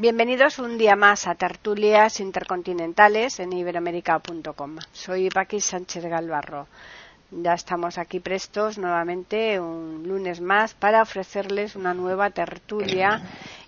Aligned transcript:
Bienvenidos 0.00 0.58
un 0.58 0.78
día 0.78 0.96
más 0.96 1.26
a 1.26 1.34
Tertulias 1.34 2.20
Intercontinentales 2.20 3.38
en 3.38 3.52
iberoamérica.com. 3.52 4.78
Soy 4.92 5.28
Paqui 5.28 5.60
Sánchez 5.60 6.06
Galvarro. 6.06 6.68
Ya 7.30 7.52
estamos 7.52 7.98
aquí 7.98 8.18
prestos 8.18 8.78
nuevamente 8.78 9.60
un 9.60 10.08
lunes 10.08 10.40
más 10.40 10.72
para 10.72 11.02
ofrecerles 11.02 11.76
una 11.76 11.92
nueva 11.92 12.30
tertulia 12.30 13.20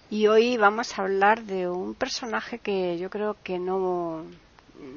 y 0.09 0.27
hoy 0.27 0.57
vamos 0.57 0.99
a 0.99 1.03
hablar 1.03 1.43
de 1.43 1.69
un 1.69 1.93
personaje 1.95 2.61
que 2.61 2.97
yo 2.97 3.11
creo 3.11 3.37
que 3.45 3.59
no, 3.59 4.25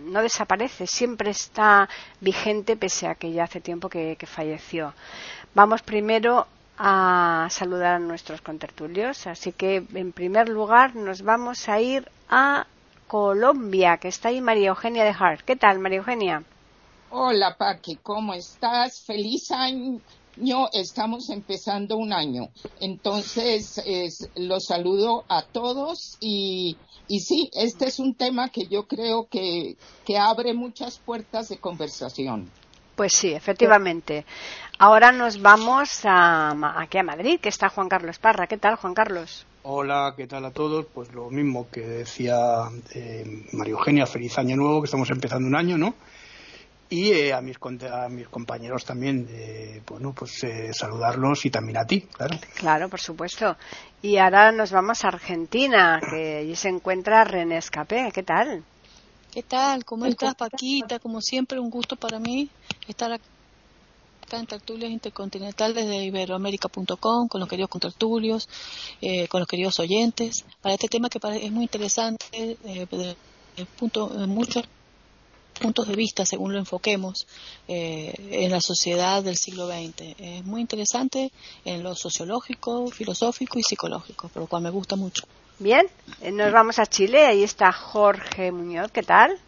no 0.05 0.22
desaparece, 0.22 0.88
siempre 0.88 1.31
está 1.31 1.89
vigente 2.22 2.77
pese 2.77 3.08
a 3.08 3.16
que 3.16 3.33
ya 3.33 3.44
hace 3.44 3.59
tiempo 3.59 3.89
que, 3.89 4.16
que 4.17 4.25
falleció. 4.25 4.94
Vamos 5.53 5.81
primero 5.81 6.47
a 6.78 7.48
saludar 7.50 7.96
a 7.96 8.00
nuestros 8.00 8.42
contertulios. 8.42 9.28
Así 9.28 9.52
que, 9.52 9.84
en 9.94 10.12
primer 10.12 10.50
lugar, 10.50 10.95
nos 10.95 11.22
vamos 11.22 11.70
a 11.70 11.80
ir 11.80 12.09
a 12.30 12.67
Colombia, 13.08 13.98
que 13.98 14.08
está 14.08 14.30
ahí 14.30 14.42
María 14.42 14.70
Eugenia 14.70 15.04
de 15.04 15.16
Hart. 15.17 15.42
¿Qué 15.45 15.56
tal, 15.56 15.80
María 15.80 16.00
Eugenia? 16.00 16.44
Hola, 17.12 17.56
Paqui, 17.58 17.98
¿cómo 17.98 18.34
estás? 18.34 19.02
Feliz 19.02 19.52
año. 19.52 20.02
Estamos 20.73 21.30
empezando 21.30 21.95
un 21.95 22.12
año. 22.12 22.50
Entonces, 22.82 23.82
los 24.36 24.66
saludo 24.66 25.23
a 25.30 25.44
todos 25.44 26.17
y, 26.20 26.76
y 27.08 27.22
sí, 27.22 27.50
este 27.54 27.86
es 27.86 28.00
un 28.00 28.16
tema 28.16 28.50
que 28.50 28.67
yo 28.67 28.88
creo 28.88 29.28
que, 29.30 29.78
que 30.04 30.17
abre 30.17 30.54
muchas 30.54 30.98
puertas 30.98 31.48
de 31.48 31.58
conversación. 31.58 32.52
Pues 32.95 33.14
sí, 33.14 33.34
efectivamente. 33.34 34.26
Ahora 34.78 35.14
nos 35.14 35.42
vamos 35.42 36.02
a, 36.04 36.81
aquí 36.81 36.98
a 36.98 37.04
Madrid, 37.04 37.40
que 37.40 37.48
está 37.48 37.70
Juan 37.70 37.88
Carlos 37.88 38.20
Parra. 38.20 38.45
¿Qué 38.48 38.58
tal, 38.58 38.76
Juan 38.76 38.94
Carlos? 38.94 39.45
Hola, 39.64 40.14
¿qué 40.17 40.28
tal 40.28 40.44
a 40.45 40.52
todos? 40.52 40.86
Pues 40.94 41.14
lo 41.14 41.30
mismo 41.30 41.70
que 41.72 41.82
decía 41.82 42.36
eh, 42.94 43.45
María 43.54 43.72
Eugenia, 43.72 44.06
feliz 44.06 44.38
año 44.38 44.58
nuevo, 44.58 44.82
que 44.82 44.86
estamos 44.86 45.09
empezando 45.09 45.48
un 45.48 45.56
año, 45.56 45.78
¿no? 45.78 45.95
Y 46.90 47.12
eh, 47.12 47.34
a, 47.34 47.42
mis, 47.42 47.58
a 47.92 48.09
mis 48.09 48.28
compañeros 48.28 48.84
también, 48.84 49.28
eh, 49.32 49.82
bueno, 49.88 50.14
pues 50.14 50.44
eh, 50.44 50.72
saludarlos 50.73 51.45
y 51.45 51.50
también 51.50 51.78
a 51.78 51.86
ti, 51.86 52.02
claro. 52.02 52.38
Claro, 52.56 52.89
por 52.89 53.00
supuesto. 53.00 53.56
Y 54.02 54.17
ahora 54.17 54.52
nos 54.52 54.72
vamos 54.72 55.04
a 55.04 55.08
Argentina, 55.08 56.00
que 56.02 56.39
allí 56.39 56.56
se 56.56 56.70
encuentra 56.70 57.23
René 57.23 57.58
Escapé. 57.58 58.12
¿Qué 58.14 58.23
tal? 58.23 58.64
¿Qué 59.32 59.42
tal? 59.42 59.84
¿Cómo 59.84 60.06
estás, 60.06 60.36
Paquita? 60.36 61.00
Como 61.00 61.22
siempre, 61.22 61.60
un 61.60 61.70
gusto 61.70 61.95
para 61.95 62.20
mí 62.20 62.50
estar 62.88 63.20
en 64.31 64.48
Tertulias 64.48 64.92
Intercontinentales 64.92 65.88
de 65.88 66.04
Iberoamérica.com 66.06 67.28
con 67.28 67.40
los 67.40 67.50
queridos 67.50 67.70
contertulios, 67.70 68.50
eh, 69.02 69.28
con 69.28 69.40
los 69.40 69.48
queridos 69.48 69.80
oyentes, 69.80 70.45
para 70.62 70.76
este 70.76 70.88
tema 70.88 71.09
que 71.09 71.20
es 71.42 71.52
muy 71.52 71.64
interesante 71.64 72.26
eh, 72.32 72.88
desde 72.90 73.16
punto, 73.78 74.09
muchos 74.28 74.66
puntos 75.60 75.88
de 75.88 75.95
vista 75.95 76.26
según 76.26 76.54
lo 76.54 76.60
enfoquemos 76.60 77.27
eh, 77.67 78.14
en 78.32 78.52
la 78.52 78.61
sociedad 78.61 79.23
del 79.23 79.38
siglo 79.38 79.67
XX. 79.67 80.16
Es 80.17 80.44
muy 80.44 80.61
interesante 80.61 81.32
en 81.64 81.83
lo 81.83 81.95
sociológico, 81.95 82.88
filosófico 82.88 83.60
y 83.60 83.64
psicológico, 83.64 84.28
por 84.30 84.44
lo 84.44 84.48
cual 84.48 84.64
me 84.64 84.70
gusta 84.70 84.95
mucho. 84.95 85.23
Bien, 85.60 85.88
eh, 86.22 86.32
nos 86.32 86.52
vamos 86.52 86.80
a 86.80 86.86
Chile. 86.86 87.26
Ahí 87.26 87.44
está 87.44 87.72
Jorge 87.72 88.52
Muñoz. 88.52 88.92
¿Qué 88.92 89.04
tal? 89.04 89.39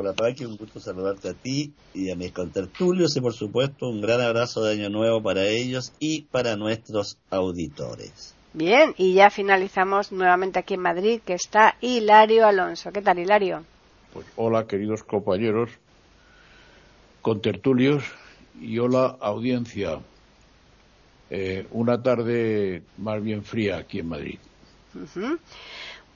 Hola 0.00 0.12
Paqui, 0.12 0.44
un 0.44 0.56
gusto 0.56 0.78
saludarte 0.78 1.28
a 1.28 1.34
ti 1.34 1.72
y 1.92 2.12
a 2.12 2.14
mis 2.14 2.30
contertulios 2.30 3.16
y 3.16 3.20
por 3.20 3.32
supuesto 3.32 3.88
un 3.88 4.00
gran 4.00 4.20
abrazo 4.20 4.62
de 4.62 4.74
Año 4.74 4.90
Nuevo 4.90 5.20
para 5.20 5.44
ellos 5.48 5.92
y 5.98 6.22
para 6.22 6.54
nuestros 6.54 7.18
auditores. 7.30 8.32
Bien, 8.52 8.94
y 8.96 9.14
ya 9.14 9.28
finalizamos 9.28 10.12
nuevamente 10.12 10.60
aquí 10.60 10.74
en 10.74 10.82
Madrid, 10.82 11.20
que 11.26 11.32
está 11.32 11.74
Hilario 11.80 12.46
Alonso. 12.46 12.92
¿Qué 12.92 13.02
tal, 13.02 13.18
Hilario? 13.18 13.64
Pues 14.12 14.24
hola, 14.36 14.68
queridos 14.68 15.02
compañeros, 15.02 15.68
contertulios 17.20 18.04
y 18.60 18.78
hola, 18.78 19.16
audiencia. 19.20 19.98
Eh, 21.28 21.66
una 21.72 22.00
tarde 22.00 22.84
más 22.98 23.20
bien 23.20 23.42
fría 23.42 23.78
aquí 23.78 23.98
en 23.98 24.08
Madrid. 24.10 24.38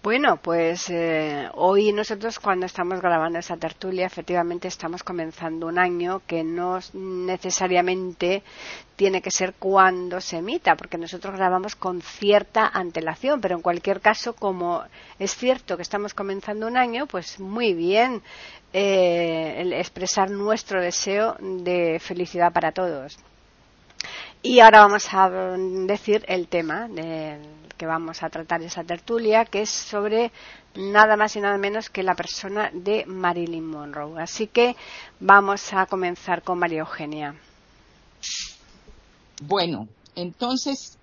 Bueno, 0.03 0.37
pues 0.39 0.91
eh, 0.91 1.49
hoy 1.55 1.93
nosotros 1.93 2.41
cuando 2.41 2.67
estamos 2.67 3.01
grabando 3.01 3.39
esa 3.39 3.57
tertulia 3.57 4.05
efectivamente 4.05 4.67
estamos 4.67 5.05
comenzando 5.05 5.69
un 5.69 5.79
año 5.79 6.23
que 6.27 6.43
no 6.43 6.81
necesariamente 6.93 8.43
tiene 8.97 9.23
que 9.23 9.31
ser 9.31 9.55
cuando 9.61 10.21
se 10.21 10.39
emita, 10.39 10.75
porque 10.75 10.99
nosotros 10.99 11.37
grabamos 11.37 11.77
con 11.77 12.03
cierta 12.03 12.67
antelación, 12.67 13.41
pero 13.41 13.55
en 13.55 13.63
cualquier 13.63 14.01
caso, 14.01 14.35
como 14.35 14.83
es 15.21 15.37
cierto 15.37 15.77
que 15.77 15.85
estamos 15.85 16.15
comenzando 16.15 16.67
un 16.67 16.77
año, 16.77 17.07
pues 17.07 17.39
muy 17.39 17.73
bien 17.73 18.23
eh, 18.73 19.71
expresar 19.77 20.33
nuestro 20.33 20.81
deseo 20.81 21.37
de 21.39 22.01
felicidad 22.01 22.53
para 22.53 22.73
todos. 22.73 23.21
Y 24.43 24.59
ahora 24.59 24.81
vamos 24.81 25.07
a 25.15 25.31
decir 25.87 26.25
el 26.27 26.49
tema 26.49 26.89
del 26.89 27.62
que 27.83 27.87
vamos 27.87 28.23
a 28.23 28.31
tratar 28.31 28.63
esa 28.63 28.85
tertulia, 28.85 29.45
que 29.45 29.63
es 29.63 29.69
sobre 29.69 30.31
nada 30.77 31.17
más 31.17 31.35
y 31.35 31.41
nada 31.41 31.59
menos 31.59 31.91
que 31.91 32.05
la 32.05 32.15
persona 32.15 32.71
de 32.73 33.05
Marilyn 33.07 33.67
Monroe. 33.67 34.23
Así 34.23 34.47
que 34.47 34.77
vamos 35.19 35.73
a 35.73 35.87
comenzar 35.87 36.45
con 36.45 36.61
María 36.61 36.79
Eugenia. 36.79 37.35
Bueno, 39.43 39.89
entonces, 40.15 40.97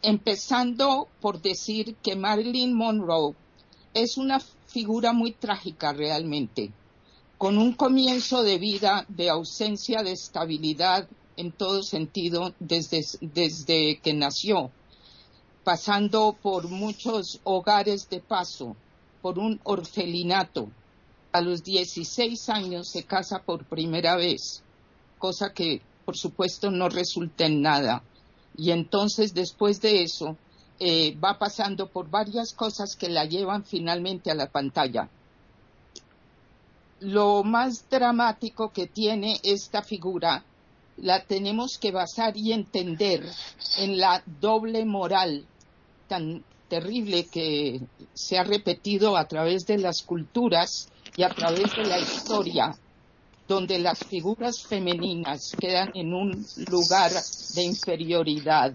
empezando 0.00 1.08
por 1.20 1.42
decir 1.42 1.96
que 1.96 2.16
Marilyn 2.16 2.72
Monroe 2.72 3.34
es 3.92 4.16
una 4.16 4.40
figura 4.68 5.12
muy 5.12 5.32
trágica 5.32 5.92
realmente, 5.92 6.72
con 7.36 7.58
un 7.58 7.74
comienzo 7.74 8.42
de 8.42 8.56
vida 8.56 9.04
de 9.08 9.28
ausencia 9.28 10.02
de 10.02 10.12
estabilidad 10.12 11.06
en 11.36 11.52
todo 11.52 11.82
sentido 11.82 12.54
desde, 12.58 13.04
desde 13.20 14.00
que 14.02 14.14
nació 14.14 14.70
pasando 15.68 16.34
por 16.40 16.66
muchos 16.66 17.40
hogares 17.44 18.08
de 18.08 18.20
paso, 18.20 18.74
por 19.20 19.38
un 19.38 19.60
orfelinato. 19.64 20.70
A 21.30 21.42
los 21.42 21.62
16 21.62 22.48
años 22.48 22.88
se 22.88 23.02
casa 23.02 23.42
por 23.42 23.66
primera 23.66 24.16
vez, 24.16 24.62
cosa 25.18 25.52
que 25.52 25.82
por 26.06 26.16
supuesto 26.16 26.70
no 26.70 26.88
resulta 26.88 27.44
en 27.44 27.60
nada. 27.60 28.02
Y 28.56 28.70
entonces 28.70 29.34
después 29.34 29.82
de 29.82 30.04
eso 30.04 30.38
eh, 30.80 31.14
va 31.22 31.38
pasando 31.38 31.86
por 31.88 32.08
varias 32.08 32.54
cosas 32.54 32.96
que 32.96 33.10
la 33.10 33.26
llevan 33.26 33.62
finalmente 33.62 34.30
a 34.30 34.34
la 34.34 34.46
pantalla. 34.46 35.10
Lo 37.00 37.44
más 37.44 37.84
dramático 37.90 38.72
que 38.72 38.86
tiene 38.86 39.38
esta 39.42 39.82
figura 39.82 40.42
la 40.96 41.24
tenemos 41.24 41.76
que 41.76 41.92
basar 41.92 42.38
y 42.38 42.54
entender 42.54 43.22
en 43.76 43.98
la 43.98 44.22
doble 44.40 44.86
moral 44.86 45.44
tan 46.08 46.42
terrible 46.68 47.26
que 47.26 47.80
se 48.14 48.38
ha 48.38 48.44
repetido 48.44 49.16
a 49.16 49.26
través 49.26 49.66
de 49.66 49.78
las 49.78 50.02
culturas 50.02 50.88
y 51.16 51.22
a 51.22 51.30
través 51.30 51.74
de 51.76 51.84
la 51.84 51.98
historia, 51.98 52.76
donde 53.46 53.78
las 53.78 53.98
figuras 54.00 54.62
femeninas 54.62 55.52
quedan 55.58 55.90
en 55.94 56.12
un 56.12 56.44
lugar 56.70 57.12
de 57.54 57.62
inferioridad. 57.62 58.74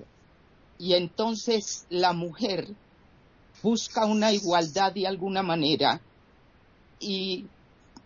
Y 0.79 0.93
entonces 0.93 1.85
la 1.89 2.13
mujer 2.13 2.67
busca 3.61 4.05
una 4.05 4.31
igualdad 4.31 4.91
de 4.93 5.07
alguna 5.07 5.43
manera 5.43 6.01
y 6.99 7.45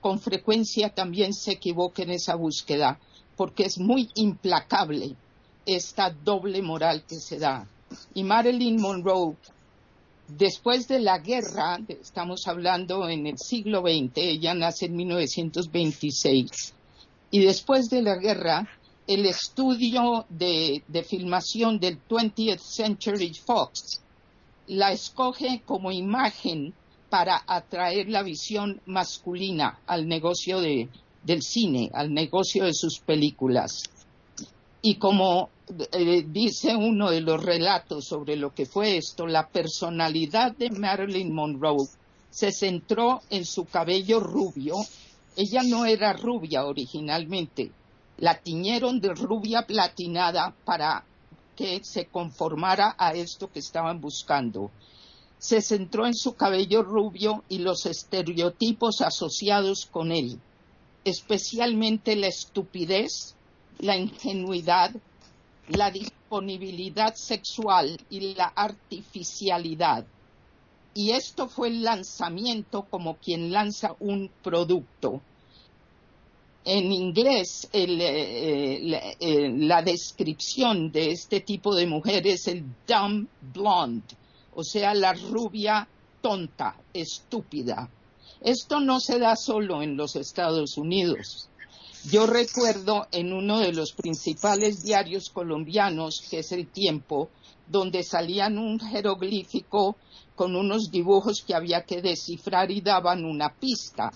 con 0.01 0.19
frecuencia 0.19 0.94
también 0.94 1.33
se 1.33 1.53
equivoca 1.53 2.03
en 2.03 2.12
esa 2.12 2.35
búsqueda, 2.35 3.00
porque 3.35 3.65
es 3.65 3.80
muy 3.80 4.09
implacable 4.15 5.15
esta 5.65 6.09
doble 6.09 6.62
moral 6.62 7.03
que 7.07 7.15
se 7.15 7.39
da 7.39 7.68
y 8.13 8.24
Marilyn 8.24 8.81
Monroe, 8.81 9.36
después 10.28 10.88
de 10.88 11.00
la 11.00 11.19
guerra, 11.19 11.80
estamos 11.88 12.48
hablando 12.48 13.07
en 13.10 13.28
el 13.28 13.38
siglo 13.38 13.81
XX, 13.81 14.12
ella 14.16 14.54
nace 14.54 14.86
en 14.86 14.95
1926, 14.95 16.74
y 17.31 17.39
después 17.39 17.89
de 17.89 18.01
la 18.01 18.16
guerra, 18.18 18.68
el 19.07 19.25
estudio 19.25 20.25
de, 20.30 20.84
filmación 21.07 21.80
del 21.80 21.98
20th 22.07 22.60
Century 22.60 23.34
Fox 23.34 24.01
la 24.68 24.92
escoge 24.92 25.62
como 25.66 25.94
imagen 25.94 26.74
para 27.10 27.42
atraer 27.48 28.10
la 28.10 28.22
visión 28.22 28.81
masculina 28.86 29.80
al 29.88 30.10
negocio 30.10 30.60
de, 30.60 30.90
del 31.24 31.42
cine, 31.42 31.90
al 31.94 32.13
negocio 32.13 32.66
de 32.66 32.74
sus 32.74 33.00
películas. 33.00 33.83
Y 34.89 34.95
como 34.95 35.50
eh, 35.92 36.24
dice 36.30 36.74
uno 36.74 37.12
de 37.12 37.19
los 37.19 37.44
relatos 37.44 38.06
sobre 38.06 38.38
lo 38.38 38.54
que 38.56 38.66
fue 38.66 38.95
esto, 38.95 39.28
la 39.28 39.50
personalidad 39.50 40.56
de 40.56 40.69
Marilyn 40.69 41.36
Monroe 41.36 41.89
se 42.30 42.54
centró 42.54 43.22
en 43.30 43.44
su 43.44 43.66
cabello 43.66 44.22
rubio. 44.22 44.75
Ella 45.36 45.62
no 45.63 45.86
era 45.86 46.13
rubia 46.13 46.66
originalmente, 46.66 47.69
la 48.19 48.39
tiñeron 48.39 49.01
de 49.01 49.13
rubia 49.13 49.63
platinada 49.63 50.56
para 50.63 51.04
que 51.57 51.83
se 51.83 52.06
conformara 52.06 52.95
a 52.98 53.12
esto 53.12 53.51
que 53.51 53.60
estaban 53.60 54.00
buscando. 54.00 54.72
Se 55.38 55.62
centró 55.62 56.07
en 56.07 56.16
su 56.16 56.36
cabello 56.36 56.81
rubio 56.81 57.44
y 57.50 57.57
los 57.57 57.86
estereotipos 57.86 59.01
asociados 59.01 59.86
con 59.86 60.13
él, 60.13 60.40
especialmente 61.04 62.16
la 62.16 62.28
estupidez, 62.28 63.36
la 63.79 63.97
ingenuidad, 63.97 64.91
la 65.69 65.91
disponibilidad 65.91 67.13
sexual 67.15 68.00
y 68.09 68.33
la 68.35 68.47
artificialidad. 68.47 70.06
Y 70.94 71.12
esto 71.12 71.47
fue 71.47 71.68
el 71.68 71.83
lanzamiento 71.83 72.83
como 72.89 73.18
quien 73.18 73.51
lanza 73.51 73.95
un 74.00 74.31
producto 74.41 75.21
en 76.68 76.91
inglés 76.91 77.69
eh, 77.71 77.85
eh, 77.89 79.15
eh, 79.21 79.53
la, 79.56 79.81
descripción 79.81 80.91
de 80.91 81.12
este 81.12 81.39
tipo 81.39 81.73
de 81.73 81.88
mujer 81.88 82.27
es 82.27 82.45
el 82.47 82.65
dumb 82.85 83.25
blonde, 83.53 84.03
o 84.53 84.65
sea, 84.65 84.94
la 84.94 85.13
rubia 85.13 85.88
tonta, 86.21 86.75
estúpida. 86.94 87.89
Esto 88.41 88.81
no 88.81 89.00
se 89.00 89.18
da 89.18 89.38
solo 89.38 89.81
en 89.81 89.95
los 89.95 90.18
Estados 90.18 90.77
Unidos. 90.77 91.47
Yo 92.05 92.25
recuerdo 92.25 93.07
en 93.11 93.33
uno 93.33 93.59
de 93.59 93.73
los 93.73 93.91
principales 93.91 94.83
diarios 94.83 95.29
colombianos, 95.29 96.21
que 96.29 96.39
es 96.39 96.51
El 96.51 96.67
Tiempo, 96.67 97.29
donde 97.67 98.03
salían 98.03 98.57
un 98.57 98.79
jeroglífico 98.79 99.97
con 100.35 100.55
unos 100.55 100.89
dibujos 100.89 101.44
que 101.45 101.55
había 101.55 101.83
que 101.83 102.01
descifrar 102.01 102.71
y 102.71 102.81
daban 102.81 103.25
una 103.25 103.53
pista 103.53 104.11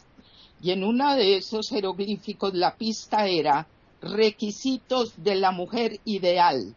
y 0.62 0.72
en 0.72 0.84
uno 0.84 1.16
de 1.16 1.38
esos 1.38 1.70
jeroglíficos 1.70 2.54
la 2.54 2.76
pista 2.76 3.28
era 3.28 3.68
requisitos 4.02 5.14
de 5.18 5.36
la 5.36 5.52
mujer 5.52 6.00
ideal, 6.06 6.76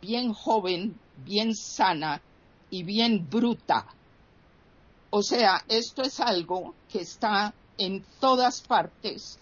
bien 0.00 0.32
joven, 0.32 0.98
bien 1.24 1.54
sana 1.54 2.22
y 2.70 2.84
bien 2.84 3.28
bruta. 3.28 3.86
O 5.10 5.22
sea, 5.22 5.62
esto 5.68 6.02
es 6.02 6.20
algo 6.20 6.74
que 6.90 7.00
está 7.00 7.54
en 7.76 8.04
todas 8.20 8.62
partes 8.62 9.38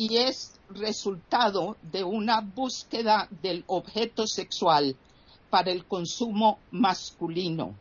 y 0.00 0.16
es 0.16 0.58
resultado 0.70 1.76
de 1.92 2.02
una 2.02 2.40
búsqueda 2.40 3.28
del 3.42 3.64
objeto 3.66 4.26
sexual 4.26 4.96
para 5.50 5.70
el 5.70 5.84
consumo 5.84 6.58
masculino. 6.70 7.74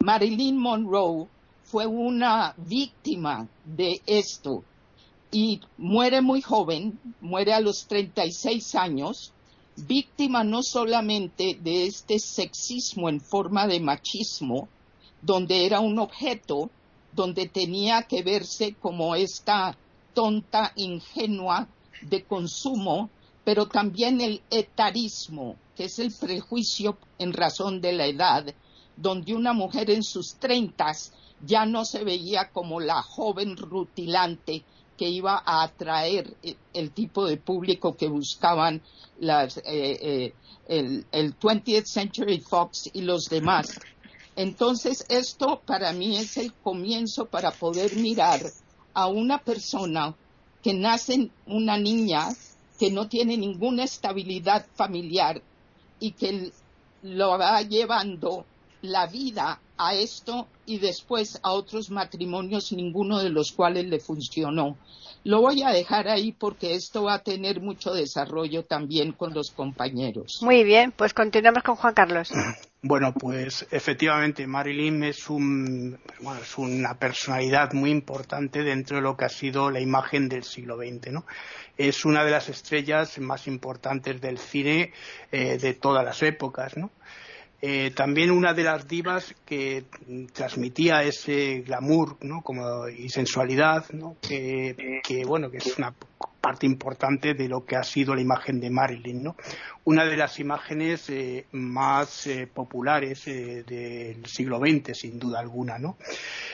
Marilyn 0.00 0.58
Monroe 0.58 1.28
fue 1.62 1.86
una 1.86 2.56
víctima 2.56 3.46
de 3.64 4.02
esto 4.04 4.64
y 5.30 5.60
muere 5.78 6.20
muy 6.20 6.42
joven, 6.42 6.98
muere 7.20 7.54
a 7.54 7.60
los 7.60 7.86
36 7.86 8.74
años, 8.74 9.32
víctima 9.76 10.42
no 10.42 10.64
solamente 10.64 11.56
de 11.62 11.86
este 11.86 12.18
sexismo 12.18 13.08
en 13.08 13.20
forma 13.20 13.68
de 13.68 13.78
machismo, 13.78 14.68
donde 15.22 15.66
era 15.66 15.78
un 15.78 16.00
objeto, 16.00 16.68
donde 17.12 17.46
tenía 17.46 18.02
que 18.02 18.24
verse 18.24 18.74
como 18.74 19.14
esta 19.14 19.78
tonta, 20.14 20.72
ingenua 20.76 21.68
de 22.02 22.24
consumo, 22.24 23.10
pero 23.44 23.66
también 23.66 24.20
el 24.20 24.42
etarismo, 24.50 25.56
que 25.76 25.84
es 25.84 25.98
el 25.98 26.12
prejuicio 26.12 26.98
en 27.18 27.32
razón 27.32 27.80
de 27.80 27.92
la 27.92 28.06
edad, 28.06 28.54
donde 28.96 29.34
una 29.34 29.52
mujer 29.52 29.90
en 29.90 30.02
sus 30.02 30.34
treintas 30.34 31.12
ya 31.44 31.64
no 31.64 31.84
se 31.84 32.04
veía 32.04 32.50
como 32.50 32.80
la 32.80 33.02
joven 33.02 33.56
rutilante 33.56 34.62
que 34.96 35.08
iba 35.08 35.42
a 35.46 35.62
atraer 35.62 36.36
el, 36.74 36.90
tipo 36.90 37.26
de 37.26 37.38
público 37.38 37.96
que 37.96 38.08
buscaban 38.08 38.82
las, 39.18 39.56
eh, 39.58 39.62
eh, 39.64 40.34
el, 40.68 41.06
el 41.10 41.38
20th 41.38 41.86
Century 41.86 42.40
Fox 42.40 42.90
y 42.92 43.00
los 43.00 43.24
demás. 43.30 43.80
Entonces, 44.36 45.06
esto 45.08 45.62
para 45.64 45.94
mí 45.94 46.18
es 46.18 46.36
el 46.36 46.52
comienzo 46.52 47.24
para 47.26 47.50
poder 47.50 47.96
mirar 47.96 48.42
a 48.94 49.06
una 49.08 49.38
persona 49.38 50.14
que 50.62 50.74
nace 50.74 51.30
una 51.46 51.78
niña 51.78 52.28
que 52.78 52.90
no 52.90 53.08
tiene 53.08 53.36
ninguna 53.36 53.84
estabilidad 53.84 54.66
familiar 54.74 55.42
y 55.98 56.12
que 56.12 56.52
lo 57.02 57.38
va 57.38 57.60
llevando 57.62 58.44
la 58.82 59.06
vida 59.06 59.60
a 59.76 59.94
esto 59.94 60.46
y 60.66 60.78
después 60.78 61.38
a 61.42 61.52
otros 61.52 61.90
matrimonios, 61.90 62.72
ninguno 62.72 63.18
de 63.18 63.30
los 63.30 63.52
cuales 63.52 63.86
le 63.86 63.98
funcionó. 63.98 64.76
Lo 65.24 65.40
voy 65.42 65.62
a 65.62 65.70
dejar 65.70 66.08
ahí 66.08 66.32
porque 66.32 66.74
esto 66.74 67.04
va 67.04 67.14
a 67.14 67.22
tener 67.22 67.60
mucho 67.60 67.92
desarrollo 67.92 68.64
también 68.64 69.12
con 69.12 69.34
los 69.34 69.50
compañeros. 69.50 70.38
Muy 70.42 70.64
bien, 70.64 70.92
pues 70.92 71.12
continuamos 71.12 71.62
con 71.62 71.76
Juan 71.76 71.94
Carlos. 71.94 72.32
Bueno, 72.82 73.12
pues 73.12 73.66
efectivamente 73.70 74.46
Marilyn 74.46 75.04
es, 75.04 75.28
un, 75.28 75.98
es 76.42 76.56
una 76.56 76.94
personalidad 76.94 77.74
muy 77.74 77.90
importante 77.90 78.62
dentro 78.62 78.96
de 78.96 79.02
lo 79.02 79.18
que 79.18 79.26
ha 79.26 79.28
sido 79.28 79.70
la 79.70 79.80
imagen 79.80 80.30
del 80.30 80.44
siglo 80.44 80.78
XX. 80.78 81.12
¿no? 81.12 81.26
Es 81.76 82.06
una 82.06 82.24
de 82.24 82.30
las 82.30 82.48
estrellas 82.48 83.18
más 83.18 83.46
importantes 83.46 84.18
del 84.22 84.38
cine 84.38 84.94
eh, 85.30 85.58
de 85.58 85.74
todas 85.74 86.06
las 86.06 86.22
épocas. 86.22 86.74
¿no? 86.78 86.90
Eh, 87.62 87.90
también 87.94 88.30
una 88.30 88.54
de 88.54 88.64
las 88.64 88.88
divas 88.88 89.34
que 89.44 89.84
transmitía 90.32 91.02
ese 91.02 91.60
glamour 91.60 92.16
¿no? 92.22 92.40
Como, 92.42 92.88
y 92.88 93.10
sensualidad 93.10 93.90
¿no? 93.92 94.16
que, 94.22 95.00
que, 95.04 95.24
bueno 95.26 95.50
que 95.50 95.58
es 95.58 95.76
una 95.76 95.92
parte 96.40 96.66
importante 96.66 97.34
de 97.34 97.48
lo 97.48 97.64
que 97.64 97.76
ha 97.76 97.82
sido 97.82 98.14
la 98.14 98.22
imagen 98.22 98.60
de 98.60 98.70
Marilyn, 98.70 99.22
¿no? 99.22 99.36
Una 99.84 100.04
de 100.04 100.16
las 100.16 100.38
imágenes 100.40 101.08
eh, 101.10 101.46
más 101.52 102.26
eh, 102.26 102.46
populares 102.46 103.26
eh, 103.26 103.64
del 103.66 104.24
siglo 104.26 104.58
XX, 104.58 104.96
sin 104.96 105.18
duda 105.18 105.40
alguna, 105.40 105.78
¿no? 105.78 105.96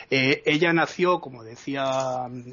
ella 0.09 0.73
nació, 0.73 1.21
como 1.21 1.43
decía, 1.43 1.85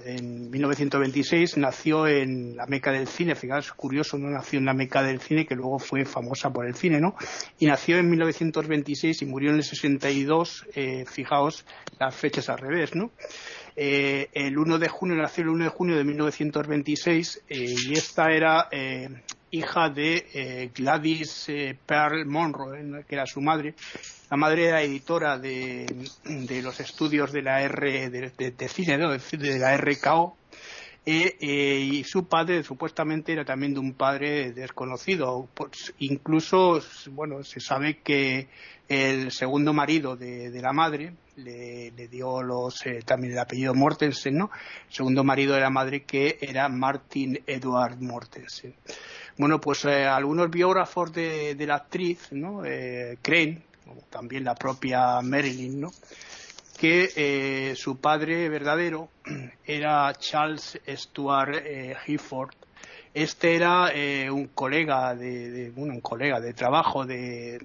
en 0.05 0.49
1926, 0.49 1.57
nació 1.57 2.07
en 2.07 2.55
la 2.55 2.65
meca 2.65 2.91
del 2.91 3.07
cine, 3.07 3.35
fijaos, 3.35 3.71
curioso, 3.73 4.17
no 4.17 4.27
nació 4.31 4.57
en 4.57 4.65
la 4.65 4.73
meca 4.73 5.03
del 5.03 5.21
cine, 5.21 5.45
que 5.45 5.53
luego 5.53 5.77
fue 5.77 6.03
famosa 6.03 6.51
por 6.51 6.65
el 6.65 6.73
cine, 6.73 6.99
¿no? 6.99 7.15
Y 7.59 7.67
nació 7.67 7.99
en 7.99 8.09
1926 8.09 9.21
y 9.21 9.25
murió 9.27 9.51
en 9.51 9.57
el 9.57 9.63
62, 9.63 10.65
fijaos, 11.05 11.63
las 11.99 12.15
fechas 12.15 12.49
al 12.49 12.57
revés, 12.57 12.95
¿no? 12.95 13.11
Eh, 13.75 14.29
el 14.33 14.57
1 14.57 14.77
de 14.77 14.87
junio, 14.87 15.15
nació 15.15 15.43
el 15.43 15.49
1 15.49 15.63
de 15.65 15.69
junio 15.69 15.97
de 15.97 16.03
1926 16.03 17.41
eh, 17.49 17.75
y 17.87 17.93
esta 17.93 18.31
era 18.31 18.67
eh, 18.71 19.09
hija 19.49 19.89
de 19.89 20.71
Gladys 20.75 21.47
Pearl 21.85 22.25
Monroe, 22.25 23.03
que 23.07 23.15
era 23.15 23.25
su 23.25 23.41
madre. 23.41 23.75
La 24.29 24.37
madre 24.37 24.65
era 24.65 24.81
editora 24.81 25.37
de, 25.37 25.85
los 26.63 26.79
estudios 26.79 27.31
de 27.31 27.41
la 27.43 27.61
R 27.61 28.09
de, 28.09 28.67
cine, 28.67 28.97
de, 28.97 29.59
la 29.59 29.77
RKO, 29.77 30.37
y 31.05 32.03
su 32.05 32.27
padre 32.27 32.63
supuestamente 32.63 33.33
era 33.33 33.43
también 33.43 33.73
de 33.73 33.79
un 33.79 33.93
padre 33.93 34.53
desconocido. 34.53 35.49
Pues, 35.53 35.93
incluso, 35.99 36.79
bueno, 37.11 37.43
se 37.43 37.59
sabe 37.59 37.99
que 37.99 38.47
el 38.87 39.31
segundo 39.31 39.73
marido 39.73 40.15
de, 40.15 40.61
la 40.61 40.73
madre 40.73 41.13
le, 41.37 41.91
dio 42.09 42.43
los 42.43 42.85
eh, 42.85 43.01
también 43.05 43.33
el 43.33 43.39
apellido 43.39 43.73
Mortensen, 43.73 44.37
¿no? 44.37 44.51
El 44.87 44.93
segundo 44.93 45.23
marido 45.23 45.55
de 45.55 45.61
la 45.61 45.69
madre 45.69 46.03
que 46.03 46.37
era 46.41 46.67
Martin 46.69 47.41
Edward 47.47 47.99
Mortensen. 47.99 48.75
Bueno, 49.37 49.59
pues 49.59 49.85
eh, 49.85 50.05
algunos 50.05 50.51
biógrafos 50.51 51.11
de, 51.13 51.55
la 51.65 51.75
actriz, 51.75 52.31
¿no? 52.31 52.63
Eh, 52.65 53.17
creen, 53.21 53.63
también 54.09 54.43
la 54.43 54.55
propia 54.55 55.21
Marilyn, 55.21 55.81
¿no? 55.81 55.91
Que 56.83 57.73
su 57.77 57.95
padre 58.01 58.49
verdadero 58.49 59.07
era 59.65 60.13
Charles 60.19 60.77
Stuart 60.85 61.63
Gifford, 62.05 62.55
este 63.13 63.55
era 63.55 63.89
eh, 63.93 64.29
un 64.29 64.47
colega 64.47 65.15
de, 65.15 65.71
un 65.77 66.01
colega 66.01 66.41
de 66.41 66.53
trabajo 66.53 67.05
de, 67.05 67.57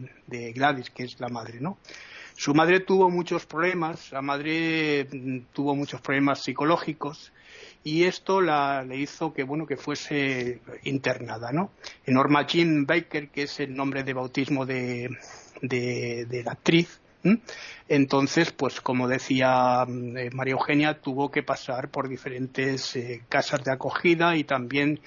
Gladys, 0.54 0.90
que 0.90 1.02
es 1.02 1.18
la 1.18 1.28
madre, 1.28 1.58
¿no? 1.58 1.78
Su 2.36 2.54
madre 2.54 2.78
tuvo 2.78 3.10
muchos 3.10 3.44
problemas, 3.44 4.12
la 4.12 4.22
madre 4.22 5.08
mm, 5.10 5.38
tuvo 5.52 5.74
muchos 5.74 6.00
problemas 6.00 6.44
psicológicos 6.44 7.32
y 7.82 8.04
esto 8.04 8.40
la, 8.40 8.84
le 8.84 8.98
hizo 8.98 9.32
que 9.32 9.42
bueno 9.42 9.66
que 9.66 9.76
fuese 9.76 10.60
internada, 10.84 11.50
¿no? 11.50 11.72
Norma 12.06 12.46
Jean 12.46 12.86
Baker, 12.86 13.30
que 13.30 13.42
es 13.42 13.58
el 13.58 13.74
nombre 13.74 14.04
de 14.04 14.12
bautismo 14.12 14.64
de, 14.64 15.10
de 15.60 16.42
la 16.44 16.52
actriz, 16.52 17.00
Entonces, 17.88 18.52
pues 18.52 18.80
como 18.80 19.08
decía 19.08 19.84
mm, 19.86 20.34
María 20.34 20.52
Eugenia, 20.52 21.00
tuvo 21.00 21.30
que 21.30 21.42
pasar 21.42 21.90
por 21.90 22.08
diferentes 22.08 22.98
casas 23.28 23.64
de 23.64 23.72
acogida 23.72 24.36
y 24.36 24.44
también 24.44 25.00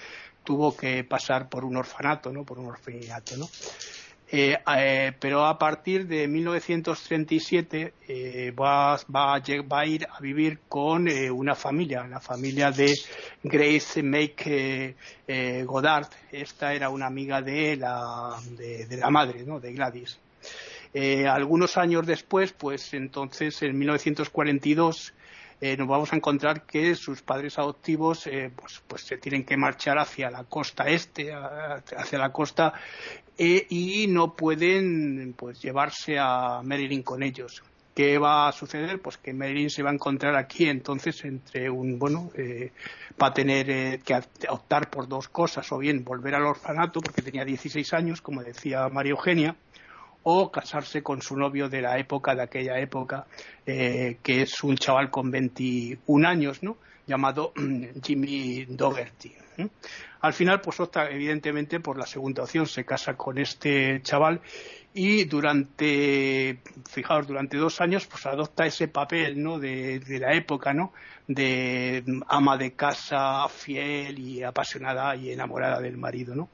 tuvo 0.43 0.75
que 0.75 1.03
pasar 1.03 1.49
por 1.49 1.63
un 1.63 1.77
orfanato, 1.77 2.31
¿no? 2.31 2.43
Por 2.43 2.59
un 2.59 2.67
orfanato, 2.67 3.37
¿no? 3.37 3.47
Eh, 4.33 4.57
eh, 4.77 5.11
pero 5.19 5.45
a 5.45 5.59
partir 5.59 6.07
de 6.07 6.25
1937 6.25 7.93
eh, 8.07 8.51
va, 8.51 8.95
va, 9.13 9.41
va, 9.69 9.79
a 9.81 9.85
ir 9.85 10.07
a 10.09 10.21
vivir 10.21 10.59
con 10.69 11.09
una 11.09 11.53
familia, 11.53 12.07
la 12.07 12.21
familia 12.21 12.71
de 12.71 12.93
Grace 13.43 14.01
Make 14.01 14.95
Goddard. 15.65 16.07
Esta 16.31 16.73
era 16.73 16.89
una 16.89 17.07
amiga 17.07 17.41
de 17.41 17.75
la, 17.75 18.37
de, 18.57 18.85
de 18.85 18.97
la 18.97 19.09
madre, 19.09 19.43
¿no? 19.43 19.59
de 19.59 19.73
Gladys. 19.73 20.17
Algunos 20.93 21.77
años 21.77 22.05
después, 22.05 22.53
pues 22.53 22.93
entonces 22.93 23.61
en 23.61 23.77
1942 23.77 25.13
eh, 25.63 25.77
nos 25.77 25.87
vamos 25.87 26.11
a 26.11 26.15
encontrar 26.15 26.63
que 26.63 26.95
sus 26.95 27.21
padres 27.21 27.59
adoptivos 27.59 28.25
eh, 28.25 28.51
pues, 28.55 28.81
pues, 28.87 29.03
se 29.03 29.17
tienen 29.17 29.45
que 29.45 29.55
marchar 29.57 29.99
hacia 29.99 30.31
la 30.31 30.43
costa 30.43 30.85
este, 30.85 31.31
hacia 31.31 32.17
la 32.17 32.31
costa, 32.31 32.73
eh, 33.37 33.67
y 33.69 34.07
no 34.07 34.33
pueden 34.33 35.35
pues 35.37 35.61
llevarse 35.61 36.17
a 36.17 36.61
Marilyn 36.63 37.03
con 37.03 37.21
ellos. 37.21 37.61
¿Qué 37.93 38.17
va 38.17 38.47
a 38.47 38.51
suceder? 38.53 38.99
Pues 39.03 39.17
que 39.17 39.33
Marilyn 39.33 39.69
se 39.69 39.83
va 39.83 39.91
a 39.91 39.93
encontrar 39.93 40.35
aquí 40.35 40.65
entonces 40.67 41.23
entre 41.25 41.69
un, 41.69 41.99
bueno, 41.99 42.31
va 43.21 43.27
a 43.27 43.33
tener 43.33 43.99
que 43.99 44.19
optar 44.49 44.89
por 44.89 45.07
dos 45.07 45.27
cosas, 45.27 45.71
o 45.71 45.77
bien 45.77 46.03
volver 46.03 46.33
al 46.33 46.45
orfanato 46.45 47.01
porque 47.01 47.21
tenía 47.21 47.45
16 47.45 47.93
años, 47.93 48.21
como 48.21 48.41
decía 48.43 48.87
María 48.89 49.11
Eugenia, 49.11 49.55
o 50.23 50.51
casarse 50.51 51.01
con 51.01 51.21
su 51.21 51.35
novio 51.35 51.69
de 51.69 51.81
la 51.81 51.97
época, 51.97 52.35
de 52.35 52.43
aquella 52.43 52.79
época, 52.79 53.25
eh, 53.65 54.17
que 54.21 54.43
es 54.43 54.63
un 54.63 54.77
chaval 54.77 55.09
con 55.09 55.31
21 55.31 56.27
años, 56.27 56.63
¿no? 56.63 56.77
llamado 57.07 57.53
Jimmy 58.03 58.65
Dougherty. 58.65 59.33
Al 60.21 60.33
final, 60.33 60.61
pues 60.61 60.79
opta 60.79 61.09
evidentemente 61.09 61.79
por 61.79 61.97
la 61.97 62.05
segunda 62.05 62.43
opción, 62.43 62.67
se 62.67 62.85
casa 62.85 63.17
con 63.17 63.37
este 63.37 64.01
chaval 64.03 64.41
y 64.93 65.23
durante, 65.23 66.59
fijaos, 66.89 67.25
durante 67.25 67.55
dos 67.57 67.79
años, 67.79 68.05
pues 68.07 68.25
adopta 68.25 68.65
ese 68.65 68.89
papel, 68.89 69.41
¿no? 69.41 69.57
De, 69.57 69.99
de 69.99 70.19
la 70.19 70.33
época, 70.33 70.73
¿no? 70.73 70.91
De 71.27 72.03
ama 72.27 72.57
de 72.57 72.73
casa, 72.73 73.47
fiel 73.47 74.19
y 74.19 74.43
apasionada 74.43 75.15
y 75.15 75.31
enamorada 75.31 75.79
del 75.79 75.95
marido, 75.97 76.35
¿no? 76.35 76.49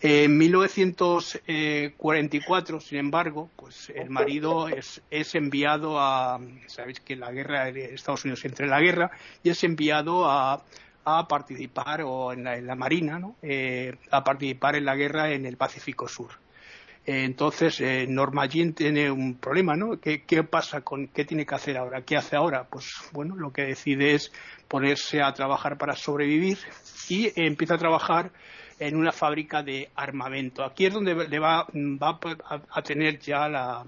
En 0.00 0.36
1944, 0.36 2.80
sin 2.80 2.98
embargo, 2.98 3.50
pues 3.54 3.92
el 3.94 4.10
marido 4.10 4.68
es, 4.68 5.00
es 5.10 5.36
enviado 5.36 6.00
a, 6.00 6.40
sabéis 6.66 6.98
que 7.00 7.14
la 7.14 7.30
guerra, 7.30 7.68
Estados 7.68 8.24
Unidos 8.24 8.44
entra 8.44 8.64
en 8.64 8.70
la 8.70 8.80
guerra, 8.80 9.12
y 9.44 9.50
es 9.50 9.62
enviado 9.62 10.28
a, 10.28 10.64
a 11.04 11.26
participar 11.26 12.02
o 12.02 12.32
en 12.32 12.44
la, 12.44 12.56
en 12.56 12.66
la 12.66 12.74
marina, 12.74 13.18
¿no? 13.18 13.36
Eh, 13.42 13.96
a 14.10 14.22
participar 14.22 14.76
en 14.76 14.84
la 14.84 14.96
guerra 14.96 15.32
en 15.32 15.46
el 15.46 15.56
Pacífico 15.56 16.08
Sur 16.08 16.30
entonces, 17.06 17.80
eh, 17.80 18.06
Norma 18.08 18.46
Jean 18.46 18.74
tiene 18.74 19.10
un 19.10 19.34
problema, 19.34 19.74
¿no? 19.74 19.98
¿Qué, 20.00 20.42
pasa 20.42 20.82
con 20.82 21.08
qué 21.08 21.24
tiene 21.24 21.46
que 21.46 21.54
hacer 21.54 21.76
ahora? 21.78 22.02
¿Qué 22.02 22.16
hace 22.16 22.36
ahora? 22.36 22.64
Pues 22.64 22.86
bueno, 23.12 23.36
lo 23.36 23.52
que 23.52 23.62
decide 23.62 24.14
es 24.14 24.32
ponerse 24.68 25.22
a 25.22 25.32
trabajar 25.32 25.78
para 25.78 25.96
sobrevivir 25.96 26.58
y 27.08 27.32
empieza 27.40 27.74
a 27.74 27.78
trabajar 27.78 28.30
en 28.80 28.96
una 28.96 29.12
fábrica 29.12 29.62
de 29.62 29.90
armamento. 29.94 30.64
Aquí 30.64 30.86
es 30.86 30.94
donde 30.94 31.14
le 31.14 31.38
va, 31.38 31.66
a, 31.68 32.82
tener 32.82 33.18
ya 33.20 33.46
la, 33.46 33.84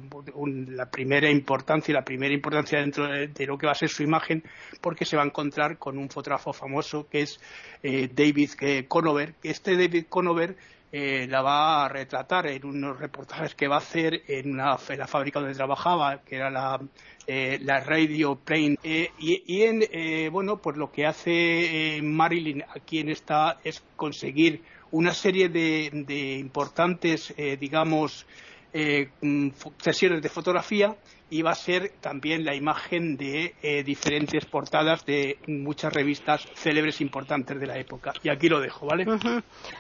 primera 0.90 1.30
importancia, 1.30 1.94
la 1.94 2.04
primera 2.04 2.32
importancia 2.32 2.78
dentro 2.78 3.08
de, 3.08 3.46
lo 3.46 3.56
que 3.56 3.66
va 3.66 3.72
a 3.72 3.74
ser 3.74 3.88
su 3.88 4.02
imagen, 4.02 4.44
porque 4.82 5.06
se 5.06 5.16
va 5.16 5.22
a 5.22 5.26
encontrar 5.26 5.78
con 5.78 5.96
un 5.96 6.10
fotógrafo 6.10 6.52
famoso 6.52 7.08
que 7.08 7.22
es 7.22 7.40
eh, 7.82 8.10
David 8.14 8.50
eh, 8.60 8.84
Conover. 8.86 9.34
Este 9.42 9.76
David 9.78 10.04
Conover 10.10 10.56
eh, 10.94 11.26
la 11.26 11.40
va 11.40 11.86
a 11.86 11.88
retratar 11.88 12.46
en 12.48 12.66
unos 12.66 12.98
reportajes 12.98 13.54
que 13.54 13.66
va 13.66 13.76
a 13.76 13.78
hacer 13.78 14.24
en, 14.28 14.58
la 14.58 14.76
fábrica 14.76 15.40
donde 15.40 15.54
trabajaba, 15.54 16.22
que 16.22 16.36
era 16.36 16.50
la, 16.50 16.78
eh, 17.26 17.58
Radio 17.64 18.34
Plane. 18.36 18.76
Eh, 18.84 19.10
y, 19.18 19.62
en, 19.62 20.30
bueno, 20.30 20.58
pues 20.58 20.76
lo 20.76 20.92
que 20.92 21.06
hace 21.06 21.98
Marilyn 22.02 22.62
aquí 22.76 22.98
en 22.98 23.08
esta 23.08 23.58
es 23.64 23.82
conseguir 23.96 24.62
una 24.92 25.12
serie 25.12 25.48
de, 25.48 26.38
importantes, 26.38 27.34
digamos, 27.58 28.26
mm, 28.72 29.48
sesiones 29.78 30.22
de 30.22 30.28
fotografía 30.28 30.96
y 31.28 31.42
va 31.42 31.50
a 31.50 31.54
ser 31.54 31.92
también 32.00 32.44
la 32.44 32.54
imagen 32.54 33.16
de 33.16 33.82
diferentes 33.84 34.44
portadas 34.44 35.04
de 35.04 35.38
muchas 35.48 35.92
revistas 35.92 36.46
célebres 36.54 37.00
importantes 37.00 37.58
de 37.58 37.66
la 37.66 37.78
época. 37.78 38.12
Y 38.22 38.28
aquí 38.28 38.48
lo 38.48 38.60
dejo, 38.60 38.86
¿vale? 38.86 39.06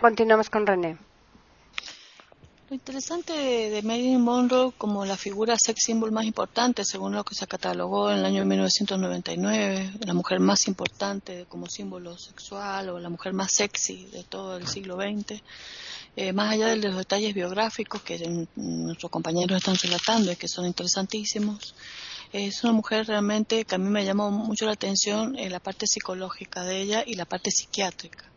Continuamos 0.00 0.50
con 0.50 0.66
René. 0.66 0.96
Lo 2.72 2.76
interesante 2.76 3.34
de 3.34 3.82
Marilyn 3.82 4.22
Monroe 4.22 4.72
como 4.78 5.04
la 5.04 5.18
figura 5.18 5.58
sex 5.58 5.82
symbol 5.84 6.10
más 6.10 6.24
importante, 6.24 6.86
según 6.86 7.14
lo 7.14 7.22
que 7.22 7.34
se 7.34 7.46
catalogó 7.46 8.10
en 8.10 8.20
el 8.20 8.24
año 8.24 8.46
1999, 8.46 9.92
la 10.06 10.14
mujer 10.14 10.40
más 10.40 10.66
importante 10.68 11.44
como 11.50 11.66
símbolo 11.66 12.16
sexual 12.16 12.88
o 12.88 12.98
la 12.98 13.10
mujer 13.10 13.34
más 13.34 13.52
sexy 13.52 14.06
de 14.06 14.24
todo 14.24 14.56
el 14.56 14.66
siglo 14.66 14.96
XX, 14.96 15.42
eh, 16.16 16.32
más 16.32 16.50
allá 16.50 16.68
de 16.68 16.76
los 16.76 16.96
detalles 16.96 17.34
biográficos 17.34 18.00
que 18.00 18.46
nuestros 18.56 19.12
compañeros 19.12 19.58
están 19.58 19.76
relatando 19.76 20.32
y 20.32 20.36
que 20.36 20.48
son 20.48 20.64
interesantísimos, 20.64 21.74
es 22.32 22.64
una 22.64 22.72
mujer 22.72 23.06
realmente 23.06 23.66
que 23.66 23.74
a 23.74 23.78
mí 23.78 23.90
me 23.90 24.06
llamó 24.06 24.30
mucho 24.30 24.64
la 24.64 24.72
atención 24.72 25.38
en 25.38 25.52
la 25.52 25.60
parte 25.60 25.86
psicológica 25.86 26.64
de 26.64 26.80
ella 26.80 27.04
y 27.06 27.16
la 27.16 27.26
parte 27.26 27.50
psiquiátrica. 27.50 28.31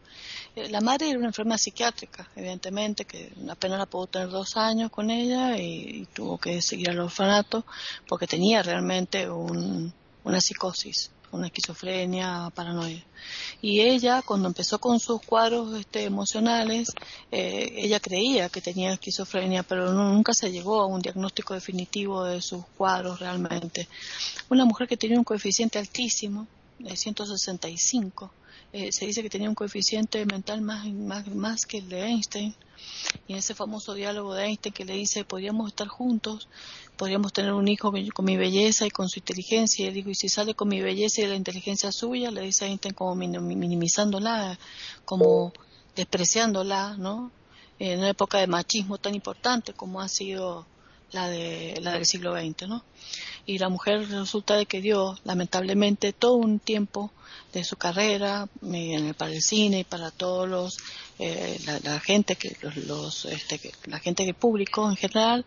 La 0.55 0.79
madre 0.79 1.09
era 1.09 1.19
una 1.19 1.27
enferma 1.27 1.57
psiquiátrica, 1.57 2.29
evidentemente, 2.33 3.03
que 3.03 3.29
apenas 3.49 3.77
la 3.77 3.85
pudo 3.87 4.07
tener 4.07 4.29
dos 4.29 4.55
años 4.55 4.89
con 4.89 5.09
ella 5.09 5.57
y, 5.57 6.07
tuvo 6.13 6.37
que 6.37 6.61
seguir 6.61 6.89
al 6.89 6.99
orfanato 6.99 7.65
porque 8.07 8.25
tenía 8.25 8.63
realmente 8.63 9.29
una 9.29 10.39
psicosis, 10.39 11.11
una 11.33 11.47
esquizofrenia, 11.47 12.49
paranoia. 12.55 13.03
Y 13.61 13.81
ella, 13.81 14.21
cuando 14.21 14.47
empezó 14.47 14.79
con 14.79 14.97
sus 15.01 15.21
cuadros 15.21 15.77
este, 15.77 16.05
emocionales, 16.05 16.93
eh, 17.31 17.73
ella 17.75 17.99
creía 17.99 18.47
que 18.47 18.61
tenía 18.61 18.93
esquizofrenia, 18.93 19.63
pero 19.63 19.91
nunca 19.91 20.33
se 20.33 20.53
llegó 20.53 20.81
a 20.81 20.85
un 20.85 21.01
diagnóstico 21.01 21.53
definitivo 21.53 22.23
de 22.23 22.41
sus 22.41 22.65
cuadros 22.77 23.19
realmente. 23.19 23.89
Una 24.49 24.63
mujer 24.63 24.87
que 24.87 24.95
tenía 24.95 25.17
un 25.17 25.25
coeficiente 25.25 25.79
altísimo, 25.79 26.47
de 26.79 26.95
165, 26.95 28.31
eh, 28.73 28.91
se 28.91 29.05
dice 29.05 29.21
que 29.21 29.29
tenía 29.29 29.49
un 29.49 29.55
coeficiente 29.55 30.25
mental 30.25 30.61
más, 30.61 30.85
más, 30.91 31.27
más 31.27 31.65
que 31.65 31.77
el 31.77 31.89
de 31.89 32.03
Einstein. 32.03 32.55
Y 33.27 33.33
en 33.33 33.39
ese 33.39 33.55
famoso 33.55 33.93
diálogo 33.93 34.33
de 34.33 34.45
Einstein 34.45 34.73
que 34.73 34.85
le 34.85 34.93
dice, 34.93 35.23
podríamos 35.23 35.69
estar 35.69 35.87
juntos, 35.87 36.47
podríamos 36.97 37.31
tener 37.33 37.53
un 37.53 37.67
hijo 37.67 37.93
con 38.13 38.25
mi 38.25 38.37
belleza 38.37 38.85
y 38.85 38.91
con 38.91 39.07
su 39.09 39.19
inteligencia. 39.19 39.85
Y 39.85 39.87
él 39.87 39.93
dijo, 39.93 40.09
y 40.09 40.15
si 40.15 40.29
sale 40.29 40.55
con 40.55 40.67
mi 40.67 40.81
belleza 40.81 41.21
y 41.21 41.27
la 41.27 41.35
inteligencia 41.35 41.91
suya, 41.91 42.31
le 42.31 42.41
dice 42.41 42.65
Einstein 42.65 42.93
como 42.93 43.15
minimizándola, 43.15 44.59
como 45.05 45.53
despreciándola, 45.95 46.95
¿no? 46.97 47.31
En 47.79 47.99
una 47.99 48.09
época 48.09 48.39
de 48.39 48.47
machismo 48.47 48.97
tan 48.97 49.15
importante 49.15 49.73
como 49.73 50.01
ha 50.01 50.07
sido 50.07 50.65
la, 51.11 51.29
de, 51.29 51.79
la 51.81 51.93
del 51.93 52.05
siglo 52.05 52.33
XX, 52.33 52.67
¿no? 52.67 52.83
Y 53.45 53.59
la 53.59 53.69
mujer 53.69 54.09
resulta 54.09 54.55
de 54.55 54.65
que 54.65 54.81
dio, 54.81 55.17
lamentablemente, 55.23 56.13
todo 56.13 56.33
un 56.35 56.59
tiempo 56.59 57.11
de 57.53 57.63
su 57.63 57.77
carrera 57.77 58.47
para 59.17 59.31
el 59.31 59.41
cine 59.41 59.79
y 59.79 59.83
para 59.85 60.11
todos 60.11 60.47
los 60.47 60.77
eh, 61.19 61.57
la, 61.83 61.99
gente 62.01 62.35
que 62.35 62.57
los, 62.85 63.23
este, 63.25 63.71
la 63.85 63.99
gente 63.99 64.25
que 64.25 64.33
público 64.33 64.89
en 64.89 64.97
general 64.97 65.45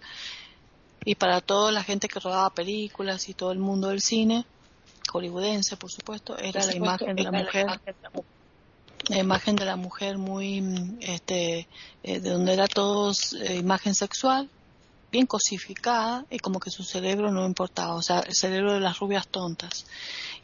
y 1.05 1.17
para 1.17 1.43
toda 1.43 1.71
la 1.71 1.85
gente 1.85 2.09
que 2.09 2.19
rodaba 2.19 2.49
películas 2.51 3.29
y 3.29 3.35
todo 3.35 3.53
el 3.53 3.59
mundo 3.59 3.89
del 3.89 4.01
cine 4.01 4.47
hollywoodense 5.13 5.77
por 5.77 5.91
supuesto 5.91 6.39
era 6.39 6.65
la 6.65 6.75
imagen 6.75 7.15
de 7.15 7.23
la 7.23 7.33
mujer 7.33 7.67
la 9.09 9.19
imagen 9.19 9.57
de 9.57 9.65
la 9.67 9.77
mujer 9.77 10.17
muy 10.17 10.97
este 11.03 11.69
eh, 12.03 12.21
de 12.21 12.31
donde 12.31 12.55
era 12.55 12.67
todo 12.67 13.13
eh, 13.43 13.57
imagen 13.57 13.95
sexual 13.95 14.49
bien 15.11 15.27
cosificada 15.27 16.27
y 16.31 16.39
como 16.39 16.61
que 16.61 16.71
su 16.71 16.85
cerebro 16.85 17.31
no 17.31 17.47
importaba, 17.47 17.95
o 17.95 18.03
sea, 18.03 18.21
el 18.21 18.35
cerebro 18.35 18.75
de 18.75 18.81
las 18.81 18.99
rubias 18.99 19.29
tontas. 19.29 19.87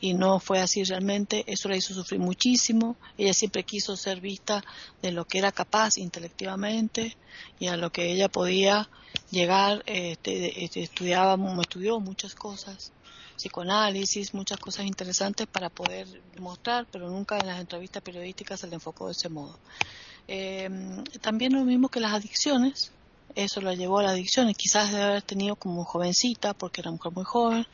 Y 0.01 0.15
no 0.15 0.41
fue 0.41 0.61
así 0.61 0.85
realmente, 0.85 1.45
eso 1.47 1.69
la 1.69 1.77
hizo 1.77 1.95
sufrir 1.95 2.21
muchísimo, 2.21 2.97
ella 3.19 3.33
siempre 3.33 3.65
quiso 3.65 3.97
ser 3.97 4.21
vista 4.21 4.65
de 5.03 5.13
lo 5.13 5.27
que 5.27 5.39
era 5.39 5.53
capaz 5.53 5.99
intelectivamente 5.99 7.17
y 7.59 7.69
a 7.69 7.77
lo 7.77 7.91
que 7.91 8.11
ella 8.13 8.29
podía 8.29 8.89
llegar, 9.31 9.83
este, 9.87 10.65
este, 10.65 10.83
estudiaba, 10.83 11.37
estudió 11.61 12.01
muchas 12.01 12.35
cosas, 12.35 12.93
psicoanálisis, 13.37 14.33
muchas 14.33 14.59
cosas 14.59 14.87
interesantes 14.87 15.47
para 15.47 15.69
poder 15.69 16.07
mostrar, 16.39 16.87
pero 16.91 17.09
nunca 17.11 17.39
en 17.39 17.47
las 17.47 17.61
entrevistas 17.61 18.03
periodísticas 18.03 18.61
se 18.61 18.69
le 18.69 18.75
enfocó 18.75 19.07
de 19.07 19.13
ese 19.13 19.29
modo. 19.29 19.59
Eh, 20.27 20.71
también 21.21 21.53
lo 21.53 21.65
mismo 21.65 21.89
que 21.89 22.01
las 22.01 22.15
adicciones, 22.15 22.93
eso 23.35 23.61
la 23.61 23.75
llevó 23.75 23.99
a 23.99 24.03
la 24.05 24.11
adicción. 24.11 24.53
Quizás 24.55 24.93
de 24.93 25.03
haber 25.03 25.23
tenido 25.23 25.57
como 25.57 25.85
jovencita, 25.85 26.55
porque 26.55 26.81
era 26.81 26.91
mujer 26.91 27.13
muy 27.13 27.25
joven, 27.25 27.67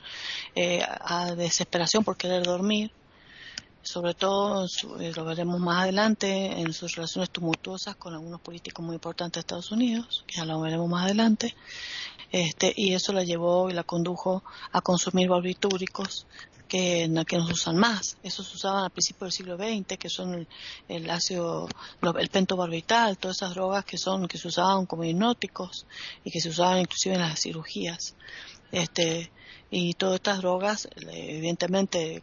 eh, 0.54 0.82
a 1.00 1.34
desesperación 1.34 2.04
por 2.04 2.16
querer 2.16 2.44
dormir, 2.44 2.92
sobre 3.82 4.14
todo, 4.14 4.66
eh, 5.00 5.12
lo 5.16 5.24
veremos 5.24 5.58
más 5.58 5.84
adelante, 5.84 6.60
en 6.60 6.72
sus 6.72 6.96
relaciones 6.96 7.30
tumultuosas 7.30 7.96
con 7.96 8.12
algunos 8.12 8.40
políticos 8.40 8.84
muy 8.84 8.94
importantes 8.94 9.34
de 9.34 9.40
Estados 9.40 9.72
Unidos, 9.72 10.24
que 10.26 10.36
ya 10.36 10.44
lo 10.44 10.60
veremos 10.60 10.88
más 10.88 11.04
adelante, 11.04 11.54
este, 12.30 12.72
y 12.76 12.92
eso 12.92 13.12
la 13.12 13.24
llevó 13.24 13.70
y 13.70 13.72
la 13.72 13.82
condujo 13.82 14.44
a 14.72 14.80
consumir 14.82 15.28
barbitúricos 15.28 16.26
que, 16.70 17.10
que 17.26 17.36
no 17.36 17.46
se 17.48 17.52
usan 17.52 17.76
más. 17.76 18.16
Esos 18.22 18.54
usaban 18.54 18.84
al 18.84 18.90
principio 18.90 19.24
del 19.24 19.32
siglo 19.32 19.56
XX, 19.56 19.98
que 19.98 20.08
son 20.08 20.46
el, 20.88 21.10
ácido, 21.10 21.68
el 22.16 22.28
pentobarbital, 22.28 23.18
todas 23.18 23.38
esas 23.38 23.54
drogas 23.54 23.84
que 23.84 23.98
son 23.98 24.28
que 24.28 24.38
se 24.38 24.46
usaban 24.46 24.86
como 24.86 25.02
hipnóticos 25.02 25.84
y 26.24 26.30
que 26.30 26.40
se 26.40 26.48
usaban 26.48 26.78
inclusive 26.78 27.16
en 27.16 27.22
las 27.22 27.40
cirugías. 27.40 28.14
Este, 28.70 29.32
y 29.72 29.94
todas 29.94 30.16
estas 30.16 30.38
drogas, 30.38 30.88
evidentemente, 30.96 32.22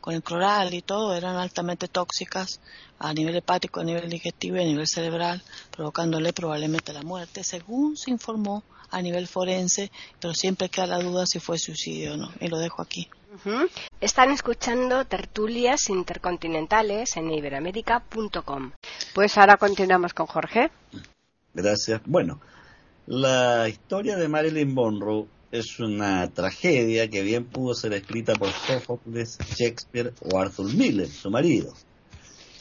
con 0.00 0.14
el 0.14 0.22
cloral 0.22 0.72
y 0.72 0.80
todo, 0.80 1.14
eran 1.14 1.36
altamente 1.36 1.86
tóxicas 1.86 2.60
a 2.98 3.12
nivel 3.12 3.36
hepático, 3.36 3.80
a 3.80 3.84
nivel 3.84 4.08
digestivo 4.08 4.56
y 4.56 4.60
a 4.60 4.64
nivel 4.64 4.88
cerebral, 4.88 5.42
provocándole 5.70 6.32
probablemente 6.32 6.94
la 6.94 7.02
muerte, 7.02 7.44
según 7.44 7.98
se 7.98 8.10
informó 8.10 8.64
a 8.92 9.02
nivel 9.02 9.26
forense, 9.26 9.90
pero 10.20 10.34
siempre 10.34 10.68
queda 10.68 10.86
la 10.86 10.98
duda 11.00 11.26
si 11.26 11.40
fue 11.40 11.58
suicidio 11.58 12.14
o 12.14 12.16
no. 12.16 12.30
Y 12.40 12.48
lo 12.48 12.58
dejo 12.58 12.82
aquí. 12.82 13.08
Están 14.00 14.30
escuchando 14.30 15.06
tertulias 15.06 15.88
intercontinentales 15.88 17.16
en 17.16 17.30
iberamérica.com. 17.30 18.72
Pues 19.14 19.38
ahora 19.38 19.56
continuamos 19.56 20.12
con 20.12 20.26
Jorge. 20.26 20.70
Gracias. 21.54 22.02
Bueno, 22.04 22.40
la 23.06 23.68
historia 23.68 24.16
de 24.16 24.28
Marilyn 24.28 24.72
Monroe 24.72 25.26
es 25.50 25.80
una 25.80 26.30
tragedia 26.30 27.08
que 27.08 27.22
bien 27.22 27.44
pudo 27.44 27.74
ser 27.74 27.94
escrita 27.94 28.34
por 28.34 28.50
Sófocles, 28.50 29.38
Shakespeare 29.56 30.12
o 30.20 30.38
Arthur 30.38 30.72
Miller, 30.74 31.08
su 31.08 31.30
marido. 31.30 31.72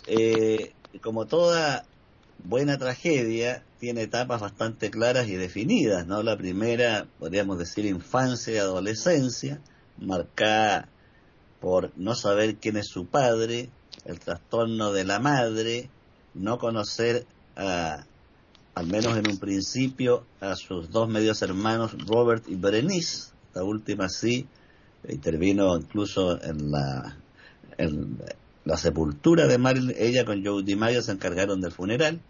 Eh, 0.08 0.74
como 1.02 1.26
toda 1.26 1.86
buena 2.44 2.78
tragedia, 2.78 3.64
tiene 3.80 4.04
etapas 4.04 4.42
bastante 4.42 4.92
claras 4.92 5.28
y 5.28 5.36
definidas, 5.36 6.06
¿no? 6.08 6.24
La 6.24 6.38
primera, 6.38 7.08
podríamos 7.20 7.58
decir, 7.58 7.86
infancia 7.86 8.54
y 8.54 8.58
adolescencia, 8.58 9.60
marcada 10.00 10.88
por 11.60 11.92
no 11.96 12.16
saber 12.16 12.56
quién 12.56 12.78
es 12.78 12.88
su 12.88 13.06
padre, 13.06 13.70
el 14.06 14.20
trastorno 14.20 14.92
de 14.92 15.04
la 15.04 15.20
madre, 15.20 15.90
no 16.34 16.58
conocer 16.58 17.26
a, 17.56 18.04
al 18.74 18.88
menos 18.88 19.18
en 19.18 19.30
un 19.30 19.38
principio, 19.38 20.26
a 20.40 20.56
sus 20.56 20.90
dos 20.90 21.08
medios 21.10 21.42
hermanos, 21.42 21.96
Robert 22.08 22.46
y 22.48 22.56
Berenice, 22.56 23.32
la 23.54 23.64
última 23.64 24.10
sí, 24.10 24.48
intervino 25.08 25.78
incluso 25.78 26.42
en 26.42 26.72
la, 26.72 27.18
la 28.66 28.78
sepultura 28.78 29.48
de 29.48 29.58
Marilyn, 29.58 29.96
ella 29.98 30.26
con 30.26 30.46
Joe 30.46 30.64
DiMaggio 30.64 31.02
se 31.02 31.12
encargaron 31.12 31.62
del 31.62 31.72
funeral. 31.72 32.22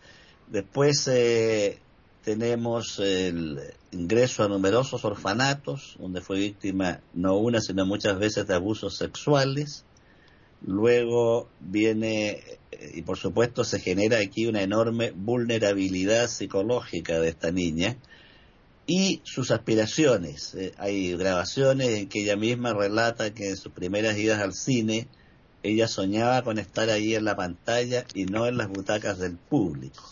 Después 0.48 1.08
eh, 1.08 1.80
tenemos 2.24 3.00
el 3.00 3.60
ingreso 3.92 4.44
a 4.44 4.48
numerosos 4.48 5.04
orfanatos, 5.04 5.98
donde 6.00 6.22
fue 6.22 6.40
víctima 6.40 7.02
no 7.14 7.38
una, 7.38 7.60
sino 7.60 7.86
muchas 7.86 8.18
veces 8.18 8.48
de 8.48 8.56
abusos 8.56 8.98
sexuales. 8.98 9.86
Luego 10.66 11.50
viene, 11.60 12.44
eh, 12.72 12.92
y 12.94 13.02
por 13.02 13.18
supuesto 13.18 13.64
se 13.64 13.80
genera 13.80 14.20
aquí 14.20 14.46
una 14.46 14.62
enorme 14.62 15.12
vulnerabilidad 15.12 16.28
psicológica 16.30 17.20
de 17.20 17.30
esta 17.30 17.52
niña 17.52 17.98
y 18.88 19.22
sus 19.24 19.52
aspiraciones. 19.52 20.54
Eh, 20.56 20.74
hay 20.78 21.16
grabaciones 21.18 21.90
en 21.90 22.10
que 22.10 22.22
ella 22.22 22.36
misma 22.36 22.74
relata 22.74 23.34
que 23.34 23.50
en 23.50 23.58
sus 23.58 23.72
primeras 23.72 24.18
idas 24.18 24.40
al 24.40 24.54
cine 24.54 25.08
ella 25.64 25.88
soñaba 25.88 26.44
con 26.44 26.58
estar 26.58 26.90
ahí 26.90 27.16
en 27.16 27.26
la 27.26 27.36
pantalla 27.36 28.06
y 28.14 28.26
no 28.26 28.48
en 28.48 28.58
las 28.58 28.70
butacas 28.70 29.20
del 29.20 29.38
público. 29.38 30.04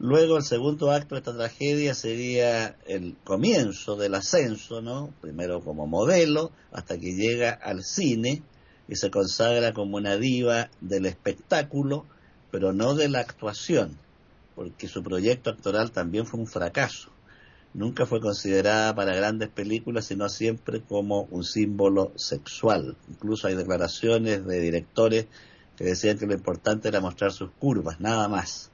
Luego 0.00 0.38
el 0.38 0.42
segundo 0.42 0.90
acto 0.90 1.14
de 1.14 1.20
esta 1.20 1.36
tragedia 1.36 1.94
sería 1.94 2.76
el 2.86 3.14
comienzo 3.22 3.94
del 3.94 4.16
ascenso, 4.16 4.82
¿no? 4.82 5.14
Primero 5.20 5.60
como 5.60 5.86
modelo, 5.86 6.50
hasta 6.72 6.98
que 6.98 7.14
llega 7.14 7.52
al 7.52 7.84
cine 7.84 8.42
y 8.88 8.96
se 8.96 9.12
consagra 9.12 9.72
como 9.72 9.98
una 9.98 10.16
diva 10.16 10.70
del 10.80 11.06
espectáculo, 11.06 12.04
pero 12.50 12.72
no 12.72 12.96
de 12.96 13.08
la 13.08 13.20
actuación, 13.20 13.96
porque 14.56 14.88
su 14.88 15.04
proyecto 15.04 15.50
actoral 15.50 15.92
también 15.92 16.26
fue 16.26 16.40
un 16.40 16.48
fracaso. 16.48 17.11
Nunca 17.74 18.04
fue 18.04 18.20
considerada 18.20 18.94
para 18.94 19.14
grandes 19.14 19.48
películas, 19.48 20.04
sino 20.04 20.28
siempre 20.28 20.82
como 20.82 21.22
un 21.30 21.42
símbolo 21.42 22.12
sexual. 22.16 22.96
Incluso 23.08 23.48
hay 23.48 23.54
declaraciones 23.54 24.46
de 24.46 24.60
directores 24.60 25.26
que 25.76 25.84
decían 25.84 26.18
que 26.18 26.26
lo 26.26 26.34
importante 26.34 26.88
era 26.88 27.00
mostrar 27.00 27.32
sus 27.32 27.50
curvas, 27.52 27.98
nada 27.98 28.28
más 28.28 28.70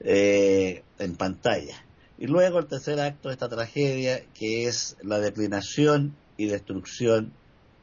eh, 0.00 0.82
en 0.98 1.14
pantalla. 1.14 1.76
Y 2.18 2.26
luego 2.26 2.58
el 2.58 2.66
tercer 2.66 2.98
acto 2.98 3.28
de 3.28 3.34
esta 3.34 3.48
tragedia, 3.48 4.24
que 4.34 4.66
es 4.66 4.96
la 5.02 5.20
declinación 5.20 6.16
y 6.36 6.46
destrucción 6.46 7.32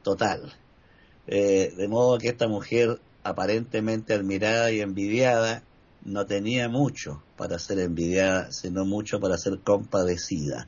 total. 0.03 0.53
Eh, 1.27 1.73
de 1.77 1.87
modo 1.87 2.17
que 2.17 2.29
esta 2.29 2.49
mujer, 2.49 2.99
aparentemente 3.23 4.13
admirada 4.13 4.71
y 4.71 4.81
envidiada, 4.81 5.63
no 6.05 6.25
tenía 6.25 6.69
mucho 6.69 7.23
para 7.37 7.59
ser 7.59 7.79
envidiada, 7.79 8.51
sino 8.51 8.85
mucho 8.85 9.19
para 9.19 9.37
ser 9.37 9.59
compadecida. 9.59 10.67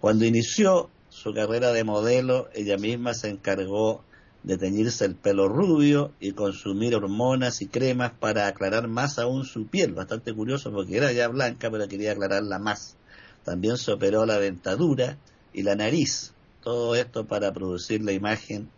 Cuando 0.00 0.24
inició 0.24 0.90
su 1.08 1.32
carrera 1.32 1.72
de 1.72 1.84
modelo, 1.84 2.48
ella 2.54 2.76
misma 2.76 3.14
se 3.14 3.28
encargó 3.28 4.04
de 4.42 4.58
teñirse 4.58 5.06
el 5.06 5.14
pelo 5.14 5.48
rubio 5.48 6.12
y 6.20 6.32
consumir 6.32 6.94
hormonas 6.94 7.62
y 7.62 7.66
cremas 7.66 8.12
para 8.12 8.46
aclarar 8.46 8.88
más 8.88 9.18
aún 9.18 9.44
su 9.44 9.66
piel. 9.66 9.92
Bastante 9.92 10.34
curioso 10.34 10.70
porque 10.70 10.98
era 10.98 11.12
ya 11.12 11.28
blanca, 11.28 11.70
pero 11.70 11.88
quería 11.88 12.12
aclararla 12.12 12.58
más. 12.58 12.96
También 13.44 13.78
se 13.78 13.92
operó 13.92 14.26
la 14.26 14.38
dentadura 14.38 15.16
y 15.52 15.62
la 15.62 15.76
nariz. 15.76 16.34
Todo 16.62 16.94
esto 16.94 17.26
para 17.26 17.52
producir 17.52 18.02
la 18.02 18.12
imagen 18.12 18.68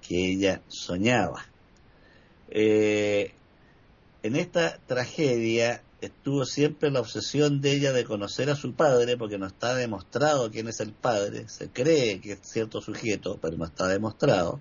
que 0.00 0.32
ella 0.32 0.60
soñaba. 0.66 1.44
Eh, 2.50 3.32
en 4.22 4.36
esta 4.36 4.78
tragedia 4.86 5.82
estuvo 6.00 6.44
siempre 6.44 6.90
la 6.90 7.00
obsesión 7.00 7.60
de 7.60 7.72
ella 7.72 7.92
de 7.92 8.04
conocer 8.04 8.50
a 8.50 8.56
su 8.56 8.74
padre, 8.74 9.16
porque 9.16 9.38
no 9.38 9.46
está 9.46 9.74
demostrado 9.74 10.50
quién 10.50 10.68
es 10.68 10.80
el 10.80 10.92
padre, 10.92 11.48
se 11.48 11.70
cree 11.70 12.20
que 12.20 12.32
es 12.32 12.40
cierto 12.42 12.80
sujeto, 12.80 13.38
pero 13.40 13.56
no 13.56 13.64
está 13.64 13.86
demostrado. 13.86 14.60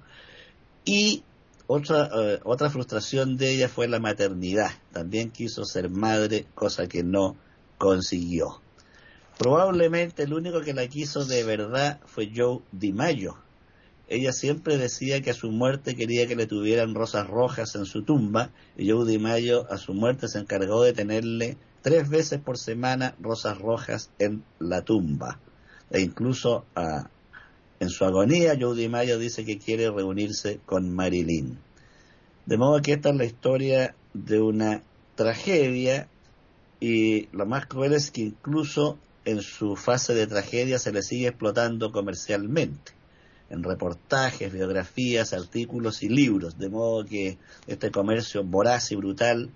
Y 0.86 1.24
otra, 1.68 2.10
eh, 2.14 2.40
otra 2.44 2.70
frustración 2.70 3.38
de 3.38 3.52
ella 3.52 3.70
fue 3.70 3.88
la 3.88 4.00
maternidad. 4.00 4.72
También 4.92 5.32
quiso 5.32 5.66
ser 5.66 5.90
madre, 5.90 6.46
cosa 6.54 6.88
que 6.88 7.04
no 7.04 7.36
consiguió. 7.78 8.62
Probablemente 9.38 10.24
el 10.24 10.34
único 10.34 10.62
que 10.62 10.74
la 10.74 10.88
quiso 10.88 11.26
de 11.26 11.44
verdad 11.44 12.00
fue 12.06 12.32
Joe 12.36 12.60
DiMaggio. 12.72 13.38
Ella 14.12 14.34
siempre 14.34 14.78
decía 14.78 15.22
que 15.22 15.30
a 15.30 15.34
su 15.34 15.52
muerte 15.52 15.96
quería 15.96 16.28
que 16.28 16.36
le 16.36 16.46
tuvieran 16.46 16.94
rosas 16.96 17.28
rojas 17.28 17.76
en 17.76 17.86
su 17.86 18.04
tumba 18.04 18.52
y 18.78 18.92
Joe 18.92 19.10
DiMaggio 19.10 19.72
a 19.72 19.78
su 19.78 19.94
muerte 19.94 20.28
se 20.28 20.40
encargó 20.40 20.84
de 20.84 20.92
tenerle 20.92 21.56
tres 21.82 22.10
veces 22.10 22.42
por 22.42 22.58
semana 22.58 23.16
rosas 23.22 23.58
rojas 23.58 24.10
en 24.20 24.44
la 24.60 24.82
tumba 24.82 25.40
e 25.90 26.02
incluso 26.02 26.66
en 27.80 27.90
su 27.90 28.04
agonía, 28.04 28.58
Joe 28.60 28.90
Mayo 28.90 29.18
dice 29.18 29.46
que 29.46 29.58
quiere 29.58 29.90
reunirse 29.90 30.60
con 30.66 30.94
Marilyn. 30.94 31.58
De 32.46 32.58
modo 32.58 32.82
que 32.82 32.92
esta 32.92 33.12
es 33.12 33.16
la 33.16 33.24
historia 33.24 33.96
de 34.14 34.42
una 34.42 34.84
tragedia 35.16 36.10
y 36.82 37.30
lo 37.32 37.46
más 37.46 37.66
cruel 37.66 37.94
es 37.94 38.12
que 38.12 38.24
incluso 38.24 39.00
en 39.24 39.42
su 39.42 39.78
fase 39.78 40.14
de 40.14 40.28
tragedia 40.28 40.80
se 40.80 40.92
le 40.92 41.02
sigue 41.02 41.28
explotando 41.28 41.94
comercialmente, 41.94 42.92
en 43.52 43.64
reportajes, 43.64 44.52
biografías, 44.52 45.34
artículos 45.34 46.04
y 46.04 46.10
libros, 46.10 46.58
de 46.58 46.70
modo 46.70 47.06
que 47.06 47.38
este 47.68 47.92
comercio 47.92 48.44
voraz 48.44 48.92
y 48.92 48.96
brutal 48.96 49.50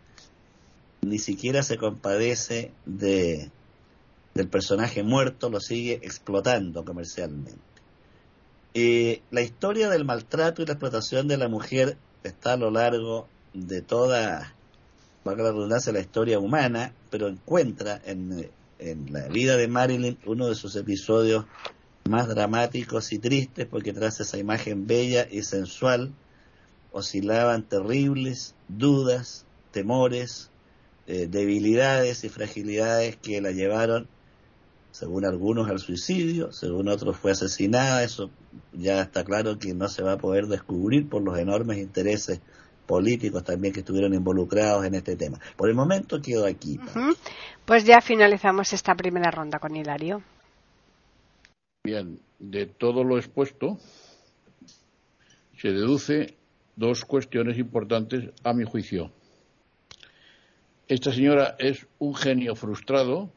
ni 1.02 1.18
siquiera 1.18 1.64
se 1.64 1.78
compadece 1.78 2.72
de, 2.86 3.50
del 4.34 4.48
personaje 4.50 5.02
muerto, 5.02 5.50
lo 5.50 5.62
sigue 5.62 5.94
explotando 6.04 6.84
comercialmente. 6.84 7.54
Eh, 8.74 9.22
la 9.32 9.42
historia 9.42 9.90
del 9.90 10.04
maltrato 10.04 10.62
y 10.62 10.66
la 10.66 10.74
explotación 10.74 11.30
de 11.30 11.38
la 11.38 11.48
mujer 11.48 11.98
está 12.24 12.54
a 12.54 12.58
lo 12.58 12.72
largo 12.72 13.28
de 13.54 13.82
toda, 13.82 14.54
valga 15.24 15.44
la 15.44 15.52
redundancia, 15.52 15.94
la 15.94 16.02
historia 16.02 16.40
humana, 16.40 16.94
pero 17.10 17.30
encuentra 17.30 18.02
en, 18.04 18.50
en 18.80 19.14
la 19.14 19.28
vida 19.30 19.56
de 19.56 19.70
Marilyn 19.70 20.18
uno 20.26 20.48
de 20.48 20.56
sus 20.56 20.76
episodios 20.76 21.46
más 22.10 22.28
dramáticos 22.28 23.12
y 23.14 23.20
tristes, 23.20 23.66
porque 23.66 23.92
tras 23.92 24.20
esa 24.20 24.38
imagen 24.38 24.86
bella 24.86 25.28
y 25.30 25.42
sensual 25.42 26.14
oscilaban 26.92 27.64
terribles 27.64 28.54
dudas, 28.68 29.46
temores, 29.72 30.52
eh, 31.08 31.28
debilidades 31.30 32.24
y 32.24 32.30
fragilidades 32.30 33.16
que 33.18 33.42
la 33.42 33.52
llevaron 33.52 34.08
Según 34.92 35.26
algunos 35.26 35.70
al 35.70 35.80
suicidio, 35.80 36.54
según 36.54 36.88
otros 36.88 37.18
fue 37.18 37.32
asesinada. 37.32 38.02
Eso 38.02 38.30
ya 38.72 39.02
está 39.02 39.26
claro 39.26 39.60
que 39.60 39.74
no 39.74 39.90
se 39.90 40.04
va 40.04 40.14
a 40.14 40.18
poder 40.18 40.48
descubrir 40.48 41.10
por 41.10 41.22
los 41.22 41.38
enormes 41.38 41.80
intereses 41.80 42.40
políticos 42.86 43.44
también 43.44 43.74
que 43.74 43.82
estuvieron 43.82 44.14
involucrados 44.14 44.86
en 44.86 44.96
este 44.96 45.18
tema. 45.18 45.40
Por 45.58 45.68
el 45.68 45.76
momento 45.76 46.22
quedo 46.22 46.46
aquí. 46.46 46.80
Pues 47.66 47.84
ya 47.84 48.00
finalizamos 48.00 48.72
esta 48.72 48.96
primera 48.96 49.32
ronda 49.32 49.60
con 49.60 49.76
Hilario. 49.76 50.24
Bien, 51.86 52.20
de 52.40 52.66
todo 52.66 53.04
lo 53.04 53.20
expuesto 53.20 53.78
se 55.56 55.68
deduce 55.68 56.36
dos 56.76 57.06
cuestiones 57.06 57.60
importantes 57.60 58.32
a 58.44 58.54
mi 58.54 58.64
juicio. 58.64 59.12
Esta 60.88 61.14
señora 61.14 61.56
es 61.60 61.86
un 62.00 62.16
genio 62.16 62.56
frustrado, 62.56 63.30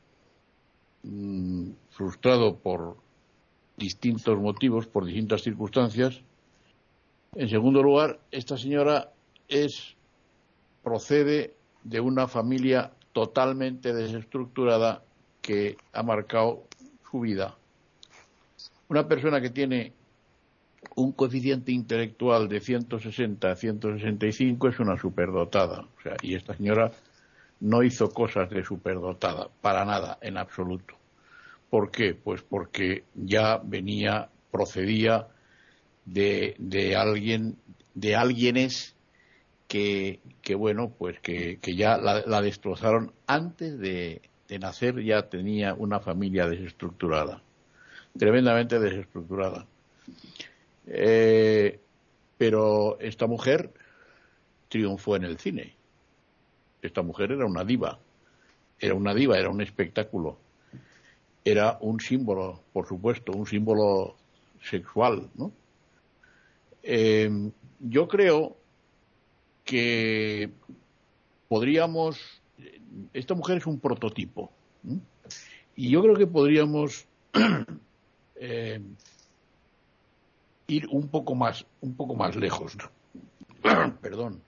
mm, 1.03 1.73
frustrado 1.91 2.57
por 2.57 2.97
distintos 3.77 4.41
motivos, 4.41 4.87
por 4.87 5.05
distintas 5.05 5.43
circunstancias. 5.43 6.23
En 7.35 7.51
segundo 7.51 7.83
lugar, 7.83 8.19
esta 8.31 8.57
señora 8.57 9.13
es 9.47 9.95
procede 10.83 11.55
de 11.85 12.01
una 12.01 12.27
familia 12.27 12.93
totalmente 13.13 13.93
desestructurada 13.93 15.05
que 15.43 15.77
ha 15.93 16.03
marcado 16.03 16.65
su 17.11 17.21
vida. 17.21 17.58
Una 18.89 19.07
persona 19.07 19.41
que 19.41 19.51
tiene 19.51 19.93
un 20.97 21.13
coeficiente 21.13 21.73
intelectual 21.73 22.49
de 22.49 22.61
160 22.61 23.51
a 23.51 23.57
165 23.57 24.69
es 24.69 24.81
una 24.81 24.97
superdotada. 24.97 25.81
O 25.81 26.03
sea, 26.03 26.17
y 26.23 26.35
esta 26.35 26.55
señora 26.55 26.91
no 27.61 27.83
hizo 27.83 28.11
cosas 28.11 28.49
de 28.51 28.65
superdotada, 28.65 29.49
para 29.61 29.85
nada, 29.85 30.19
en 30.23 30.39
absoluto. 30.39 30.95
¿Por 31.71 31.91
qué? 31.91 32.15
Pues 32.15 32.43
porque 32.43 33.05
ya 33.15 33.61
venía, 33.63 34.31
procedía 34.51 35.29
de, 36.07 36.55
de 36.59 36.97
alguien, 36.97 37.57
de 37.95 38.17
alguienes 38.17 38.97
que, 39.67 40.21
que 40.41 40.55
bueno, 40.55 40.91
pues 40.97 41.21
que, 41.21 41.59
que 41.59 41.77
ya 41.77 41.99
la, 41.99 42.41
destrozaron 42.41 43.13
antes 43.27 43.79
de 43.79 44.23
nacer, 44.59 45.03
ya 45.03 45.29
tenía 45.29 45.75
una 45.75 46.01
familia 46.01 46.47
desestructurada, 46.47 47.43
tremendamente 48.19 48.79
desestructurada. 48.79 49.67
Eh, 50.87 51.81
pero 52.37 52.99
esta 53.01 53.27
mujer 53.27 53.73
triunfó 54.69 55.17
en 55.17 55.25
el 55.25 55.39
cine. 55.39 55.75
Esta 56.83 57.03
mujer 57.03 57.33
era 57.33 57.47
una 57.47 57.65
diva. 57.65 57.99
Era 58.79 58.95
una 58.95 59.15
diva, 59.15 59.39
era 59.39 59.51
un 59.51 59.61
espectáculo. 59.61 60.39
Era 61.45 61.79
un 61.81 62.01
símbolo, 62.01 62.63
por 62.73 62.87
supuesto, 62.87 63.33
un 63.33 63.47
símbolo 63.47 64.17
sexual, 64.63 65.31
¿no? 65.35 65.53
Eh, 66.83 67.51
yo 67.81 68.09
creo 68.09 68.57
que 69.65 70.51
podríamos. 71.49 72.43
Esta 73.13 73.35
mujer 73.35 73.59
es 73.59 73.67
un 73.67 73.79
prototipo. 73.81 74.51
Y 75.77 75.91
yo 75.91 76.03
creo 76.03 76.17
que 76.17 76.27
podríamos 76.27 77.07
eh, 78.41 78.81
ir 80.69 80.87
un 80.91 81.09
poco 81.09 81.35
más, 81.35 81.67
un 81.81 81.95
poco 81.95 82.15
más 82.15 82.37
lejos. 82.37 82.77
Perdón. 84.01 84.43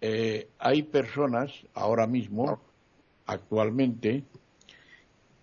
Eh, 0.00 0.48
hay 0.58 0.82
personas 0.82 1.52
ahora 1.74 2.06
mismo, 2.06 2.60
actualmente, 3.26 4.22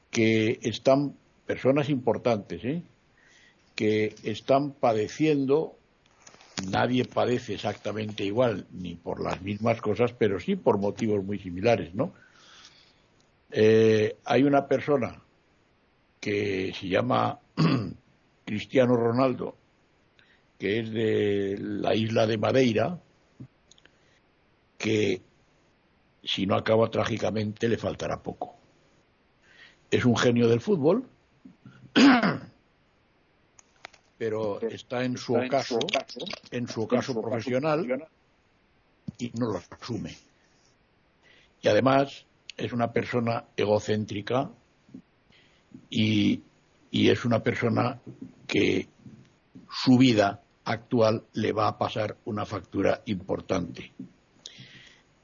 que 0.10 0.60
están, 0.62 1.16
personas 1.46 1.90
importantes, 1.90 2.64
¿eh? 2.64 2.82
que 3.76 4.16
están 4.24 4.72
padeciendo, 4.72 5.76
nadie 6.70 7.06
padece 7.06 7.56
exactamente 7.56 8.24
igual, 8.24 8.68
ni 8.72 8.96
por 8.96 9.22
las 9.22 9.42
mismas 9.42 9.82
cosas, 9.82 10.14
pero 10.14 10.40
sí 10.40 10.56
por 10.56 10.78
motivos 10.78 11.24
muy 11.24 11.40
similares, 11.40 11.94
¿no? 11.96 12.14
Hay 14.26 14.44
una 14.44 14.68
persona 14.68 15.23
que 16.24 16.74
se 16.74 16.88
llama 16.88 17.38
Cristiano 18.46 18.96
Ronaldo, 18.96 19.58
que 20.58 20.80
es 20.80 20.90
de 20.90 21.58
la 21.60 21.94
isla 21.96 22.26
de 22.26 22.38
Madeira, 22.38 22.98
que 24.78 25.22
si 26.24 26.46
no 26.46 26.56
acaba 26.56 26.90
trágicamente 26.90 27.68
le 27.68 27.76
faltará 27.76 28.24
poco. 28.24 28.56
Es 29.92 30.06
un 30.06 30.16
genio 30.16 30.48
del 30.48 30.62
fútbol, 30.62 31.04
pero 34.18 34.62
está 34.62 35.04
en 35.04 35.18
su 35.18 35.36
ocaso, 35.36 35.80
en 36.52 36.70
su 36.70 36.84
ocaso 36.84 37.22
profesional 37.22 38.08
y 39.18 39.30
no 39.38 39.52
lo 39.52 39.62
asume. 39.78 40.16
Y 41.62 41.68
además 41.68 42.26
es 42.56 42.72
una 42.72 42.94
persona 42.94 43.44
egocéntrica 43.58 44.50
y, 45.90 46.42
es 46.92 47.26
una 47.26 47.42
persona 47.42 48.00
que 48.48 48.88
su 49.70 49.98
vida 49.98 50.42
actual 50.66 51.24
le 51.34 51.52
va 51.52 51.68
a 51.68 51.78
pasar 51.78 52.18
una 52.26 52.46
factura 52.46 53.02
importante. 53.06 53.92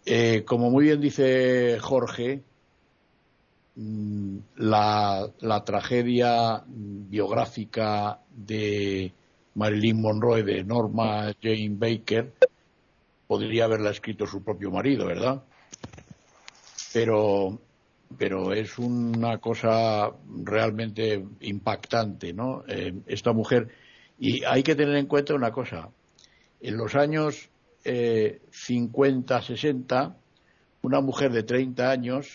Eh, 0.06 0.44
como 0.46 0.72
muy 0.72 0.86
bien 0.86 1.02
dice 1.02 1.78
Jorge, 1.80 2.42
mm, 3.76 4.38
la, 4.58 5.32
tragedia 5.66 6.64
biográfica 6.68 8.20
de 8.36 9.14
Marilyn 9.56 10.02
Monroe 10.02 10.44
de 10.44 10.64
Norma 10.64 11.34
Jane 11.42 11.76
Baker 11.78 12.34
podría 13.28 13.66
haberla 13.66 13.92
escrito 13.92 14.26
su 14.26 14.44
propio 14.44 14.72
marido, 14.72 15.06
¿verdad? 15.06 15.44
Pero 16.94 17.60
pero 18.18 18.54
es 18.54 18.78
una 18.80 19.38
cosa 19.38 20.12
realmente 20.44 21.24
impactante, 21.42 22.34
¿no? 22.34 22.64
Eh, 22.68 22.94
esta 23.08 23.34
mujer. 23.34 23.70
Y 24.18 24.44
hay 24.44 24.64
que 24.64 24.76
tener 24.76 24.96
en 24.96 25.06
cuenta 25.06 25.34
una 25.34 25.52
cosa. 25.52 25.90
En 26.60 26.78
los 26.78 26.96
años 26.96 27.50
eh, 27.86 28.42
50, 28.52 29.42
60, 29.42 30.18
una 30.82 31.02
mujer 31.02 31.32
de 31.32 31.44
30 31.44 31.90
años 31.90 32.28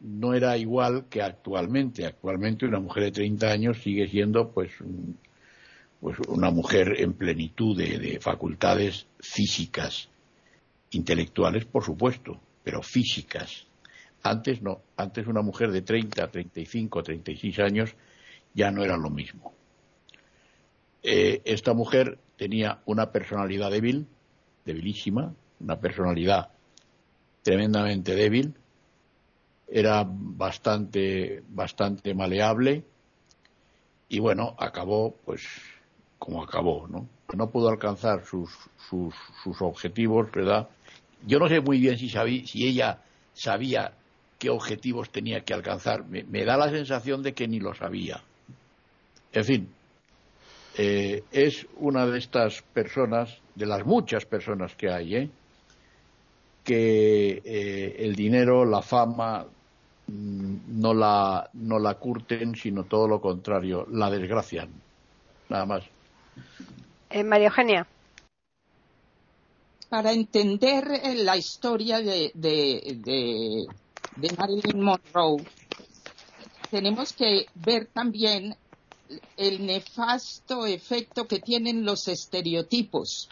no 0.00 0.34
era 0.34 0.56
igual 0.56 1.06
que 1.08 1.22
actualmente. 1.22 2.06
Actualmente 2.06 2.66
una 2.66 2.80
mujer 2.80 3.04
de 3.04 3.12
30 3.12 3.50
años 3.50 3.82
sigue 3.82 4.08
siendo 4.08 4.50
pues, 4.50 4.72
pues 6.00 6.18
una 6.28 6.50
mujer 6.50 7.00
en 7.00 7.14
plenitud 7.14 7.76
de 7.76 8.18
facultades 8.20 9.06
físicas, 9.18 10.08
intelectuales 10.90 11.64
por 11.64 11.84
supuesto, 11.84 12.38
pero 12.62 12.82
físicas 12.82 13.66
antes 14.22 14.62
no, 14.62 14.82
antes 14.96 15.26
una 15.26 15.42
mujer 15.42 15.70
de 15.72 15.82
30, 15.82 16.30
35, 16.30 17.02
36 17.02 17.58
años 17.58 17.94
ya 18.54 18.70
no 18.70 18.84
era 18.84 18.96
lo 18.96 19.10
mismo. 19.10 19.52
Eh, 21.02 21.42
esta 21.44 21.74
mujer 21.74 22.18
tenía 22.36 22.80
una 22.86 23.10
personalidad 23.10 23.70
débil, 23.70 24.06
debilísima, 24.64 25.34
una 25.60 25.80
personalidad 25.80 26.50
tremendamente 27.42 28.14
débil, 28.14 28.54
era 29.66 30.04
bastante, 30.06 31.42
bastante 31.48 32.14
maleable 32.14 32.84
y 34.08 34.18
bueno, 34.20 34.54
acabó 34.58 35.16
pues 35.24 35.42
como 36.18 36.42
acabó, 36.42 36.86
¿no? 36.86 37.08
No 37.34 37.50
pudo 37.50 37.68
alcanzar 37.68 38.24
sus, 38.24 38.50
sus, 38.88 39.14
sus 39.42 39.60
objetivos, 39.62 40.30
¿verdad? 40.30 40.68
Yo 41.26 41.38
no 41.40 41.48
sé 41.48 41.60
muy 41.60 41.80
bien 41.80 41.98
si, 41.98 42.08
sabía, 42.10 42.46
si 42.46 42.68
ella 42.68 43.02
sabía 43.32 43.94
qué 44.42 44.50
objetivos 44.50 45.08
tenía 45.10 45.44
que 45.44 45.54
alcanzar. 45.54 46.04
Me, 46.04 46.44
da 46.44 46.56
la 46.56 46.68
sensación 46.68 47.22
de 47.22 47.32
que 47.32 47.46
ni 47.46 47.60
lo 47.60 47.76
sabía. 47.76 48.20
En 49.32 49.44
fin, 49.44 49.68
eh, 50.76 51.22
es 51.30 51.64
una 51.76 52.06
de 52.06 52.18
estas 52.18 52.60
personas, 52.74 53.38
de 53.54 53.66
las 53.66 53.86
muchas 53.86 54.24
personas 54.24 54.74
que 54.74 54.90
hay, 54.90 55.14
¿eh? 55.14 55.30
que 56.64 57.40
eh, 57.44 57.96
el 58.00 58.16
dinero, 58.16 58.64
la 58.64 58.82
fama, 58.82 59.46
mm, 60.08 60.80
no 60.80 60.92
la, 60.92 61.48
no 61.52 61.78
la 61.78 61.94
curten, 61.94 62.56
sino 62.56 62.82
todo 62.82 63.06
lo 63.06 63.20
contrario, 63.20 63.86
la 63.92 64.10
desgracian. 64.10 64.70
Nada 65.50 65.66
más. 65.66 65.84
María 67.24 67.46
Eugenia 67.46 67.86
para 69.88 70.10
entender 70.12 70.88
la 71.16 71.36
historia 71.36 72.00
de, 72.00 72.32
de 72.32 73.66
Marilyn 74.16 74.82
Monroe, 74.82 75.44
tenemos 76.70 77.12
que 77.12 77.46
ver 77.54 77.86
también 77.86 78.56
el 79.36 79.66
nefasto 79.66 80.66
efecto 80.66 81.26
que 81.26 81.40
tienen 81.40 81.84
los 81.84 82.08
estereotipos. 82.08 83.28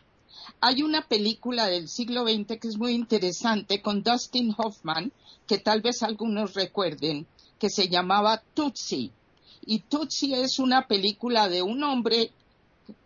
Hay 0.61 0.83
una 0.83 1.07
película 1.07 1.67
del 1.67 1.89
siglo 1.89 2.25
XX 2.25 2.59
que 2.59 2.69
es 2.69 2.77
muy 2.77 2.93
interesante 2.93 3.81
con 3.81 4.03
Dustin 4.03 4.55
Hoffman, 4.57 5.13
que 5.47 5.59
tal 5.59 5.81
vez 5.81 6.03
algunos 6.03 6.55
recuerden, 6.55 7.27
que 7.59 7.71
se 7.71 7.89
llamaba 7.89 8.43
Tutsi. 8.55 9.11
Y 9.67 9.81
Tutsi 9.81 10.35
es 10.35 10.59
una 10.59 10.87
película 10.87 11.49
de 11.49 11.63
un 11.63 11.83
hombre 11.85 12.33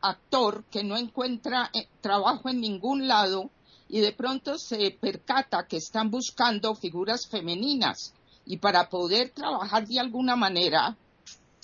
actor 0.01 0.65
que 0.71 0.85
no 0.85 0.97
encuentra 0.97 1.71
eh, 1.75 1.89
trabajo 2.01 2.49
en 2.49 2.61
ningún 2.61 3.07
lado 3.09 3.51
y 3.88 4.01
de 4.01 4.12
pronto 4.12 4.59
se 4.59 4.90
percata 4.90 5.66
que 5.66 5.77
están 5.77 6.11
buscando 6.11 6.75
figuras 6.75 7.27
femeninas 7.27 8.14
y 8.47 8.59
para 8.59 8.88
poder 8.88 9.31
trabajar 9.31 9.87
de 9.87 10.01
alguna 10.01 10.37
manera, 10.37 10.97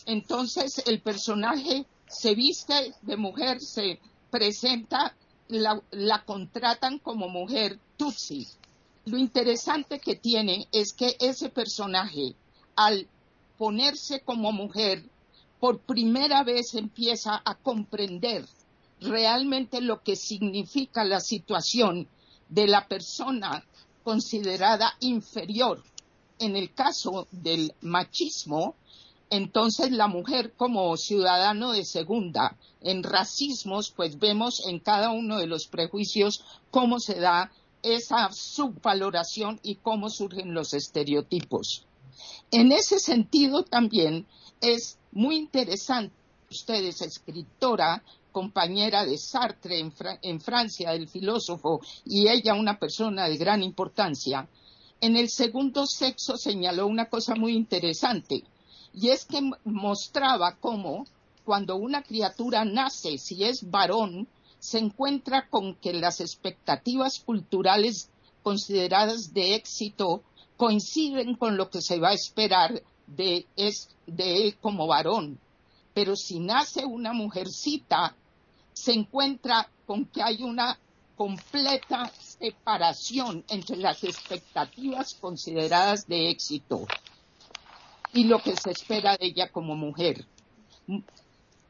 entonces 0.07 0.83
el 0.87 1.01
personaje 1.01 1.87
se 2.09 2.35
viste 2.35 2.95
de 3.03 3.17
mujer, 3.17 3.61
se 3.61 4.01
presenta, 4.31 5.15
la, 5.49 5.83
la 5.91 6.25
contratan 6.25 6.99
como 6.99 7.29
mujer 7.29 7.79
Tutsi. 7.97 8.47
Lo 9.07 9.19
interesante 9.19 9.99
que 9.99 10.17
tiene 10.17 10.69
es 10.73 10.93
que 10.93 11.17
ese 11.21 11.49
personaje, 11.49 12.35
al 12.77 13.09
ponerse 13.59 14.21
como 14.21 14.53
mujer, 14.53 15.03
por 15.59 15.81
primera 15.81 16.43
vez 16.45 16.75
empieza 16.75 17.43
a 17.45 17.55
comprender 17.55 18.47
realmente 19.01 19.81
lo 19.81 20.03
que 20.03 20.17
significa 20.17 21.05
la 21.05 21.21
situación 21.21 22.09
de 22.49 22.67
la 22.67 22.87
persona 22.87 23.65
considerada 24.03 24.97
inferior. 25.01 25.83
En 26.39 26.57
el 26.57 26.73
caso 26.75 27.29
del 27.31 27.75
machismo, 27.81 28.75
entonces 29.29 29.93
la 29.93 30.09
mujer 30.09 30.55
como 30.57 30.97
ciudadano 30.97 31.73
de 31.73 31.85
segunda, 31.85 32.57
en 32.81 33.03
racismos, 33.03 33.93
pues 33.95 34.19
vemos 34.19 34.67
en 34.67 34.81
cada 34.81 35.11
uno 35.11 35.39
de 35.39 35.47
los 35.47 35.67
prejuicios 35.67 36.45
cómo 36.71 36.99
se 36.99 37.21
da 37.21 37.53
esa 37.83 38.31
subvaloración 38.33 39.61
y 39.63 39.77
cómo 39.77 40.11
surgen 40.11 40.53
los 40.55 40.75
estereotipos. 40.75 41.87
En 42.51 42.73
ese 42.73 42.99
sentido 42.99 43.63
también 43.63 44.27
es 44.61 44.99
muy 45.13 45.37
interesante. 45.37 46.15
Usted 46.51 46.85
es 46.85 47.01
escritora, 47.01 48.03
compañera 48.31 49.05
de 49.05 49.19
Sartre 49.19 49.79
en, 49.79 50.41
Francia, 50.41 50.93
el 50.93 51.09
filósofo, 51.09 51.81
y 52.05 52.29
ella 52.29 52.55
una 52.55 52.79
persona 52.79 53.29
de 53.29 53.37
gran 53.37 53.63
importancia. 53.63 54.49
En 55.01 55.17
el 55.17 55.29
segundo 55.29 55.87
sexo 55.87 56.37
señaló 56.37 56.87
una 56.87 57.09
cosa 57.09 57.35
muy 57.35 57.55
interesante, 57.55 58.45
y 58.93 59.09
es 59.09 59.25
que 59.25 59.41
mostraba 59.65 60.57
cómo 60.57 61.05
cuando 61.45 61.77
una 61.77 62.03
criatura 62.03 62.65
nace, 62.65 63.19
si 63.19 63.45
es 63.45 63.71
varón, 63.71 64.29
se 64.59 64.79
encuentra 64.79 65.49
con 65.49 65.75
que 65.75 65.93
las 65.93 66.21
expectativas 66.21 67.19
culturales 67.19 68.11
consideradas 68.43 69.33
de 69.33 69.55
éxito 69.55 70.23
coinciden 70.57 71.37
con 71.37 71.57
lo 71.57 71.71
que 71.71 71.81
se 71.81 71.99
va 71.99 72.11
a 72.11 72.15
esperar 72.15 72.83
de, 73.07 73.47
él 73.57 74.57
como 74.61 74.87
varón. 74.87 75.39
Pero 76.01 76.17
si 76.17 76.41
nace 76.41 76.83
una 76.83 77.13
mujercita, 77.13 78.17
se 78.73 78.93
encuentra 78.95 79.69
con 79.87 80.07
que 80.07 80.23
hay 80.23 80.43
una 80.43 80.79
completa 81.15 82.11
separación 82.19 83.45
entre 83.51 83.77
las 83.77 84.03
expectativas 84.03 85.13
consideradas 85.13 86.07
de 86.09 86.31
éxito 86.31 86.87
y 88.15 88.25
lo 88.25 88.39
que 88.39 88.57
se 88.57 88.71
espera 88.71 89.19
de 89.19 89.27
ella 89.27 89.53
como 89.53 89.77
mujer. 89.77 90.25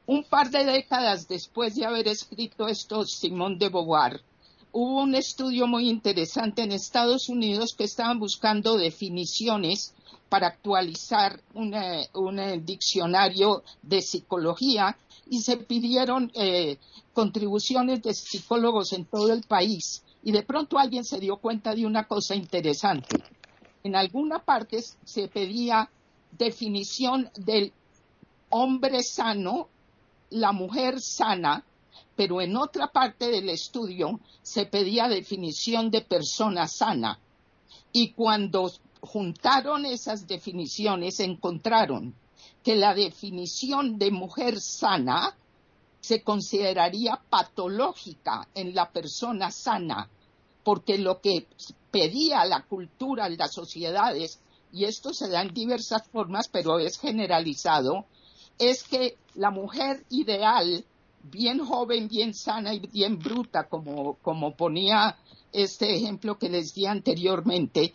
Un 0.06 0.22
par 0.22 0.48
de 0.50 0.64
décadas 0.64 1.26
después 1.26 1.74
de 1.74 1.86
haber 1.86 2.06
escrito 2.06 2.68
esto, 2.68 3.04
Simón 3.04 3.58
de 3.58 3.68
Beauvoir 3.68 4.22
hubo 4.70 5.02
un 5.02 5.16
estudio 5.16 5.66
muy 5.66 5.88
interesante 5.88 6.62
en 6.62 6.70
Estados 6.70 7.28
Unidos 7.28 7.74
que 7.76 7.82
estaban 7.82 8.20
buscando 8.20 8.76
definiciones 8.76 9.92
para 10.30 10.46
actualizar 10.46 11.42
un 11.54 12.64
diccionario 12.64 13.64
de 13.82 14.00
psicología 14.00 14.96
y 15.28 15.42
se 15.42 15.58
pidieron 15.58 16.30
eh, 16.34 16.78
contribuciones 17.12 18.00
de 18.02 18.14
psicólogos 18.14 18.92
en 18.92 19.04
todo 19.04 19.32
el 19.32 19.42
país. 19.42 20.02
Y 20.22 20.32
de 20.32 20.42
pronto 20.42 20.78
alguien 20.78 21.04
se 21.04 21.18
dio 21.18 21.36
cuenta 21.36 21.74
de 21.74 21.84
una 21.84 22.06
cosa 22.06 22.36
interesante. 22.36 23.22
En 23.82 23.96
alguna 23.96 24.38
parte 24.38 24.82
se 25.04 25.28
pedía 25.28 25.90
definición 26.30 27.28
del 27.36 27.72
hombre 28.50 29.02
sano, 29.02 29.68
la 30.30 30.52
mujer 30.52 31.00
sana, 31.00 31.64
pero 32.14 32.40
en 32.40 32.56
otra 32.56 32.86
parte 32.86 33.28
del 33.28 33.48
estudio 33.48 34.20
se 34.42 34.66
pedía 34.66 35.08
definición 35.08 35.90
de 35.90 36.02
persona 36.02 36.68
sana. 36.68 37.18
Y 37.92 38.12
cuando 38.12 38.70
juntaron 39.02 39.86
esas 39.86 40.26
definiciones, 40.26 41.20
encontraron 41.20 42.14
que 42.62 42.76
la 42.76 42.94
definición 42.94 43.98
de 43.98 44.10
mujer 44.10 44.60
sana 44.60 45.36
se 46.00 46.22
consideraría 46.22 47.20
patológica 47.28 48.48
en 48.54 48.74
la 48.74 48.90
persona 48.90 49.50
sana, 49.50 50.08
porque 50.64 50.98
lo 50.98 51.20
que 51.20 51.46
pedía 51.90 52.44
la 52.44 52.62
cultura 52.62 53.28
las 53.28 53.52
sociedades, 53.52 54.40
y 54.72 54.84
esto 54.84 55.12
se 55.12 55.28
da 55.28 55.42
en 55.42 55.52
diversas 55.52 56.06
formas, 56.08 56.48
pero 56.48 56.78
es 56.78 56.98
generalizado, 56.98 58.06
es 58.58 58.82
que 58.82 59.16
la 59.34 59.50
mujer 59.50 60.04
ideal 60.10 60.84
bien 61.22 61.64
joven, 61.64 62.08
bien 62.08 62.34
sana 62.34 62.74
y 62.74 62.80
bien 62.80 63.18
bruta, 63.18 63.68
como, 63.68 64.14
como 64.22 64.54
ponía 64.54 65.16
este 65.52 65.94
ejemplo 65.96 66.38
que 66.38 66.48
les 66.48 66.74
di 66.74 66.86
anteriormente, 66.86 67.92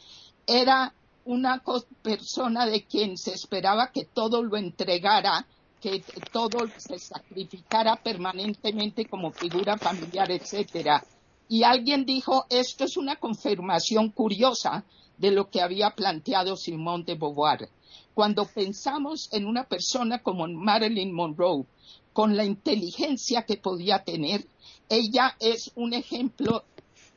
era 0.48 0.94
una 1.26 1.64
persona 2.02 2.66
de 2.68 2.84
quien 2.84 3.18
se 3.18 3.34
esperaba 3.34 3.92
que 3.92 4.06
todo 4.06 4.44
lo 4.44 4.58
entregara, 4.58 5.48
que 5.82 6.04
todo 6.32 6.68
se 6.78 7.00
sacrificara 7.00 7.96
permanentemente 7.96 9.06
como 9.06 9.32
figura 9.32 9.78
familiar, 9.78 10.30
etcétera. 10.32 11.04
Y 11.48 11.64
alguien 11.64 12.06
dijo, 12.06 12.46
esto 12.50 12.86
es 12.86 12.98
una 12.98 13.16
confirmación 13.18 14.10
curiosa 14.10 14.84
de 15.18 15.32
lo 15.32 15.50
que 15.50 15.62
había 15.62 15.92
planteado 15.92 16.56
Simone 16.56 17.04
de 17.06 17.16
Beauvoir. 17.16 17.70
Cuando 18.14 18.46
pensamos 18.46 19.30
en 19.32 19.46
una 19.46 19.64
persona 19.64 20.20
como 20.20 20.48
Marilyn 20.48 21.14
Monroe, 21.14 21.66
con 22.14 22.38
la 22.38 22.46
inteligencia 22.46 23.44
que 23.44 23.58
podía 23.58 24.04
tener, 24.04 24.46
ella 24.90 25.36
es 25.40 25.72
un 25.76 25.94
ejemplo 25.94 26.64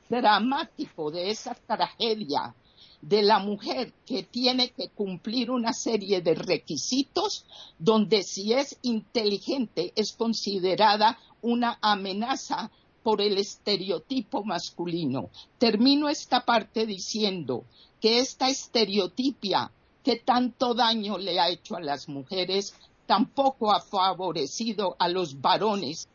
dramático 0.08 1.10
de 1.10 1.30
esa 1.30 1.54
tragedia 1.54 2.54
de 3.00 3.22
la 3.22 3.38
mujer 3.38 3.92
que 4.04 4.24
tiene 4.24 4.70
que 4.70 4.88
cumplir 4.88 5.50
una 5.50 5.72
serie 5.72 6.20
de 6.20 6.34
requisitos 6.34 7.44
donde 7.78 8.22
si 8.22 8.52
es 8.52 8.76
inteligente 8.82 9.92
es 9.94 10.12
considerada 10.12 11.18
una 11.40 11.78
amenaza 11.80 12.70
por 13.02 13.20
el 13.22 13.38
estereotipo 13.38 14.44
masculino. 14.44 15.30
Termino 15.58 16.08
esta 16.08 16.44
parte 16.44 16.86
diciendo 16.86 17.64
que 18.00 18.18
esta 18.18 18.48
estereotipia 18.48 19.70
que 20.02 20.16
tanto 20.16 20.74
daño 20.74 21.18
le 21.18 21.38
ha 21.38 21.48
hecho 21.48 21.76
a 21.76 21.80
las 21.80 22.08
mujeres 22.08 22.74
tampoco 23.06 23.72
ha 23.72 23.80
favorecido 23.80 24.96
a 24.98 25.08
los 25.08 25.40
varones 25.40 26.08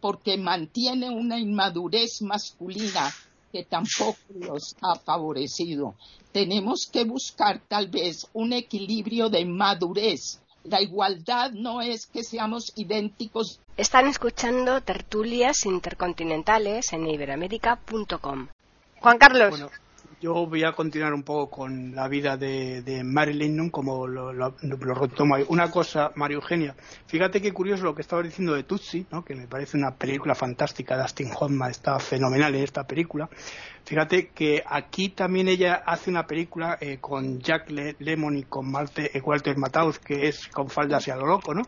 porque 0.00 0.38
mantiene 0.38 1.10
una 1.10 1.38
inmadurez 1.38 2.22
masculina 2.22 3.12
que 3.52 3.64
tampoco 3.64 4.18
los 4.34 4.76
ha 4.82 4.96
favorecido. 4.96 5.94
Tenemos 6.32 6.88
que 6.92 7.04
buscar 7.04 7.60
tal 7.66 7.88
vez 7.88 8.26
un 8.32 8.52
equilibrio 8.52 9.28
de 9.28 9.44
madurez. 9.44 10.40
La 10.64 10.82
igualdad 10.82 11.52
no 11.52 11.80
es 11.80 12.06
que 12.06 12.22
seamos 12.22 12.72
idénticos. 12.76 13.60
Están 13.76 14.06
escuchando 14.06 14.80
tertulias 14.82 15.64
intercontinentales 15.64 16.92
en 16.92 17.06
iberamérica.com. 17.06 18.48
Juan 19.00 19.18
Carlos 19.18 19.70
yo 20.20 20.46
voy 20.46 20.64
a 20.64 20.72
continuar 20.72 21.14
un 21.14 21.22
poco 21.22 21.48
con 21.50 21.94
la 21.94 22.08
vida 22.08 22.36
de, 22.36 23.02
Marilyn, 23.04 23.70
como 23.70 24.06
lo, 24.06 24.32
lo, 24.32 24.54
retomo 24.94 25.36
Una 25.48 25.70
cosa, 25.70 26.10
María 26.16 26.36
Eugenia, 26.36 26.74
fíjate 27.06 27.40
qué 27.40 27.52
curioso 27.52 27.84
lo 27.84 27.94
que 27.94 28.02
estaba 28.02 28.22
diciendo 28.22 28.54
de 28.54 28.64
Tutsi, 28.64 29.06
¿no? 29.10 29.24
que 29.24 29.34
me 29.34 29.46
parece 29.46 29.76
una 29.76 29.94
película 29.94 30.34
fantástica, 30.34 31.00
Dustin 31.00 31.30
Hoffman 31.38 31.70
está 31.70 31.98
fenomenal 31.98 32.54
en 32.54 32.64
esta 32.64 32.86
película. 32.86 33.28
Fíjate 33.84 34.28
que 34.28 34.62
aquí 34.66 35.10
también 35.10 35.48
ella 35.48 35.82
hace 35.86 36.10
una 36.10 36.26
película 36.26 36.76
eh, 36.80 36.98
con 37.00 37.38
Jack 37.40 37.70
Lemon 37.70 38.36
y 38.36 38.42
con 38.42 38.70
Malte, 38.70 39.16
eh, 39.16 39.22
Walter 39.22 39.56
Mataus, 39.56 39.98
que 39.98 40.28
es 40.28 40.48
con 40.48 40.68
faldas 40.68 41.06
y 41.08 41.10
a 41.10 41.16
lo 41.16 41.26
loco, 41.26 41.54
¿no? 41.54 41.62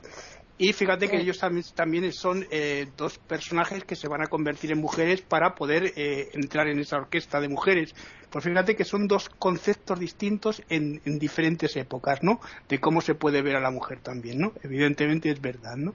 Y 0.63 0.75
fíjate 0.75 1.09
que 1.09 1.17
ellos 1.17 1.39
también, 1.75 2.13
son 2.13 2.47
eh, 2.51 2.87
dos 2.95 3.17
personajes 3.17 3.83
que 3.85 3.97
se 3.97 4.09
van 4.09 4.21
a 4.21 4.27
convertir 4.27 4.71
en 4.73 4.79
mujeres 4.79 5.23
para 5.23 5.55
poder 5.55 5.95
eh, 5.97 6.29
entrar 6.35 6.69
en 6.69 6.79
esa 6.79 6.99
orquesta 6.99 7.41
de 7.41 7.49
mujeres. 7.49 7.95
Pues 8.31 8.45
fíjate 8.45 8.77
que 8.77 8.85
son 8.85 9.09
dos 9.09 9.29
conceptos 9.29 9.99
distintos 9.99 10.63
en, 10.69 11.01
diferentes 11.19 11.77
épocas, 11.77 12.23
¿no? 12.23 12.41
De 12.69 12.79
cómo 12.79 13.01
se 13.01 13.17
puede 13.17 13.43
ver 13.43 13.57
a 13.57 13.61
la 13.61 13.73
mujer 13.73 13.99
también, 14.01 14.39
¿no? 14.39 14.53
Evidentemente 14.63 15.31
es 15.31 15.41
verdad, 15.41 15.77
¿no? 15.77 15.95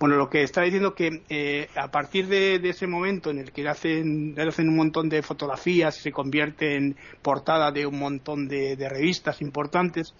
Bueno, 0.00 0.16
lo 0.16 0.28
que 0.28 0.42
está 0.42 0.62
diciendo 0.62 0.94
que 0.94 1.22
eh, 1.28 1.68
a 1.76 1.90
partir 1.90 2.26
de, 2.26 2.56
ese 2.68 2.88
momento 2.88 3.30
en 3.30 3.38
el 3.38 3.52
que 3.52 3.62
le 3.62 3.70
hacen, 3.70 4.34
le 4.34 4.42
hacen 4.42 4.68
un 4.68 4.76
montón 4.76 5.08
de 5.08 5.22
fotografías 5.22 5.96
y 5.98 6.02
se 6.02 6.12
convierte 6.12 6.74
en 6.74 6.96
portada 7.22 7.70
de 7.70 7.86
un 7.86 7.98
montón 7.98 8.48
de 8.48 8.88
revistas 8.88 9.40
importantes, 9.40 10.14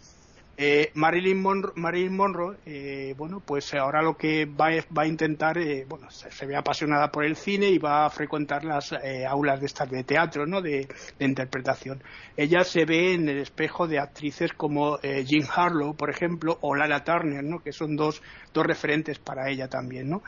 Eh, 0.59 0.91
Marilyn 0.95 1.43
Monroe, 1.43 1.73
Marilyn 1.77 2.17
Monroe 2.17 2.57
eh, 2.65 3.15
bueno, 3.19 3.43
pues 3.45 3.75
ahora 3.75 4.01
lo 4.01 4.17
que 4.17 4.47
va, 4.47 4.71
va 4.97 5.03
a 5.03 5.07
intentar, 5.07 5.59
eh, 5.59 5.85
bueno, 5.87 6.11
se, 6.11 6.47
ve 6.47 6.57
apasionada 6.57 7.13
por 7.13 7.27
el 7.27 7.37
cine 7.37 7.69
y 7.69 7.77
va 7.77 8.07
a 8.07 8.11
frecuentar 8.11 8.65
las 8.65 8.95
aulas 9.29 9.61
de 9.61 9.67
estas 9.67 9.91
de 9.91 10.03
teatro, 10.05 10.47
¿no? 10.47 10.63
De, 10.63 10.89
interpretación. 11.19 12.03
Ella 12.37 12.65
se 12.65 12.87
ve 12.87 13.13
en 13.13 13.29
el 13.29 13.39
espejo 13.39 13.87
de 13.87 13.99
actrices 13.99 14.53
como 14.53 14.99
Jean 15.01 15.47
Harlow, 15.55 15.95
por 15.95 16.09
ejemplo, 16.09 16.57
o 16.61 16.75
Lala 16.75 17.05
Turner, 17.05 17.43
¿no? 17.43 17.59
Que 17.59 17.73
son 17.73 17.97
dos, 17.97 18.23
dos 18.55 18.65
referentes 18.65 19.19
para 19.19 19.51
ella 19.51 19.69
también, 19.69 20.09
¿no? 20.09 20.23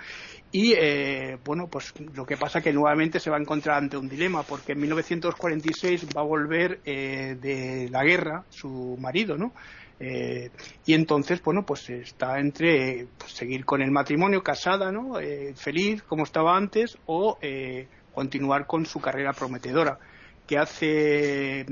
Y 0.51 0.75
bueno, 1.45 1.69
pues 1.69 1.95
lo 2.15 2.27
que 2.27 2.37
pasa 2.37 2.61
que 2.61 2.73
nuevamente 2.73 3.21
se 3.21 3.31
va 3.31 3.37
a 3.37 3.41
encontrar 3.41 3.79
ante 3.79 3.97
un 3.97 4.09
dilema, 4.09 4.43
porque 4.43 4.73
en 4.73 4.81
1946 4.81 6.09
va 6.17 6.23
a 6.23 6.25
volver 6.25 6.83
de 6.83 7.89
la 7.91 8.03
guerra 8.03 8.45
su 8.51 8.97
marido, 8.99 9.37
¿no? 9.39 9.53
Eh, 10.01 10.51
y 10.87 10.95
entonces, 10.95 11.43
bueno, 11.43 11.65
pues 11.65 11.89
está 11.91 12.39
entre 12.39 13.07
pues, 13.19 13.33
seguir 13.33 13.65
con 13.65 13.83
el 13.83 13.91
matrimonio, 13.91 14.43
casada, 14.43 14.93
¿no? 14.93 15.19
Eh, 15.19 15.55
feliz 15.57 16.03
como 16.03 16.25
estaba 16.25 16.57
antes, 16.57 16.97
o 17.07 17.39
eh, 17.43 17.89
continuar 18.15 18.67
con 18.67 18.87
su 18.87 19.01
carrera 19.01 19.33
prometedora 19.33 19.99
que 20.47 20.57
hace 20.57 21.67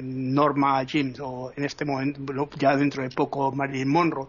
Norma 0.00 0.80
Jean 0.84 1.12
o 1.20 1.52
en 1.56 1.64
este 1.64 1.84
momento, 1.84 2.48
ya 2.56 2.76
dentro 2.76 3.02
de 3.02 3.10
poco 3.10 3.50
Marilyn 3.50 3.88
Monroe 3.88 4.28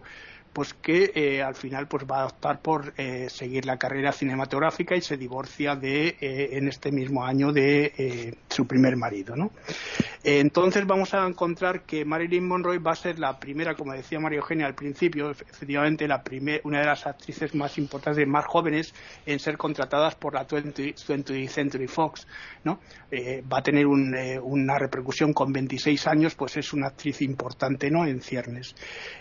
pues 0.54 0.72
que 0.72 1.10
eh, 1.14 1.42
al 1.42 1.56
final 1.56 1.88
pues 1.88 2.04
va 2.10 2.22
a 2.22 2.26
optar 2.26 2.60
por 2.60 2.94
eh, 2.96 3.28
seguir 3.28 3.66
la 3.66 3.76
carrera 3.76 4.12
cinematográfica 4.12 4.94
y 4.94 5.00
se 5.00 5.16
divorcia 5.16 5.74
de 5.74 6.16
eh, 6.20 6.50
en 6.52 6.68
este 6.68 6.92
mismo 6.92 7.24
año 7.24 7.52
de 7.52 8.36
su 8.48 8.64
primer 8.66 8.96
marido 8.96 9.34
¿no? 9.34 9.50
entonces 10.22 10.86
vamos 10.86 11.12
a 11.12 11.26
encontrar 11.26 11.82
que 11.82 12.04
Marilyn 12.04 12.46
Monroe 12.46 12.78
va 12.78 12.92
a 12.92 12.96
ser 12.96 13.18
la 13.18 13.38
primera 13.38 13.74
como 13.74 13.92
decía 13.92 14.20
María 14.20 14.38
Eugenia 14.38 14.66
al 14.66 14.76
principio 14.76 15.30
efectivamente 15.30 16.06
la 16.06 16.22
primer, 16.22 16.60
una 16.62 16.78
de 16.78 16.86
las 16.86 17.04
actrices 17.04 17.52
más 17.54 17.76
importantes 17.76 18.26
más 18.28 18.46
jóvenes 18.46 18.94
en 19.26 19.40
ser 19.40 19.56
contratadas 19.56 20.14
por 20.14 20.34
la 20.34 20.46
20th 20.46 21.48
Century 21.48 21.88
Fox 21.88 22.28
¿no? 22.62 22.78
va 23.52 23.58
a 23.58 23.62
tener 23.62 23.86
una 23.86 24.78
repercusión 24.78 25.32
con 25.32 25.52
26 25.52 26.06
años 26.06 26.36
pues 26.36 26.56
es 26.56 26.72
una 26.72 26.86
actriz 26.86 27.22
importante 27.22 27.90
¿no? 27.90 28.06
en 28.06 28.20
ciernes 28.20 28.76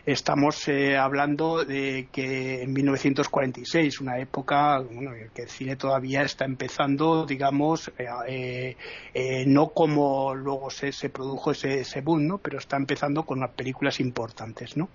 estamos 0.06 0.67
hablando 1.00 1.22
de 1.23 2.07
que 2.12 2.63
en 2.63 2.73
1946, 2.73 4.01
una 4.01 4.19
época 4.19 4.77
en 4.77 5.29
que 5.33 5.43
el 5.43 5.49
cine 5.49 5.75
todavía 5.75 6.23
está 6.23 6.45
empezando, 6.45 7.25
digamos, 7.25 7.89
eh, 7.97 8.05
eh, 8.27 8.77
eh, 9.13 9.45
no 9.47 9.69
como 9.69 10.36
luego 10.36 10.69
se, 10.69 10.91
produjo 11.09 11.51
ese, 11.51 12.01
boom, 12.01 12.27
¿no? 12.27 12.38
pero 12.39 12.57
está 12.57 12.75
empezando 12.75 13.23
con 13.23 13.38
unas 13.39 13.51
películas 13.51 13.99
importantes. 13.99 14.75
¿no? 14.75 14.89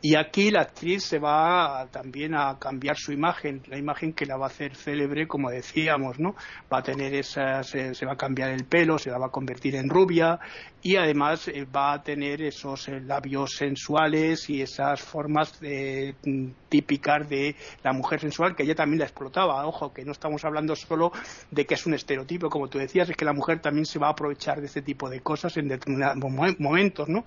Y 0.00 0.14
aquí 0.14 0.50
la 0.50 0.62
actriz 0.62 1.04
se 1.04 1.18
va 1.18 1.88
también 1.90 2.34
a 2.34 2.56
cambiar 2.58 2.96
su 2.96 3.12
imagen, 3.12 3.62
la 3.66 3.76
imagen 3.76 4.12
que 4.12 4.26
la 4.26 4.36
va 4.36 4.46
a 4.46 4.48
hacer 4.48 4.76
célebre, 4.76 5.26
como 5.26 5.50
decíamos, 5.50 6.20
¿no? 6.20 6.36
va 6.72 6.78
a 6.78 6.82
tener 6.82 7.14
esas, 7.14 7.66
se 7.68 8.06
va 8.06 8.12
a 8.12 8.16
cambiar 8.16 8.50
el 8.50 8.64
pelo, 8.64 8.98
se 8.98 9.10
la 9.10 9.18
va 9.18 9.26
a 9.26 9.30
convertir 9.30 9.74
en 9.74 9.88
rubia 9.88 10.38
y 10.84 10.96
además 10.96 11.50
va 11.74 11.94
a 11.94 12.02
tener 12.02 12.42
esos 12.42 12.88
labios 12.88 13.56
sensuales 13.56 14.50
y 14.50 14.60
esas 14.60 15.00
formas 15.00 15.58
eh, 15.62 16.12
típicas 16.68 17.26
de 17.26 17.56
la 17.82 17.94
mujer 17.94 18.20
sensual, 18.20 18.54
que 18.54 18.64
ella 18.64 18.74
también 18.74 18.98
la 18.98 19.06
explotaba. 19.06 19.66
Ojo, 19.66 19.94
que 19.94 20.04
no 20.04 20.12
estamos 20.12 20.44
hablando 20.44 20.76
solo 20.76 21.10
de 21.50 21.64
que 21.64 21.72
es 21.72 21.86
un 21.86 21.94
estereotipo, 21.94 22.50
como 22.50 22.68
tú 22.68 22.76
decías, 22.76 23.08
es 23.08 23.16
que 23.16 23.24
la 23.24 23.32
mujer 23.32 23.60
también 23.62 23.86
se 23.86 23.98
va 23.98 24.08
a 24.08 24.10
aprovechar 24.10 24.60
de 24.60 24.66
este 24.66 24.82
tipo 24.82 25.08
de 25.08 25.22
cosas 25.22 25.56
en 25.56 25.68
determinados 25.68 26.18
momentos, 26.58 27.08
¿no? 27.08 27.24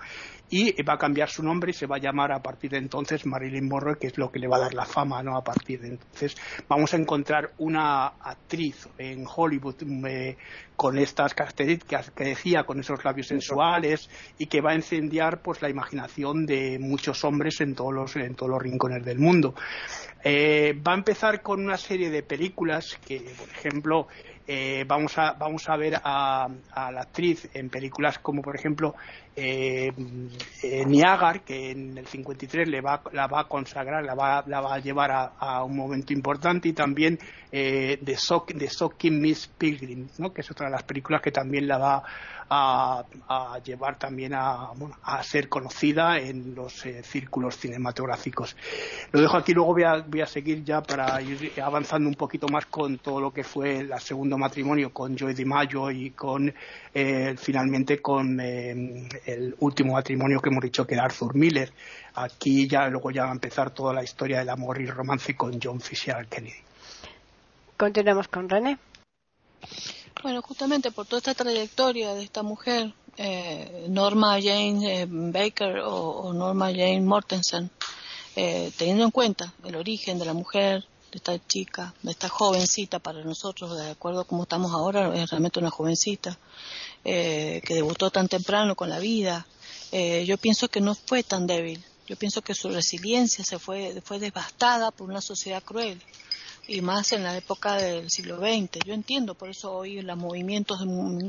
Y 0.52 0.80
va 0.84 0.94
a 0.94 0.98
cambiar 1.00 1.30
su 1.30 1.42
nombre 1.42 1.72
y 1.72 1.74
se 1.74 1.88
va 1.88 1.96
a 1.96 2.00
llamar 2.00 2.32
a 2.34 2.44
partir 2.44 2.70
de 2.70 2.78
entonces 2.78 3.26
Marilyn 3.26 3.68
Monroe, 3.68 3.98
que 3.98 4.06
es 4.06 4.20
lo 4.20 4.32
que 4.32 4.38
le 4.38 4.48
va 4.48 4.58
a 4.58 4.62
dar 4.62 4.76
la 4.76 4.86
fama, 4.86 5.24
¿no? 5.24 5.36
A 5.36 5.44
partir 5.44 5.82
de 5.82 5.88
entonces 5.88 6.38
vamos 6.70 6.94
a 6.94 6.98
encontrar 6.98 7.54
una 7.58 8.06
actriz 8.06 8.88
en 9.00 9.26
Hollywood 9.26 9.78
eh, 10.08 10.38
con 10.76 11.00
estas 11.00 11.34
características 11.34 12.12
que 12.12 12.24
decía, 12.24 12.64
con 12.64 12.80
esos 12.80 13.04
labios 13.04 13.26
sensuales 13.28 13.47
y 14.38 14.46
que 14.48 14.62
va 14.62 14.72
a 14.72 14.76
incendiar 14.76 15.42
pues 15.42 15.62
la 15.62 15.70
imaginación 15.70 16.46
de 16.46 16.78
muchos 16.80 17.24
hombres 17.24 17.62
en 17.62 17.76
todos 17.76 17.94
los, 17.94 18.16
en 18.16 18.36
todos 18.36 18.52
los 18.52 18.62
rincones 18.62 19.04
del 19.04 19.20
mundo. 19.20 19.54
Eh, 20.24 20.80
va 20.86 20.94
a 20.94 20.96
empezar 20.96 21.42
con 21.42 21.64
una 21.64 21.78
serie 21.78 22.10
de 22.10 22.24
películas 22.24 22.98
que, 23.06 23.20
por 23.38 23.50
ejemplo, 23.50 24.08
eh, 24.48 24.86
vamos, 24.88 25.18
a, 25.18 25.34
vamos 25.34 25.68
a 25.68 25.76
ver 25.76 26.00
a, 26.02 26.48
la 26.74 27.02
actriz 27.02 27.50
en 27.54 27.70
películas 27.70 28.20
como, 28.20 28.42
por 28.42 28.56
ejemplo, 28.56 28.96
eh, 29.36 29.92
eh 30.64 31.42
que 31.46 31.72
en 31.72 31.98
el 31.98 32.08
53 32.08 32.68
le 32.70 32.80
va, 32.80 33.02
la 33.12 33.28
va 33.28 33.42
a 33.42 33.44
consagrar, 33.50 34.06
la 34.06 34.16
va, 34.16 34.44
la 34.48 34.62
va 34.62 34.76
a 34.76 34.80
llevar 34.80 35.12
a, 35.38 35.64
un 35.64 35.76
momento 35.76 36.14
importante, 36.14 36.70
y 36.70 36.74
también 36.74 37.20
eh, 37.52 38.00
de, 38.02 38.18
de 38.56 39.12
Miss 39.12 39.48
Pilgrim, 39.48 40.08
¿no? 40.18 40.34
que 40.34 40.42
es 40.42 40.50
otra 40.50 40.68
de 40.68 40.72
las 40.72 40.84
películas 40.84 41.22
que 41.22 41.32
también 41.32 41.68
la 41.68 41.78
va 41.78 42.04
a, 42.50 43.60
llevar 43.64 43.98
también 43.98 44.34
a, 44.34 44.72
a, 45.04 45.24
ser 45.24 45.50
conocida 45.50 46.18
en 46.18 46.56
los 46.56 46.86
eh, 46.86 47.04
círculos 47.04 47.58
cinematográficos. 47.58 48.56
Lo 49.12 49.22
dejo 49.22 49.38
aquí, 49.38 49.54
luego 49.54 49.74
voy 49.74 49.84
a, 49.84 49.98
voy 50.08 50.22
a 50.22 50.26
seguir 50.26 50.64
ya 50.64 50.82
para 50.82 51.22
ir 51.22 51.52
avanzando 51.62 52.08
un 52.08 52.16
poquito 52.16 52.48
más 52.48 52.66
con 52.66 52.98
todo 53.00 53.20
lo 53.20 53.32
que 53.32 53.44
fue 53.44 53.78
el 53.80 53.92
matrimonio 54.38 54.92
con 54.94 55.16
Joy 55.16 55.34
DiMaggio 55.34 55.92
y 55.92 56.12
con 56.12 56.54
eh, 56.94 57.36
finalmente 57.38 58.02
con 58.02 58.40
eh, 58.40 59.08
el 59.26 59.56
último 59.60 59.94
matrimonio 59.94 60.40
que 60.42 60.50
hemos 60.50 60.64
dicho 60.64 60.86
que 60.86 60.96
era 60.96 61.06
Arthur 61.06 61.36
Miller. 61.36 61.72
Aquí 62.16 62.68
ya 62.68 62.88
luego 62.88 63.12
ya 63.12 63.24
va 63.24 63.30
a 63.30 63.34
empezar 63.34 63.72
toda 63.72 63.94
la 63.94 64.04
historia 64.04 64.40
del 64.40 64.50
amor 64.50 64.82
y 64.82 64.86
romance 64.88 65.36
con 65.36 65.60
John 65.62 65.82
Fisher 65.82 66.28
Kennedy. 66.28 66.62
Continuamos 67.78 68.28
con 68.28 68.50
René. 68.50 68.80
Bueno, 70.24 70.42
justamente 70.42 70.92
por 70.92 71.06
toda 71.06 71.20
esta 71.20 71.36
trayectoria 71.36 72.16
de 72.16 72.24
esta 72.24 72.42
mujer, 72.42 72.94
eh, 73.18 73.86
Norma 73.90 74.40
Jane 74.42 75.02
eh, 75.02 75.06
Baker 75.08 75.80
o, 75.86 76.34
Norma 76.34 76.68
Jane 76.72 77.02
Mortensen, 77.02 77.70
eh, 78.36 78.72
teniendo 78.78 79.04
en 79.06 79.12
cuenta 79.12 79.54
el 79.64 79.76
origen 79.76 80.18
de 80.18 80.26
la 80.26 80.34
mujer, 80.34 80.86
esta 81.18 81.38
chica, 81.48 81.94
esta 82.06 82.30
jovencita 82.30 83.00
para 83.00 83.24
nosotros, 83.24 83.78
de 83.78 83.92
acuerdo 83.92 84.22
a 84.22 84.26
cómo 84.26 84.44
estamos 84.44 84.72
ahora, 84.72 85.16
es 85.16 85.30
realmente 85.30 85.60
una 85.60 85.70
jovencita, 85.70 86.38
que 87.04 87.64
debutó 87.68 88.10
tan 88.10 88.28
temprano 88.28 88.76
con 88.76 88.90
la 88.90 89.00
vida, 89.00 89.46
yo 90.26 90.38
pienso 90.38 90.68
que 90.68 90.82
no 90.82 90.96
fue 90.96 91.24
tan 91.24 91.48
débil, 91.48 91.84
yo 92.08 92.16
pienso 92.16 92.42
que 92.42 92.54
su 92.54 92.70
resiliencia 92.70 93.44
se 93.44 93.60
fue, 93.60 94.02
fue 94.04 94.20
devastada 94.20 94.92
por 94.92 95.10
una 95.10 95.22
sociedad 95.22 95.64
cruel 95.64 96.02
y 96.68 96.82
más 96.82 97.14
en 97.14 97.24
la 97.24 97.36
época 97.36 97.76
del 97.76 98.10
siglo 98.10 98.38
XX. 98.38 98.86
Yo 98.86 98.94
entiendo, 98.94 99.36
por 99.36 99.50
eso 99.50 99.74
hoy 99.74 100.02
los 100.02 100.18
movimientos 100.18 100.80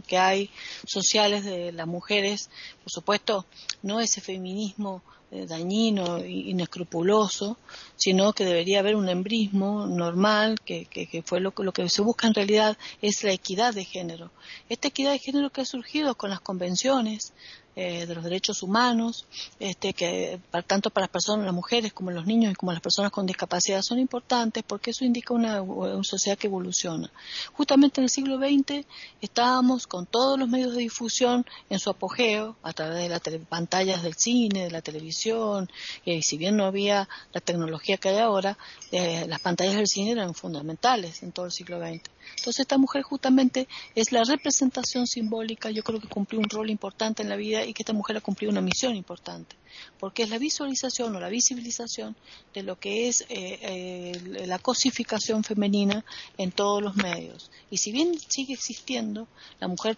que 0.07 0.19
hay 0.19 0.51
sociales 0.85 1.45
de 1.45 1.73
las 1.73 1.87
mujeres, 1.87 2.51
por 2.83 2.93
supuesto, 2.93 3.47
no 3.83 4.01
ese 4.01 4.21
feminismo 4.21 5.03
eh, 5.03 5.18
dañino 5.31 6.19
e 6.19 6.31
inescrupuloso, 6.31 7.59
sino 7.97 8.33
que 8.33 8.45
debería 8.45 8.81
haber 8.81 8.97
un 8.97 9.09
embrismo 9.09 9.87
normal, 9.87 10.59
que, 10.65 10.87
que, 10.87 11.23
fue 11.23 11.41
lo, 11.41 11.53
lo, 11.57 11.73
que 11.73 11.89
se 11.89 12.03
busca 12.03 12.27
en 12.27 12.35
realidad 12.35 12.79
es 13.03 13.23
la 13.25 13.33
equidad 13.33 13.75
de 13.75 13.85
género. 13.85 14.31
Esta 14.69 14.89
equidad 14.89 15.13
de 15.13 15.19
género 15.19 15.51
que 15.51 15.61
ha 15.61 15.67
surgido 15.67 16.15
con 16.15 16.31
las 16.31 16.41
convenciones 16.41 17.33
eh, 17.81 18.07
de 18.07 18.15
los 18.17 18.25
derechos 18.25 18.65
humanos, 18.65 19.25
este, 19.61 19.93
que 19.93 20.41
tanto 20.67 20.91
para 20.91 21.05
las 21.05 21.13
personas, 21.13 21.47
las 21.47 21.55
mujeres, 21.55 21.93
como 21.93 22.11
los 22.11 22.27
niños 22.27 22.51
y 22.51 22.57
como 22.57 22.73
las 22.73 22.81
personas 22.81 23.13
con 23.13 23.25
discapacidad 23.25 23.83
son 23.83 24.01
importantes 24.01 24.65
porque 24.67 24.91
eso 24.91 25.05
indica 25.05 25.33
una, 25.33 25.63
sociedad 26.03 26.37
que 26.37 26.49
evoluciona. 26.49 27.09
Justamente 27.53 28.01
en 28.01 28.07
el 28.07 28.11
siglo 28.11 28.37
XX 28.37 28.85
estábamos 29.21 29.87
con 29.87 30.07
todos 30.07 30.37
los 30.41 30.49
medios 30.49 30.75
de 30.75 30.81
difusión 30.81 31.47
en 31.71 31.79
su 31.79 31.89
apogeo, 31.89 32.57
a 32.65 32.73
través 32.73 32.99
de 32.99 33.09
las 33.09 33.21
pantallas 33.49 34.03
del 34.03 34.15
cine, 34.15 34.65
de 34.65 34.73
la 34.73 34.83
televisión, 34.83 35.71
y 36.05 36.21
si 36.23 36.37
bien 36.37 36.57
no 36.57 36.65
había 36.65 37.09
la 37.33 37.41
tecnología 37.41 37.97
que 37.97 38.09
hay 38.09 38.19
ahora, 38.19 38.59
eh, 38.91 39.25
las 39.29 39.41
pantallas 39.41 39.77
del 39.77 39.87
cine 39.87 40.11
eran 40.11 40.35
fundamentales 40.35 41.23
en 41.23 41.31
todo 41.31 41.47
el 41.47 41.53
siglo 41.53 41.79
XX. 41.79 42.03
Entonces 42.31 42.61
esta 42.61 42.79
mujer 42.79 43.03
justamente 43.03 43.69
es 43.95 44.13
la 44.13 44.25
representación 44.25 45.07
simbólica, 45.07 45.71
yo 45.71 45.83
creo 45.83 46.01
que 46.01 46.09
cumplió 46.09 46.41
un 46.41 46.49
rol 46.49 46.71
importante 46.71 47.23
en 47.23 47.29
la 47.29 47.37
vida 47.37 47.65
y 47.69 47.75
que 47.75 47.83
esta 47.83 47.93
mujer 47.93 48.17
ha 48.17 48.21
cumplido 48.21 48.51
una 48.51 48.61
misión 48.61 48.97
importante, 48.97 49.57
porque 50.01 50.23
es 50.23 50.31
la 50.31 50.39
visualización 50.39 51.15
o 51.15 51.21
la 51.21 51.29
visibilización 51.29 52.17
de 52.55 52.63
lo 52.63 52.79
que 52.81 53.09
es 53.09 53.23
eh, 53.29 53.59
eh, 53.63 54.47
la 54.47 54.59
cosificación 54.59 55.45
femenina 55.45 56.05
en 56.39 56.51
todos 56.51 56.83
los 56.83 56.97
medios. 56.97 57.51
Y 57.71 57.77
si 57.77 57.93
bien 57.93 58.19
sigue 58.19 58.55
existiendo, 58.55 59.29
la 59.61 59.69
mujer 59.69 59.97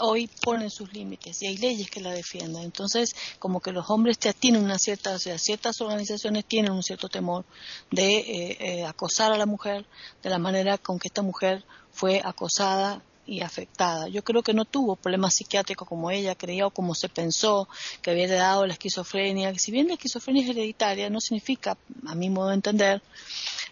hoy 0.00 0.28
pone 0.42 0.70
sus 0.70 0.92
límites 0.92 1.42
y 1.42 1.46
hay 1.46 1.58
leyes 1.58 1.90
que 1.90 2.00
la 2.00 2.12
defiendan. 2.12 2.64
Entonces, 2.64 3.14
como 3.38 3.60
que 3.60 3.72
los 3.72 3.88
hombres 3.90 4.18
ya 4.18 4.32
tienen 4.32 4.64
una 4.64 4.78
cierta, 4.78 5.14
o 5.14 5.18
sea, 5.18 5.38
ciertas 5.38 5.80
organizaciones 5.80 6.44
tienen 6.46 6.72
un 6.72 6.82
cierto 6.82 7.08
temor 7.08 7.44
de 7.90 8.56
eh, 8.58 8.84
acosar 8.84 9.32
a 9.32 9.38
la 9.38 9.46
mujer 9.46 9.84
de 10.22 10.30
la 10.30 10.38
manera 10.38 10.78
con 10.78 10.98
que 10.98 11.08
esta 11.08 11.22
mujer 11.22 11.64
fue 11.92 12.20
acosada 12.24 13.02
y 13.26 13.40
afectada. 13.40 14.08
Yo 14.08 14.22
creo 14.22 14.42
que 14.42 14.54
no 14.54 14.64
tuvo 14.64 14.96
problemas 14.96 15.34
psiquiátricos 15.34 15.86
como 15.88 16.10
ella 16.10 16.34
creía 16.34 16.66
o 16.66 16.70
como 16.70 16.94
se 16.94 17.08
pensó 17.08 17.68
que 18.00 18.10
había 18.10 18.28
dado 18.28 18.66
la 18.66 18.72
esquizofrenia. 18.72 19.52
Si 19.58 19.70
bien 19.70 19.88
la 19.88 19.94
esquizofrenia 19.94 20.42
es 20.42 20.50
hereditaria, 20.50 21.08
no 21.10 21.20
significa, 21.20 21.76
a 22.06 22.14
mi 22.14 22.30
modo 22.30 22.48
de 22.48 22.54
entender, 22.54 23.02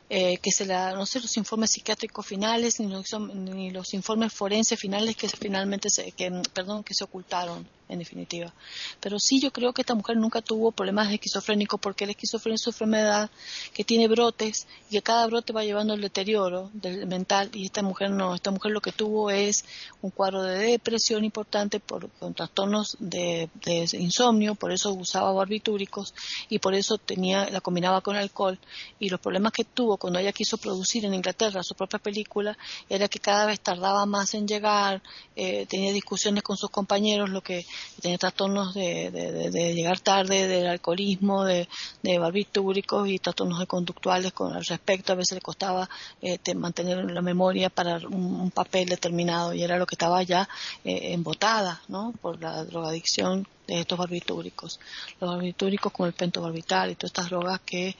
eh, 0.08 0.38
que 0.38 0.50
se 0.50 0.66
la, 0.66 0.92
no 0.92 1.06
sé, 1.06 1.20
los 1.20 1.36
informes 1.36 1.70
psiquiátricos 1.70 2.26
finales 2.26 2.80
ni 2.80 2.88
los, 2.88 3.06
ni 3.34 3.70
los 3.70 3.94
informes 3.94 4.32
forenses 4.32 4.78
finales 4.78 5.16
que 5.16 5.28
finalmente 5.28 5.90
se, 5.90 6.14
perdón, 6.52 6.84
que 6.84 6.94
se 6.94 7.04
ocultaron 7.04 7.66
en 7.90 7.98
definitiva. 7.98 8.52
Pero 9.00 9.18
sí 9.18 9.40
yo 9.40 9.52
creo 9.52 9.72
que 9.72 9.82
esta 9.82 9.94
mujer 9.94 10.16
nunca 10.16 10.40
tuvo 10.40 10.72
problemas 10.72 11.08
de 11.08 11.14
esquizofrénico 11.14 11.78
porque 11.78 12.06
la 12.06 12.12
esquizofrenia 12.12 12.54
es 12.54 12.66
una 12.66 12.72
enfermedad 12.72 13.30
que 13.74 13.84
tiene 13.84 14.08
brotes 14.08 14.66
y 14.88 14.94
que 14.94 15.02
cada 15.02 15.26
brote 15.26 15.52
va 15.52 15.64
llevando 15.64 15.94
el 15.94 16.00
deterioro 16.00 16.70
del 16.72 17.06
mental 17.06 17.50
y 17.52 17.66
esta 17.66 17.82
mujer 17.82 18.10
no, 18.10 18.34
esta 18.34 18.50
mujer 18.50 18.72
lo 18.72 18.80
que 18.80 18.92
tuvo 18.92 19.30
es 19.30 19.64
un 20.02 20.10
cuadro 20.10 20.42
de 20.42 20.58
depresión 20.58 21.24
importante 21.24 21.80
por 21.80 22.08
con 22.10 22.34
trastornos 22.34 22.96
de, 22.98 23.48
insomnio, 23.92 24.54
por 24.54 24.72
eso 24.72 24.92
usaba 24.92 25.32
barbitúricos 25.32 26.14
y 26.48 26.58
por 26.58 26.74
eso 26.74 26.98
tenía 26.98 27.48
la 27.50 27.60
combinaba 27.60 28.00
con 28.00 28.16
alcohol 28.16 28.58
y 28.98 29.08
los 29.08 29.20
problemas 29.20 29.52
que 29.52 29.64
tuvo 29.64 29.96
cuando 29.96 30.18
ella 30.18 30.32
quiso 30.32 30.56
producir 30.56 31.04
en 31.04 31.14
Inglaterra 31.14 31.62
su 31.62 31.74
propia 31.74 31.98
película 31.98 32.56
era 32.88 33.08
que 33.08 33.18
cada 33.18 33.46
vez 33.46 33.60
tardaba 33.60 34.06
más 34.06 34.34
en 34.34 34.46
llegar, 34.46 35.02
eh, 35.36 35.66
tenía 35.66 35.92
discusiones 35.92 36.42
con 36.42 36.56
sus 36.56 36.70
compañeros, 36.70 37.30
lo 37.30 37.42
que 37.42 37.64
tenía 38.00 38.18
trastornos 38.18 38.74
de, 38.74 39.10
de, 39.10 39.74
llegar 39.74 40.00
tarde, 40.00 40.46
del 40.46 40.66
alcoholismo, 40.66 41.44
de, 41.44 41.68
barbitúricos 42.18 43.08
y 43.08 43.18
trastornos 43.18 43.58
de 43.58 43.66
conductuales 43.66 44.32
con 44.32 44.52
al 44.52 44.64
respecto. 44.64 45.12
A 45.12 45.16
veces 45.16 45.36
le 45.36 45.40
costaba 45.40 45.88
eh, 46.22 46.38
mantener 46.54 47.10
la 47.10 47.22
memoria 47.22 47.70
para 47.70 47.96
un, 47.96 48.50
papel 48.50 48.88
determinado 48.88 49.54
y 49.54 49.62
era 49.62 49.78
lo 49.78 49.86
que 49.86 49.94
estaba 49.94 50.22
ya 50.22 50.48
eh, 50.84 51.12
embotada 51.12 51.80
¿no? 51.88 52.12
por 52.20 52.40
la 52.40 52.64
drogadicción 52.64 53.46
de 53.66 53.80
estos 53.80 53.98
barbitúricos. 53.98 54.80
Los 55.20 55.30
barbitúricos 55.30 55.92
como 55.92 56.06
el 56.06 56.12
pentobarbital 56.12 56.90
y 56.90 56.94
todas 56.94 57.10
estas 57.10 57.30
drogas 57.30 57.60
que 57.60 57.96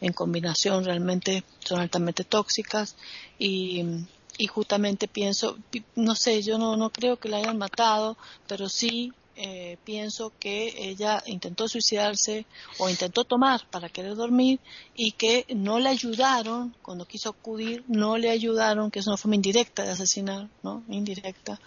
en 0.00 0.12
combinación 0.12 0.84
realmente 0.84 1.44
son 1.60 1.80
altamente 1.80 2.24
tóxicas 2.24 2.96
y 3.38 4.04
y 4.36 4.46
justamente 4.46 5.08
pienso, 5.08 5.56
no 5.94 6.14
sé, 6.14 6.42
yo 6.42 6.58
no, 6.58 6.76
no 6.76 6.90
creo 6.90 7.18
que 7.18 7.28
la 7.28 7.38
hayan 7.38 7.58
matado, 7.58 8.16
pero 8.46 8.68
sí 8.68 9.12
eh, 9.36 9.78
pienso 9.84 10.32
que 10.38 10.88
ella 10.88 11.22
intentó 11.26 11.66
suicidarse 11.68 12.46
o 12.78 12.88
intentó 12.88 13.24
tomar 13.24 13.68
para 13.70 13.88
querer 13.88 14.14
dormir 14.14 14.60
y 14.94 15.12
que 15.12 15.46
no 15.54 15.78
le 15.78 15.88
ayudaron 15.88 16.74
cuando 16.82 17.06
quiso 17.06 17.30
acudir, 17.30 17.84
no 17.88 18.16
le 18.16 18.30
ayudaron, 18.30 18.90
que 18.90 19.00
es 19.00 19.06
una 19.06 19.16
forma 19.16 19.36
indirecta 19.36 19.84
de 19.84 19.90
asesinar, 19.90 20.48
¿no? 20.62 20.84
Indirecta, 20.88 21.60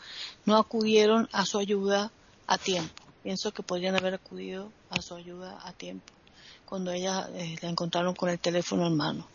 no 0.45 0.55
acudieron 0.55 1.27
a 1.31 1.45
su 1.45 1.57
ayuda 1.57 2.11
a 2.47 2.57
tiempo. 2.57 3.03
Pienso 3.23 3.51
que 3.51 3.63
podrían 3.63 3.95
haber 3.95 4.13
acudido 4.13 4.71
a 4.89 5.01
su 5.01 5.15
ayuda 5.15 5.59
a 5.63 5.73
tiempo 5.73 6.13
cuando 6.67 6.91
ella 6.91 7.29
eh, 7.33 7.55
la 7.61 7.69
encontraron 7.69 8.13
con 8.13 8.29
el 8.29 8.39
teléfono 8.39 8.87
en 8.87 8.97
mano. 8.97 9.25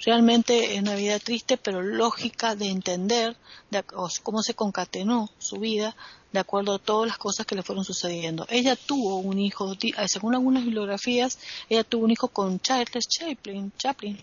Realmente 0.00 0.74
es 0.74 0.80
una 0.80 0.94
vida 0.94 1.18
triste, 1.18 1.58
pero 1.58 1.82
lógica 1.82 2.56
de 2.56 2.70
entender 2.70 3.36
de, 3.70 3.84
cómo 4.22 4.42
se 4.42 4.54
concatenó 4.54 5.28
su 5.38 5.56
vida 5.56 5.94
de 6.32 6.40
acuerdo 6.40 6.74
a 6.74 6.78
todas 6.78 7.06
las 7.06 7.18
cosas 7.18 7.44
que 7.44 7.54
le 7.54 7.62
fueron 7.62 7.84
sucediendo. 7.84 8.46
Ella 8.48 8.74
tuvo 8.74 9.16
un 9.18 9.38
hijo, 9.38 9.72
eh, 9.72 10.08
según 10.08 10.34
algunas 10.34 10.64
bibliografías, 10.64 11.38
ella 11.68 11.84
tuvo 11.84 12.04
un 12.04 12.10
hijo 12.10 12.28
con 12.28 12.58
Charles 12.60 13.06
Chaplin, 13.06 13.70
Chaplin. 13.76 14.18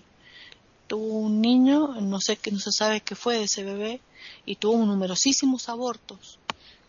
Tuvo 0.88 1.20
un 1.20 1.41
niño, 1.41 2.00
no 2.02 2.20
sé 2.20 2.38
no 2.52 2.60
se 2.60 2.72
sabe 2.72 3.02
qué 3.02 3.16
fue 3.16 3.38
de 3.38 3.43
ese 3.43 3.64
bebé, 3.64 4.02
y 4.46 4.56
tuvo 4.56 4.84
numerosísimos 4.86 5.70
abortos 5.70 6.39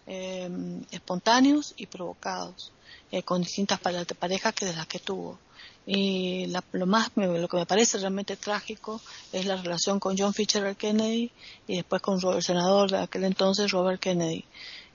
eh, 0.06 0.50
espontáneos 0.90 1.74
y 1.76 1.86
provocados, 1.86 2.72
con 3.24 3.40
distintas 3.40 3.80
parejas 3.80 4.54
que 4.54 4.66
de 4.66 4.74
las 4.74 4.86
que 4.86 4.98
tuvo. 4.98 5.38
Y 5.86 6.52
lo 6.72 6.86
más, 6.86 7.12
lo 7.14 7.48
que 7.48 7.56
me 7.56 7.66
parece 7.66 7.98
realmente 7.98 8.36
trágico 8.36 9.00
es 9.32 9.46
la 9.46 9.56
relación 9.56 10.00
con 10.00 10.18
John 10.18 10.34
Fitzgerald 10.34 10.76
Kennedy 10.76 11.30
y 11.68 11.76
después 11.76 12.02
con 12.02 12.18
el 12.34 12.42
senador 12.42 12.90
de 12.90 12.98
aquel 12.98 13.22
entonces, 13.22 13.70
Robert 13.70 14.00
Kennedy. 14.00 14.44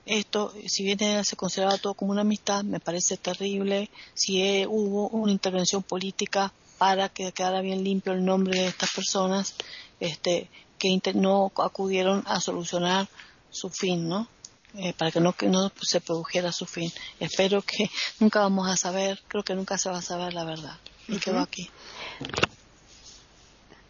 Esto, 0.04 0.52
si 0.66 0.84
bien 0.84 1.24
se 1.24 1.36
consideraba 1.36 1.78
todo 1.78 1.94
como 1.94 2.12
una 2.12 2.20
amistad, 2.22 2.62
me 2.64 2.78
parece 2.78 3.16
terrible. 3.16 3.88
Si 4.14 4.66
hubo 4.66 5.08
una 5.08 5.32
intervención 5.32 5.82
política 5.82 6.52
para 6.76 7.08
que 7.08 7.32
quedara 7.32 7.62
bien 7.62 7.84
limpio 7.84 8.12
el 8.12 8.24
nombre 8.24 8.58
de 8.58 8.66
estas 8.66 8.90
personas, 8.92 9.54
este, 10.00 10.50
que 10.78 11.00
no 11.14 11.52
acudieron 11.56 12.24
a 12.26 12.40
solucionar 12.40 13.08
su 13.50 13.70
fin, 13.70 14.08
¿no? 14.08 14.26
Eh, 14.74 14.94
para 14.96 15.10
que 15.10 15.20
no, 15.20 15.34
que 15.34 15.48
no 15.48 15.70
se 15.82 16.00
produjera 16.00 16.50
su 16.50 16.64
fin. 16.64 16.90
Espero 17.20 17.62
que 17.62 17.90
nunca 18.20 18.40
vamos 18.40 18.68
a 18.68 18.76
saber, 18.76 19.18
creo 19.28 19.42
que 19.42 19.54
nunca 19.54 19.76
se 19.78 19.90
va 19.90 19.98
a 19.98 20.02
saber 20.02 20.32
la 20.32 20.44
verdad. 20.44 20.78
Y 21.08 21.18
quedo 21.18 21.40
aquí. 21.40 21.68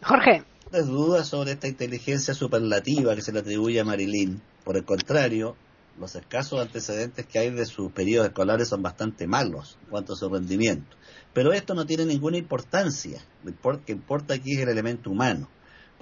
Jorge. 0.01 0.43
No 0.71 0.83
dudas 0.83 1.27
sobre 1.27 1.51
esta 1.51 1.67
inteligencia 1.67 2.33
superlativa 2.33 3.15
que 3.15 3.21
se 3.21 3.31
le 3.31 3.39
atribuye 3.39 3.79
a 3.79 3.85
Marilyn. 3.85 4.41
Por 4.63 4.75
el 4.75 4.83
contrario, 4.83 5.55
los 5.99 6.15
escasos 6.15 6.59
antecedentes 6.59 7.27
que 7.27 7.39
hay 7.39 7.51
de 7.51 7.65
sus 7.65 7.91
periodos 7.91 8.27
escolares 8.27 8.69
son 8.69 8.81
bastante 8.81 9.27
malos 9.27 9.77
en 9.83 9.89
cuanto 9.89 10.13
a 10.13 10.15
su 10.15 10.27
rendimiento. 10.27 10.97
Pero 11.33 11.53
esto 11.53 11.75
no 11.75 11.85
tiene 11.85 12.05
ninguna 12.05 12.37
importancia. 12.37 13.23
Lo 13.43 13.85
que 13.85 13.91
importa 13.91 14.33
aquí 14.33 14.53
es 14.53 14.59
el 14.61 14.69
elemento 14.69 15.11
humano. 15.11 15.47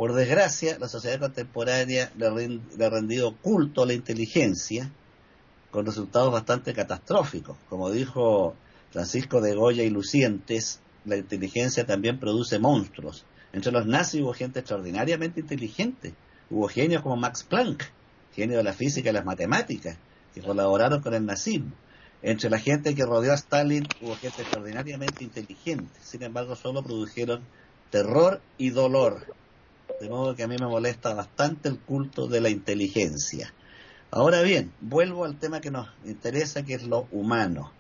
Por 0.02 0.16
desgracia, 0.16 0.80
la 0.80 0.88
sociedad 0.88 1.20
contemporánea 1.20 2.12
le 2.18 2.26
ha 2.84 2.90
rendido 2.90 3.38
culto 3.38 3.84
a 3.84 3.86
la 3.86 3.94
inteligencia 3.94 4.90
con 5.70 5.86
resultados 5.86 6.34
bastante 6.34 6.74
catastróficos. 6.74 7.56
Como 7.70 7.92
dijo 7.92 8.56
Francisco 8.90 9.42
de 9.42 9.54
Goya 9.54 9.84
y 9.84 9.92
Lucientes, 9.92 10.80
la 11.06 11.18
inteligencia 11.18 11.86
también 11.86 12.20
produce 12.20 12.58
monstruos. 12.58 13.26
Entre 13.54 13.72
los 13.72 13.86
nazis 13.86 14.22
hubo 14.22 14.34
gente 14.34 14.62
extraordinariamente 14.62 15.42
inteligente. 15.42 16.16
Hubo 16.50 16.68
genios 16.68 17.04
como 17.04 17.16
Max 17.18 17.44
Planck, 17.44 17.84
genio 18.34 18.58
de 18.58 18.64
la 18.64 18.74
física 18.74 19.12
y 19.12 19.14
las 19.14 19.24
matemáticas, 19.24 19.98
que 20.34 20.42
colaboraron 20.42 21.04
con 21.04 21.14
el 21.14 21.28
nazismo. 21.28 21.74
Entre 22.24 22.50
la 22.50 22.58
gente 22.58 22.96
que 22.96 23.06
rodeó 23.06 23.34
a 23.34 23.36
Stalin 23.36 23.88
hubo 24.02 24.16
gente 24.16 24.42
extraordinariamente 24.42 25.24
inteligente. 25.24 26.00
Sin 26.02 26.24
embargo, 26.24 26.56
solo 26.56 26.82
produjeron 26.82 27.44
terror 27.92 28.42
y 28.58 28.72
dolor. 28.72 29.40
De 30.02 30.10
modo 30.10 30.36
que 30.36 30.42
a 30.42 30.48
mí 30.48 30.56
me 30.60 30.66
molesta 30.66 31.14
bastante 31.14 31.70
el 31.70 31.78
culto 31.78 32.26
de 32.26 32.42
la 32.42 32.50
inteligencia. 32.50 33.54
Ahora 34.10 34.42
bien, 34.42 34.74
vuelvo 34.82 35.26
al 35.26 35.38
tema 35.38 35.62
que 35.62 35.70
nos 35.70 35.90
interesa, 36.06 36.64
que 36.64 36.74
es 36.74 36.88
lo 36.88 37.08
humano. 37.12 37.72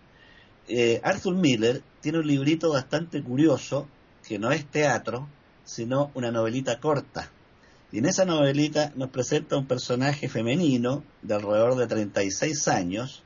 Eh, 0.67 1.01
Arthur 1.03 1.34
Miller 1.34 1.82
tiene 1.99 2.19
un 2.19 2.28
librito 2.28 2.72
bastante 2.72 3.24
curioso, 3.24 3.88
que 4.28 4.38
no 4.38 4.51
es 4.51 4.67
teatro, 4.67 5.28
sino 5.65 6.11
una 6.13 6.30
novelita 6.30 6.80
corta. 6.80 7.32
Y 7.91 7.97
en 7.97 8.05
esa 8.05 8.24
novelita 8.24 8.93
nos 8.95 9.09
presenta 9.09 9.57
un 9.57 9.65
personaje 9.65 10.30
femenino 10.30 11.03
de 11.24 11.34
alrededor 11.34 11.76
de 11.76 11.88
36 11.88 12.67
años, 12.67 13.24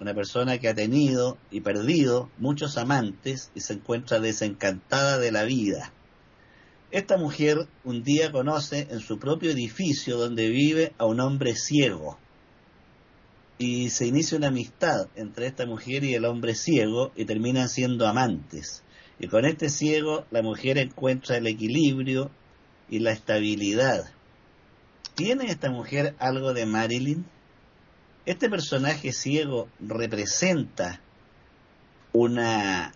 una 0.00 0.14
persona 0.14 0.56
que 0.56 0.70
ha 0.70 0.74
tenido 0.74 1.36
y 1.50 1.60
perdido 1.60 2.30
muchos 2.38 2.78
amantes 2.78 3.50
y 3.54 3.60
se 3.60 3.74
encuentra 3.74 4.20
desencantada 4.20 5.18
de 5.18 5.32
la 5.32 5.42
vida. 5.42 5.92
Esta 6.92 7.16
mujer 7.16 7.56
un 7.84 8.04
día 8.04 8.30
conoce 8.30 8.86
en 8.90 9.00
su 9.00 9.18
propio 9.18 9.50
edificio 9.50 10.18
donde 10.18 10.50
vive 10.50 10.92
a 10.98 11.06
un 11.06 11.20
hombre 11.20 11.56
ciego 11.56 12.18
y 13.56 13.88
se 13.88 14.06
inicia 14.06 14.36
una 14.36 14.48
amistad 14.48 15.08
entre 15.16 15.46
esta 15.46 15.64
mujer 15.64 16.04
y 16.04 16.12
el 16.14 16.26
hombre 16.26 16.54
ciego 16.54 17.10
y 17.16 17.24
terminan 17.24 17.70
siendo 17.70 18.06
amantes. 18.06 18.82
Y 19.18 19.28
con 19.28 19.46
este 19.46 19.70
ciego 19.70 20.26
la 20.30 20.42
mujer 20.42 20.76
encuentra 20.76 21.38
el 21.38 21.46
equilibrio 21.46 22.30
y 22.90 22.98
la 22.98 23.12
estabilidad. 23.12 24.12
¿Tiene 25.14 25.46
esta 25.46 25.70
mujer 25.70 26.14
algo 26.18 26.52
de 26.52 26.66
Marilyn? 26.66 27.24
Este 28.26 28.50
personaje 28.50 29.12
ciego 29.12 29.66
representa 29.80 31.00
una 32.12 32.92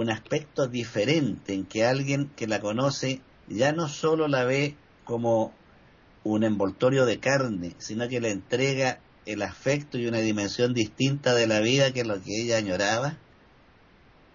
un 0.00 0.10
aspecto 0.10 0.66
diferente 0.66 1.54
en 1.54 1.66
que 1.66 1.84
alguien 1.84 2.30
que 2.36 2.46
la 2.46 2.60
conoce 2.60 3.20
ya 3.48 3.72
no 3.72 3.88
solo 3.88 4.28
la 4.28 4.44
ve 4.44 4.76
como 5.04 5.52
un 6.24 6.44
envoltorio 6.44 7.06
de 7.06 7.18
carne, 7.18 7.74
sino 7.78 8.08
que 8.08 8.20
le 8.20 8.30
entrega 8.30 9.00
el 9.26 9.42
afecto 9.42 9.98
y 9.98 10.06
una 10.06 10.18
dimensión 10.18 10.72
distinta 10.74 11.34
de 11.34 11.46
la 11.46 11.60
vida 11.60 11.92
que 11.92 12.04
lo 12.04 12.20
que 12.22 12.42
ella 12.42 12.56
añoraba. 12.56 13.18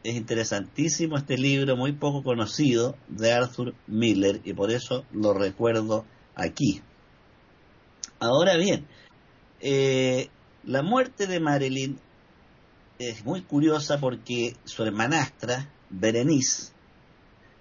Es 0.03 0.16
interesantísimo 0.16 1.18
este 1.18 1.38
libro, 1.38 1.76
muy 1.76 1.93
poco 1.93 2.24
conocido, 2.24 2.95
de 3.07 3.34
Arthur 3.34 3.74
Miller, 3.88 4.41
y 4.43 4.53
por 4.53 4.72
eso 4.72 5.03
lo 5.11 5.34
recuerdo 5.34 6.05
aquí. 6.36 6.82
Ahora 8.20 8.57
bien, 8.57 8.86
eh, 9.61 10.30
la 10.63 10.84
muerte 10.84 11.26
de 11.26 11.39
Marilyn 11.39 11.99
es 13.00 13.26
muy 13.26 13.41
curiosa 13.41 14.00
porque 14.00 14.56
su 14.64 14.84
hermanastra, 14.84 15.70
Berenice, 15.89 16.74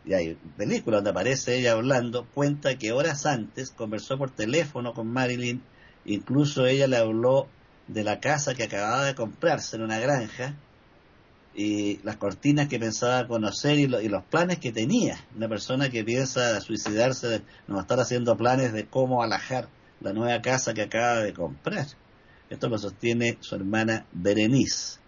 y 0.06 0.12
hay 0.12 0.38
película 0.56 0.98
donde 0.98 1.10
aparece 1.10 1.58
ella 1.58 1.72
hablando, 1.72 2.26
cuenta 2.34 2.76
que 2.76 2.92
horas 2.92 3.24
antes 3.26 3.70
conversó 3.70 4.18
por 4.18 4.30
teléfono 4.30 4.92
con 4.92 5.08
Marilyn 5.08 5.62
Incluso 6.04 6.66
ella 6.66 6.86
le 6.86 6.98
habló 6.98 7.48
de 7.88 8.04
la 8.04 8.20
casa 8.20 8.54
que 8.54 8.64
acababa 8.64 9.04
de 9.04 9.14
comprarse 9.14 9.76
en 9.76 9.82
una 9.82 9.98
granja 9.98 10.54
y 11.54 11.98
las 12.02 12.16
cortinas 12.16 12.68
que 12.68 12.78
pensaba 12.78 13.26
conocer 13.26 13.78
y, 13.78 13.86
los 13.86 14.24
planes 14.24 14.58
que 14.58 14.72
tenía. 14.72 15.18
Una 15.34 15.48
persona 15.48 15.88
que 15.88 16.04
piensa 16.04 16.60
suicidarse 16.60 17.42
no 17.68 17.80
estar 17.80 18.00
haciendo 18.00 18.36
planes 18.36 18.72
de 18.72 18.86
cómo 18.86 19.22
alajar 19.22 19.68
la 20.00 20.12
nueva 20.12 20.42
casa 20.42 20.74
que 20.74 20.82
acaba 20.82 21.20
de 21.20 21.32
comprar. 21.32 21.86
Esto 22.50 22.68
lo 22.68 22.78
sostiene 22.78 23.38
su 23.40 23.54
hermana 23.54 24.04
Berenice. 24.12 24.98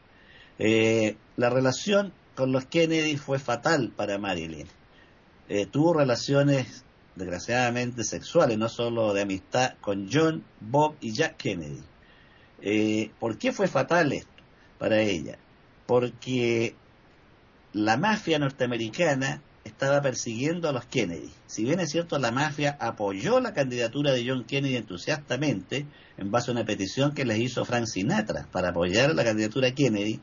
Eh, 0.59 1.17
la 1.37 1.51
relación 1.51 2.13
con 2.35 2.53
los 2.53 2.65
Kennedy 2.67 3.17
fue 3.17 3.39
fatal 3.39 3.93
para 3.95 4.19
Marilyn. 4.19 4.67
Eh, 5.49 5.67
tuvo 5.67 5.95
relaciones 5.95 6.85
desgraciadamente 7.15 8.05
sexuales, 8.05 8.59
no 8.59 8.69
solo 8.69 9.15
de 9.15 9.23
amistad, 9.23 9.75
con 9.81 10.09
John, 10.13 10.45
Bob 10.61 10.97
y 11.01 11.13
Jack 11.13 11.37
Kennedy. 11.37 11.83
Eh, 12.63 13.11
¿Por 13.19 13.39
qué 13.39 13.53
fue 13.53 13.69
fatal 13.69 14.13
esto 14.13 14.31
para 14.79 15.01
ella? 15.01 15.39
Porque 15.87 16.75
la 17.73 17.97
mafia 17.97 18.39
norteamericana 18.39 19.43
estaba 19.65 20.01
persiguiendo 20.01 20.69
a 20.69 20.73
los 20.73 20.87
Kennedy. 20.87 21.31
Si 21.47 21.65
bien 21.65 21.81
es 21.81 21.91
cierto, 21.91 22.19
la 22.19 22.31
mafia 22.31 22.77
apoyó 22.81 23.41
la 23.41 23.53
candidatura 23.53 24.13
de 24.13 24.27
John 24.27 24.45
Kennedy 24.45 24.77
entusiastamente 24.77 25.87
en 26.17 26.31
base 26.31 26.51
a 26.51 26.55
una 26.55 26.65
petición 26.65 27.13
que 27.13 27.25
les 27.25 27.39
hizo 27.39 27.65
Frank 27.65 27.87
Sinatra 27.87 28.47
para 28.53 28.71
apoyar 28.71 29.15
la 29.15 29.25
candidatura 29.25 29.73
Kennedy, 29.73 30.21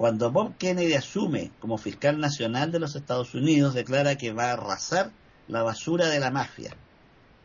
cuando 0.00 0.30
Bob 0.30 0.56
Kennedy 0.56 0.94
asume 0.94 1.50
como 1.60 1.76
fiscal 1.76 2.18
nacional 2.18 2.72
de 2.72 2.78
los 2.78 2.96
Estados 2.96 3.34
Unidos, 3.34 3.74
declara 3.74 4.16
que 4.16 4.32
va 4.32 4.44
a 4.44 4.52
arrasar 4.54 5.10
la 5.46 5.62
basura 5.62 6.08
de 6.08 6.18
la 6.18 6.30
mafia. 6.30 6.74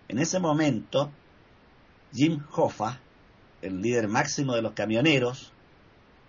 En 0.08 0.20
ese 0.20 0.40
momento, 0.40 1.12
Jim 2.14 2.42
Hoffa, 2.54 3.02
el 3.62 3.82
líder 3.82 4.08
máximo 4.08 4.56
de 4.56 4.62
los 4.62 4.72
camioneros, 4.72 5.52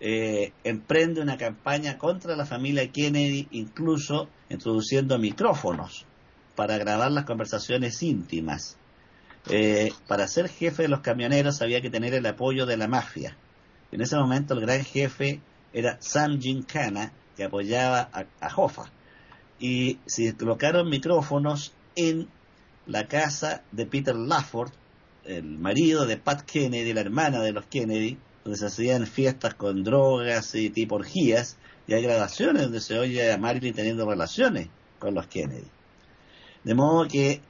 eh, 0.01 0.53
emprende 0.65 1.21
una 1.21 1.39
campaña 1.39 1.97
contra 1.97 2.35
la 2.35 2.45
familia 2.45 2.91
Kennedy, 2.91 3.47
incluso 3.53 4.29
introduciendo 4.51 5.21
micrófonos 5.21 6.07
para 6.57 6.77
grabar 6.77 7.13
las 7.13 7.25
conversaciones 7.25 8.03
íntimas. 8.03 8.77
Eh, 9.49 9.93
para 10.09 10.27
ser 10.27 10.49
jefe 10.49 10.83
de 10.83 10.89
los 10.89 11.03
camioneros 11.03 11.63
había 11.63 11.81
que 11.81 11.91
tener 11.91 12.15
el 12.15 12.27
apoyo 12.27 12.67
de 12.67 12.79
la 12.79 12.89
mafia. 12.89 13.37
En 13.93 14.01
ese 14.01 14.17
momento 14.17 14.55
el 14.55 14.61
gran 14.63 14.83
jefe 14.83 15.41
era 15.77 15.99
Sam 16.01 16.41
Gincana, 16.41 17.13
que 17.37 17.45
apoyaba 17.45 18.09
a, 18.11 18.25
a 18.41 18.57
Hoffa. 18.57 18.91
Y 19.61 19.99
se 20.07 20.35
colocaron 20.35 20.89
micrófonos 20.89 21.75
en 21.97 22.29
la 22.87 23.07
casa 23.09 23.63
de 23.73 23.85
Peter 23.85 24.17
Lafford, 24.17 24.71
el 25.25 25.45
marido 25.45 26.07
de 26.07 26.17
Pat 26.17 26.43
Kennedy, 26.43 26.95
la 26.95 27.03
hermana 27.03 27.43
de 27.43 27.53
los 27.53 27.67
Kennedy, 27.67 28.17
donde 28.43 28.59
se 28.59 28.67
hacían 28.67 29.07
fiestas 29.07 29.55
con 29.55 29.85
drogas 29.85 30.55
y 30.55 30.71
tipo 30.71 30.95
orgías, 30.95 31.59
y 31.87 31.93
hay 31.93 32.03
grabaciones 32.03 32.63
donde 32.63 32.81
se 32.81 32.99
oye 32.99 33.31
a 33.31 33.37
Marilyn 33.37 33.75
teniendo 33.75 34.09
relaciones 34.09 34.69
con 34.99 35.15
los 35.15 35.27
Kennedy. 35.27 35.69
De 36.65 36.75
modo 36.75 37.07
que 37.07 37.43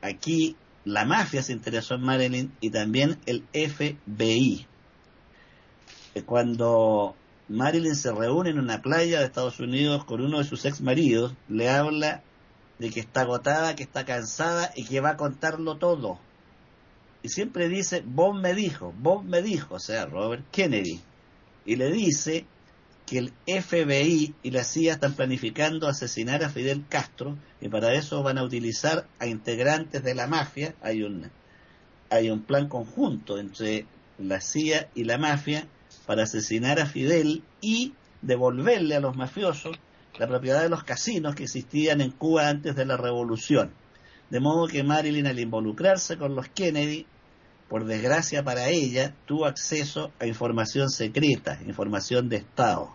aquí 0.00 0.56
la 0.86 1.04
mafia 1.04 1.42
se 1.42 1.52
interesó 1.52 1.96
en 1.96 2.02
Marilyn 2.02 2.52
y 2.60 2.70
también 2.70 3.18
el 3.26 3.44
FBI. 3.52 4.66
Cuando 6.24 7.14
Marilyn 7.48 7.94
se 7.94 8.12
reúne 8.12 8.50
en 8.50 8.58
una 8.58 8.82
playa 8.82 9.20
de 9.20 9.26
Estados 9.26 9.60
Unidos 9.60 10.04
con 10.04 10.20
uno 10.20 10.38
de 10.38 10.44
sus 10.44 10.64
ex 10.64 10.80
maridos, 10.80 11.34
le 11.48 11.68
habla 11.68 12.22
de 12.78 12.90
que 12.90 13.00
está 13.00 13.22
agotada, 13.22 13.76
que 13.76 13.84
está 13.84 14.04
cansada 14.04 14.72
y 14.74 14.84
que 14.84 15.00
va 15.00 15.10
a 15.10 15.16
contarlo 15.16 15.76
todo. 15.76 16.18
Y 17.22 17.28
siempre 17.28 17.68
dice, 17.68 18.02
Bob 18.04 18.34
me 18.34 18.54
dijo, 18.54 18.92
Bob 18.98 19.24
me 19.24 19.42
dijo, 19.42 19.76
o 19.76 19.80
sea, 19.80 20.06
Robert 20.06 20.44
Kennedy. 20.50 21.00
Y 21.64 21.76
le 21.76 21.90
dice 21.90 22.46
que 23.06 23.18
el 23.18 23.32
FBI 23.46 24.34
y 24.42 24.50
la 24.50 24.64
CIA 24.64 24.94
están 24.94 25.14
planificando 25.14 25.88
asesinar 25.88 26.42
a 26.42 26.50
Fidel 26.50 26.84
Castro 26.88 27.36
y 27.60 27.68
para 27.68 27.94
eso 27.94 28.22
van 28.22 28.38
a 28.38 28.42
utilizar 28.42 29.06
a 29.20 29.26
integrantes 29.26 30.02
de 30.02 30.14
la 30.14 30.26
mafia. 30.26 30.74
Hay 30.82 31.02
un, 31.02 31.30
hay 32.10 32.30
un 32.30 32.42
plan 32.42 32.68
conjunto 32.68 33.38
entre 33.38 33.86
la 34.18 34.40
CIA 34.40 34.90
y 34.94 35.04
la 35.04 35.18
mafia 35.18 35.68
para 36.06 36.22
asesinar 36.22 36.80
a 36.80 36.86
Fidel 36.86 37.42
y 37.60 37.94
devolverle 38.22 38.96
a 38.96 39.00
los 39.00 39.16
mafiosos 39.16 39.76
la 40.18 40.26
propiedad 40.26 40.62
de 40.62 40.68
los 40.68 40.84
casinos 40.84 41.34
que 41.34 41.44
existían 41.44 42.00
en 42.00 42.10
Cuba 42.10 42.48
antes 42.48 42.74
de 42.74 42.86
la 42.86 42.96
revolución. 42.96 43.72
De 44.30 44.40
modo 44.40 44.66
que 44.66 44.82
Marilyn 44.82 45.26
al 45.26 45.38
involucrarse 45.38 46.16
con 46.16 46.34
los 46.34 46.48
Kennedy, 46.48 47.06
por 47.68 47.84
desgracia 47.84 48.42
para 48.42 48.68
ella, 48.68 49.14
tuvo 49.26 49.46
acceso 49.46 50.12
a 50.18 50.26
información 50.26 50.88
secreta, 50.88 51.58
información 51.66 52.28
de 52.28 52.36
Estado. 52.36 52.94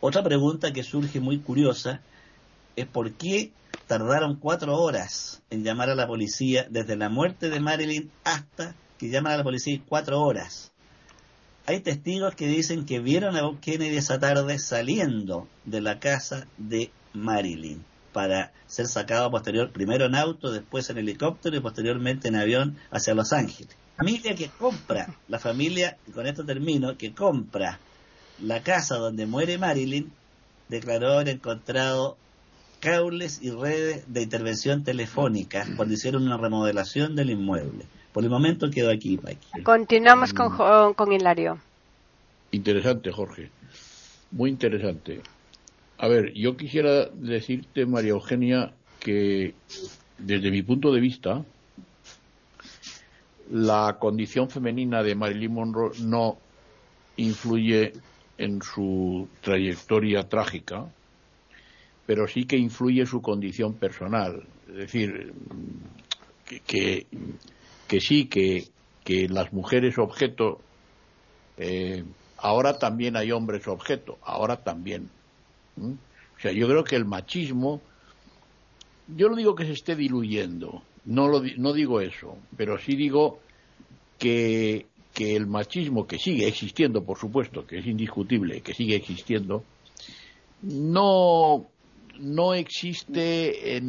Otra 0.00 0.22
pregunta 0.22 0.72
que 0.72 0.82
surge 0.82 1.20
muy 1.20 1.38
curiosa 1.40 2.00
es 2.76 2.86
por 2.86 3.12
qué 3.12 3.52
tardaron 3.86 4.36
cuatro 4.36 4.76
horas 4.76 5.42
en 5.50 5.64
llamar 5.64 5.90
a 5.90 5.94
la 5.94 6.06
policía 6.06 6.66
desde 6.70 6.96
la 6.96 7.08
muerte 7.08 7.50
de 7.50 7.60
Marilyn 7.60 8.10
hasta 8.24 8.74
que 8.98 9.08
llaman 9.08 9.32
a 9.32 9.36
la 9.38 9.44
policía 9.44 9.80
cuatro 9.88 10.20
horas. 10.20 10.73
Hay 11.66 11.80
testigos 11.80 12.34
que 12.34 12.46
dicen 12.46 12.84
que 12.84 13.00
vieron 13.00 13.36
a 13.36 13.42
Bob 13.42 13.58
Kennedy 13.58 13.96
esa 13.96 14.18
tarde 14.18 14.58
saliendo 14.58 15.48
de 15.64 15.80
la 15.80 15.98
casa 15.98 16.46
de 16.58 16.90
Marilyn 17.14 17.82
para 18.12 18.52
ser 18.66 18.86
sacado 18.86 19.30
posterior, 19.30 19.70
primero 19.70 20.04
en 20.04 20.14
auto, 20.14 20.52
después 20.52 20.90
en 20.90 20.98
helicóptero 20.98 21.56
y 21.56 21.60
posteriormente 21.60 22.28
en 22.28 22.36
avión 22.36 22.76
hacia 22.90 23.14
Los 23.14 23.32
Ángeles. 23.32 23.74
La 23.96 24.04
familia 24.04 24.34
que 24.34 24.50
compra, 24.50 25.16
la 25.26 25.38
familia, 25.38 25.96
con 26.12 26.26
esto 26.26 26.44
termino, 26.44 26.98
que 26.98 27.14
compra 27.14 27.80
la 28.42 28.62
casa 28.62 28.96
donde 28.96 29.24
muere 29.24 29.56
Marilyn, 29.56 30.12
declaró 30.68 31.14
haber 31.14 31.30
encontrado 31.30 32.18
cables 32.80 33.38
y 33.40 33.50
redes 33.50 34.04
de 34.06 34.20
intervención 34.20 34.84
telefónica 34.84 35.66
cuando 35.76 35.94
hicieron 35.94 36.24
una 36.24 36.36
remodelación 36.36 37.16
del 37.16 37.30
inmueble. 37.30 37.86
Por 38.14 38.22
el 38.22 38.30
momento 38.30 38.70
quedo 38.70 38.92
aquí, 38.92 39.18
Continuamos 39.64 40.32
con, 40.32 40.52
mm. 40.52 40.94
con 40.94 41.12
Hilario. 41.12 41.58
Interesante, 42.52 43.10
Jorge. 43.10 43.50
Muy 44.30 44.50
interesante. 44.50 45.20
A 45.98 46.06
ver, 46.06 46.32
yo 46.32 46.56
quisiera 46.56 47.06
decirte, 47.06 47.86
María 47.86 48.12
Eugenia, 48.12 48.72
que 49.00 49.54
desde 50.16 50.52
mi 50.52 50.62
punto 50.62 50.92
de 50.92 51.00
vista, 51.00 51.44
la 53.50 53.96
condición 53.98 54.48
femenina 54.48 55.02
de 55.02 55.16
Marilyn 55.16 55.52
Monroe 55.52 55.98
no 55.98 56.38
influye 57.16 57.94
en 58.38 58.62
su 58.62 59.26
trayectoria 59.40 60.28
trágica, 60.28 60.86
pero 62.06 62.28
sí 62.28 62.44
que 62.44 62.58
influye 62.58 63.06
su 63.06 63.20
condición 63.20 63.74
personal. 63.74 64.46
Es 64.68 64.76
decir, 64.76 65.32
que, 66.44 66.60
que 66.60 67.06
sí, 68.00 68.26
que, 68.26 68.68
que 69.04 69.28
las 69.28 69.52
mujeres 69.52 69.98
objeto, 69.98 70.60
eh, 71.56 72.04
ahora 72.38 72.78
también 72.78 73.16
hay 73.16 73.32
hombres 73.32 73.66
objeto, 73.68 74.18
ahora 74.22 74.62
también. 74.62 75.08
O 75.76 76.40
sea, 76.40 76.52
yo 76.52 76.66
creo 76.66 76.84
que 76.84 76.96
el 76.96 77.04
machismo, 77.04 77.80
yo 79.08 79.28
no 79.28 79.36
digo 79.36 79.54
que 79.54 79.66
se 79.66 79.72
esté 79.72 79.96
diluyendo, 79.96 80.82
no, 81.04 81.28
lo, 81.28 81.42
no 81.56 81.72
digo 81.72 82.00
eso, 82.00 82.36
pero 82.56 82.78
sí 82.78 82.96
digo 82.96 83.40
que, 84.18 84.86
que 85.12 85.36
el 85.36 85.46
machismo, 85.46 86.06
que 86.06 86.18
sigue 86.18 86.46
existiendo, 86.46 87.04
por 87.04 87.18
supuesto, 87.18 87.66
que 87.66 87.78
es 87.78 87.86
indiscutible, 87.86 88.60
que 88.60 88.74
sigue 88.74 88.96
existiendo, 88.96 89.64
no 90.62 91.66
no 92.18 92.54
existe 92.54 93.80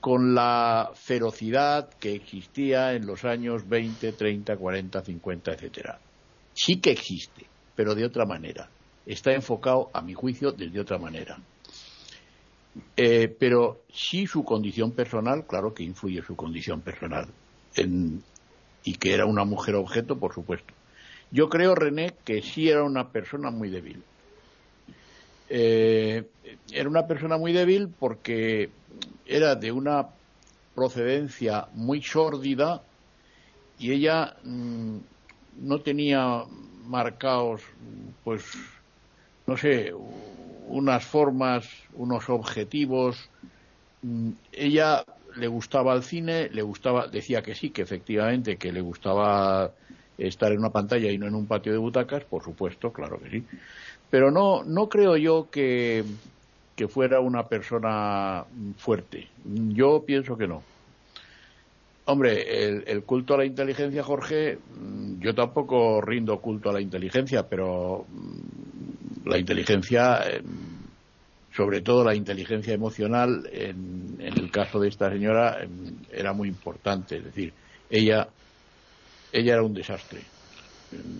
con 0.00 0.34
la 0.34 0.90
ferocidad 0.94 1.90
que 1.94 2.14
existía 2.14 2.94
en 2.94 3.06
los 3.06 3.24
años 3.24 3.68
20, 3.68 4.12
30, 4.12 4.56
40, 4.56 5.00
50, 5.02 5.52
etcétera. 5.52 5.98
Sí 6.54 6.80
que 6.80 6.90
existe, 6.90 7.46
pero 7.74 7.94
de 7.94 8.04
otra 8.04 8.26
manera. 8.26 8.68
Está 9.06 9.32
enfocado, 9.32 9.90
a 9.92 10.02
mi 10.02 10.14
juicio, 10.14 10.52
desde 10.52 10.80
otra 10.80 10.98
manera. 10.98 11.38
Eh, 12.96 13.34
pero 13.38 13.80
sí 13.92 14.26
su 14.26 14.44
condición 14.44 14.92
personal, 14.92 15.46
claro 15.46 15.74
que 15.74 15.82
influye 15.82 16.22
su 16.22 16.36
condición 16.36 16.80
personal. 16.80 17.28
y 18.82 18.94
que 18.94 19.12
era 19.12 19.26
una 19.26 19.44
mujer 19.44 19.74
objeto, 19.74 20.18
por 20.18 20.34
supuesto. 20.34 20.72
Yo 21.30 21.48
creo, 21.48 21.74
René, 21.74 22.14
que 22.24 22.42
sí 22.42 22.68
era 22.68 22.82
una 22.82 23.10
persona 23.10 23.50
muy 23.50 23.68
débil 23.68 24.02
eh, 25.50 26.30
era 26.72 26.88
una 26.88 27.06
persona 27.06 27.36
muy 27.36 27.52
débil 27.52 27.90
porque 27.98 28.72
era 29.24 29.56
de 29.56 29.72
una 29.72 30.10
procedencia 30.74 31.68
muy 31.72 32.02
sórdida 32.02 32.86
y 33.76 33.92
ella 33.92 34.36
mm, 34.44 34.98
no 35.54 35.82
tenía 35.82 36.44
marcados, 36.84 37.62
pues, 38.22 38.44
no 39.46 39.56
sé, 39.56 39.92
unas 39.94 41.04
formas, 41.04 41.68
unos 41.92 42.28
objetivos. 42.28 43.30
Mm, 44.02 44.32
ella 44.52 45.04
le 45.36 45.48
gustaba 45.48 45.94
el 45.94 46.02
cine, 46.02 46.48
le 46.50 46.62
gustaba, 46.62 47.08
decía 47.08 47.42
que 47.42 47.54
sí, 47.54 47.70
que 47.70 47.82
efectivamente, 47.82 48.58
que 48.58 48.72
le 48.72 48.80
gustaba 48.80 49.74
estar 50.16 50.52
en 50.52 50.58
una 50.58 50.70
pantalla 50.72 51.10
y 51.10 51.18
no 51.18 51.26
en 51.26 51.34
un 51.34 51.48
patio 51.48 51.72
de 51.72 51.78
butacas, 51.78 52.24
por 52.26 52.44
supuesto, 52.44 52.92
claro 52.92 53.20
que 53.20 53.30
sí. 53.30 53.46
Pero 54.10 54.30
no, 54.30 54.64
no 54.64 54.88
creo 54.88 55.16
yo 55.16 55.48
que, 55.50 56.04
que 56.76 56.88
fuera 56.88 57.20
una 57.20 57.46
persona 57.46 58.44
fuerte. 58.76 59.28
Yo 59.44 60.02
pienso 60.04 60.36
que 60.36 60.48
no. 60.48 60.62
Hombre, 62.06 62.82
el, 62.90 63.04
culto 63.04 63.34
a 63.34 63.36
la 63.38 63.44
inteligencia, 63.44 64.02
Jorge, 64.02 64.58
mm, 64.58 65.20
yo 65.20 65.32
tampoco 65.34 66.00
rindo 66.00 66.40
culto 66.40 66.70
a 66.70 66.72
la 66.72 66.80
inteligencia, 66.80 67.48
pero 67.48 68.04
mm, 68.08 69.28
la 69.28 69.38
inteligencia, 69.38 70.22
em, 70.28 70.42
sobre 71.54 71.82
todo 71.82 72.02
la 72.02 72.16
inteligencia 72.16 72.74
emocional, 72.74 73.48
en, 73.52 74.16
el 74.18 74.50
caso 74.50 74.80
de 74.80 74.88
esta 74.88 75.08
señora, 75.10 75.62
em, 75.62 75.94
era 76.10 76.32
muy 76.32 76.48
importante. 76.48 77.18
Es 77.18 77.24
decir, 77.24 77.52
ella, 77.88 78.26
ella 79.32 79.52
era 79.52 79.62
un 79.62 79.74
desastre. 79.74 80.20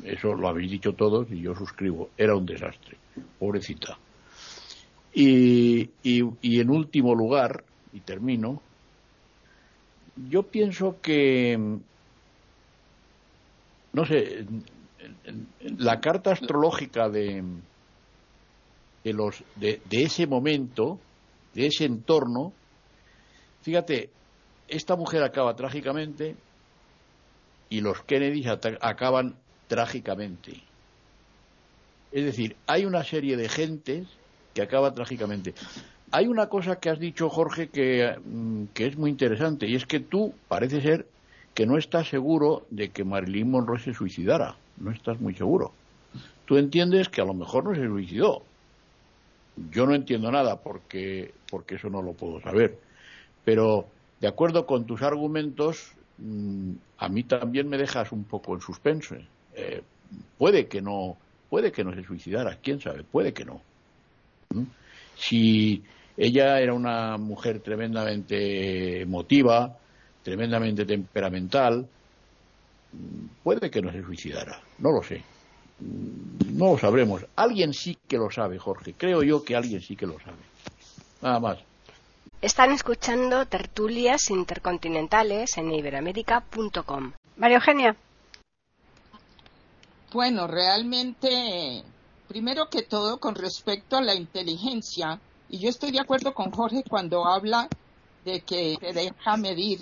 Eso 0.05 0.35
lo 0.35 0.49
habéis 0.49 0.71
dicho 0.71 0.95
todos 0.95 1.31
y 1.31 1.41
yo 1.41 1.55
suscribo. 1.55 2.11
Era 2.17 2.35
un 2.37 2.47
desastre. 2.47 2.97
Pobrecita. 3.39 3.99
y 5.13 5.91
en 6.03 6.71
último 6.71 7.15
lugar, 7.15 7.65
y 7.93 8.01
termino, 8.01 8.63
yo 10.29 10.43
pienso 10.43 11.01
que, 11.01 11.59
no 13.93 14.05
sé, 14.05 14.47
la 15.79 16.01
carta 16.01 16.33
astrológica 16.33 17.09
de, 17.09 17.43
de, 19.05 19.13
los, 19.13 19.43
de, 19.57 19.81
ese 19.91 20.27
momento, 20.27 20.99
de 21.55 21.67
ese 21.67 21.85
entorno, 21.85 22.53
fíjate, 23.63 24.11
esta 24.69 24.97
mujer 24.97 25.23
acaba 25.23 25.55
trágicamente 25.55 26.37
y 27.69 27.81
los 27.81 28.03
Kennedy 28.03 28.45
acaban 28.81 29.37
trágicamente. 29.71 30.61
Es 32.11 32.25
decir, 32.25 32.57
hay 32.67 32.85
una 32.85 33.05
serie 33.05 33.37
de 33.37 33.49
gentes 33.49 34.09
que 34.53 34.63
acaba 34.63 34.93
trágicamente. 34.93 35.55
Hay 36.11 36.27
una 36.27 36.49
cosa 36.49 36.81
que 36.81 36.91
has 36.91 36.99
dicho, 36.99 37.31
Jorge, 37.31 37.69
mm, 37.69 38.65
que, 38.75 38.87
es 38.89 38.99
muy 38.99 39.11
interesante, 39.11 39.69
y 39.69 39.77
es 39.77 39.87
que 39.87 40.01
tú 40.01 40.35
parece 40.49 40.81
ser 40.81 41.07
que 41.55 41.67
no 41.67 41.79
estás 41.79 42.09
seguro 42.09 42.67
de 42.71 42.89
que 42.89 43.05
Marilyn 43.05 43.49
Monroe 43.49 43.79
se 43.79 43.95
suicidara. 43.95 44.57
No 44.77 44.91
estás 44.91 45.21
muy 45.21 45.37
seguro. 45.37 45.73
Tú 46.47 46.57
entiendes 46.57 47.09
que 47.09 47.21
a 47.21 47.25
lo 47.25 47.35
mejor 47.35 47.63
no 47.63 47.75
se 47.77 47.87
suicidó. 47.87 48.43
Yo 49.71 49.87
no 49.87 49.95
entiendo 49.95 50.33
nada 50.33 50.57
porque, 50.57 51.33
porque 51.49 51.77
eso 51.77 51.91
no 51.91 52.03
lo 52.03 52.15
puedo 52.15 52.41
saber. 52.41 52.77
Pero, 53.45 53.87
de 54.21 54.27
acuerdo 54.27 54.67
con 54.67 54.85
tus 54.85 55.03
argumentos, 55.03 55.93
mm, 56.19 56.73
a 56.99 57.09
mí 57.09 57.23
también 57.23 57.69
me 57.69 57.79
dejas 57.79 58.11
un 58.11 58.25
poco 58.25 58.53
en 58.55 58.63
suspenso. 58.63 59.15
Eh, 59.55 59.83
puede 60.39 60.67
que 60.67 60.81
no, 60.81 61.17
puede 61.49 61.73
que 61.73 61.85
no 61.85 61.95
se 61.95 62.03
suicidara, 62.03 62.59
quién 62.63 62.81
sabe, 62.81 63.05
puede 63.05 63.33
que 63.33 63.45
no. 63.45 63.61
¿Mm? 64.51 64.65
Si 65.17 65.83
ella 66.17 66.61
era 66.61 66.75
una 66.75 67.17
mujer 67.17 67.61
tremendamente 67.61 69.03
emotiva, 69.03 69.77
tremendamente 70.23 70.85
temperamental. 70.85 71.87
Puede 73.43 73.71
que 73.71 73.81
no 73.81 73.93
se 73.93 74.03
suicidara, 74.03 74.61
no 74.79 74.93
lo 74.93 75.03
sé. 75.03 75.23
No 75.81 76.73
lo 76.73 76.79
sabremos. 76.79 77.25
Alguien 77.37 77.73
sí 77.73 77.97
que 78.07 78.19
lo 78.19 78.31
sabe, 78.31 78.59
Jorge. 78.59 78.95
Creo 78.97 79.23
yo 79.23 79.43
que 79.43 79.57
alguien 79.57 79.81
sí 79.81 79.97
que 79.97 80.07
lo 80.07 80.19
sabe. 80.21 80.37
Nada 81.23 81.41
más. 81.41 81.59
Están 82.43 82.73
escuchando 82.73 83.47
tertulias 83.47 84.31
intercontinentales 84.31 85.57
en 85.57 85.73
iberamérica.com. 85.73 87.13
María 87.37 87.57
Eugenia. 87.57 87.97
Bueno, 90.13 90.49
realmente, 90.49 91.85
primero 92.27 92.69
que 92.69 92.83
todo, 92.83 93.21
con 93.21 93.37
respecto 93.37 93.97
a 93.97 94.03
la 94.03 94.17
inteligencia, 94.17 95.21
y 95.49 95.61
yo 95.61 95.69
estoy 95.69 95.93
de 95.93 96.01
acuerdo 96.01 96.35
con 96.35 96.51
Jorge 96.51 96.83
cuando 96.89 97.25
habla 97.25 97.69
de 98.25 98.41
que 98.41 98.77
se 98.81 98.93
deja 98.93 99.37
medir, 99.37 99.81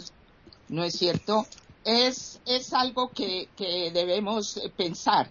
¿no 0.68 0.85
es 0.85 0.99
cierto? 0.99 1.47
Es, 1.83 2.43
es 2.45 2.74
algo 2.74 3.09
que, 3.09 3.49
que 3.57 3.91
debemos 3.91 4.61
pensar. 4.76 5.31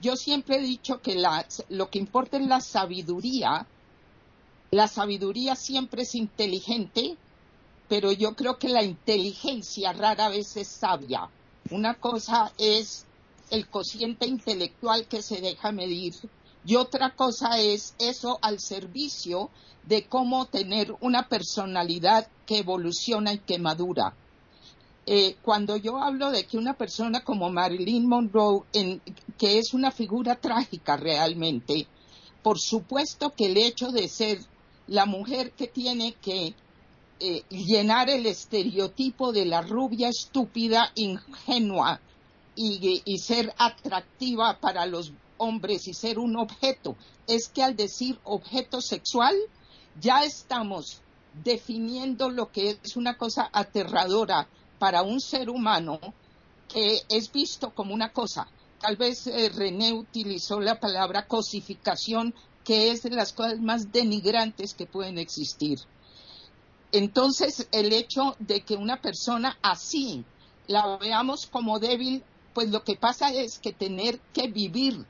Yo 0.00 0.14
siempre 0.14 0.58
he 0.58 0.62
dicho 0.62 1.00
que 1.00 1.16
la, 1.16 1.44
lo 1.70 1.90
que 1.90 1.98
importa 1.98 2.36
es 2.36 2.46
la 2.46 2.60
sabiduría. 2.60 3.66
La 4.70 4.86
sabiduría 4.86 5.56
siempre 5.56 6.02
es 6.02 6.14
inteligente, 6.14 7.16
pero 7.88 8.12
yo 8.12 8.36
creo 8.36 8.58
que 8.58 8.68
la 8.68 8.84
inteligencia 8.84 9.92
rara 9.92 10.28
vez 10.28 10.56
es 10.56 10.68
sabia. 10.68 11.28
Una 11.70 11.94
cosa 11.94 12.52
es 12.58 13.05
el 13.50 13.68
cociente 13.68 14.26
intelectual 14.26 15.06
que 15.06 15.22
se 15.22 15.40
deja 15.40 15.72
medir 15.72 16.14
y 16.66 16.74
otra 16.74 17.14
cosa 17.14 17.60
es 17.60 17.94
eso 18.00 18.40
al 18.42 18.58
servicio 18.58 19.50
de 19.84 20.06
cómo 20.06 20.46
tener 20.46 20.92
una 21.00 21.28
personalidad 21.28 22.28
que 22.44 22.58
evoluciona 22.58 23.34
y 23.34 23.38
que 23.38 23.60
madura. 23.60 24.14
Eh, 25.06 25.36
cuando 25.42 25.76
yo 25.76 26.02
hablo 26.02 26.32
de 26.32 26.44
que 26.44 26.58
una 26.58 26.74
persona 26.74 27.22
como 27.22 27.50
Marilyn 27.50 28.08
Monroe, 28.08 28.64
que 29.38 29.58
es 29.58 29.74
una 29.74 29.92
figura 29.92 30.34
trágica 30.34 30.96
realmente, 30.96 31.86
por 32.42 32.58
supuesto 32.58 33.30
que 33.30 33.46
el 33.46 33.56
hecho 33.58 33.92
de 33.92 34.08
ser 34.08 34.40
la 34.88 35.06
mujer 35.06 35.52
que 35.52 35.68
tiene 35.68 36.14
que 36.14 36.54
eh, 37.20 37.42
llenar 37.48 38.10
el 38.10 38.26
estereotipo 38.26 39.30
de 39.30 39.44
la 39.44 39.62
rubia 39.62 40.08
estúpida, 40.08 40.90
ingenua 40.96 42.00
y, 42.56 43.18
ser 43.18 43.54
atractiva 43.58 44.58
para 44.58 44.86
los 44.86 45.12
hombres 45.36 45.86
y 45.86 45.94
ser 45.94 46.18
un 46.18 46.36
objeto, 46.36 46.96
es 47.26 47.48
que 47.48 47.62
al 47.62 47.76
decir 47.76 48.18
objeto 48.24 48.80
sexual, 48.80 49.36
ya 50.00 50.24
estamos 50.24 51.02
definiendo 51.44 52.30
lo 52.30 52.50
que 52.50 52.78
es 52.82 52.96
una 52.96 53.18
cosa 53.18 53.50
aterradora 53.52 54.48
para 54.78 55.02
un 55.02 55.20
ser 55.20 55.50
humano 55.50 56.00
que 56.68 57.02
es 57.08 57.30
visto 57.30 57.74
como 57.74 57.94
una 57.94 58.12
cosa. 58.12 58.48
Tal 58.80 58.96
vez 58.96 59.26
eh, 59.26 59.50
René 59.54 59.92
utilizó 59.92 60.60
la 60.60 60.80
palabra 60.80 61.26
cosificación, 61.26 62.34
que 62.64 62.90
es 62.90 63.02
de 63.02 63.10
las 63.10 63.32
cosas 63.32 63.60
más 63.60 63.92
denigrantes 63.92 64.74
que 64.74 64.86
pueden 64.86 65.18
existir. 65.18 65.78
Entonces, 66.92 67.68
el 67.72 67.92
hecho 67.92 68.36
de 68.38 68.62
que 68.62 68.74
una 68.74 69.00
persona 69.00 69.58
así 69.62 70.24
la 70.66 70.96
veamos 70.96 71.46
como 71.46 71.78
débil, 71.78 72.24
pues 72.56 72.70
lo 72.70 72.82
que 72.82 72.96
pasa 72.96 73.34
es 73.34 73.58
que 73.58 73.74
tener 73.74 74.18
que 74.32 74.48
vivir 74.48 75.04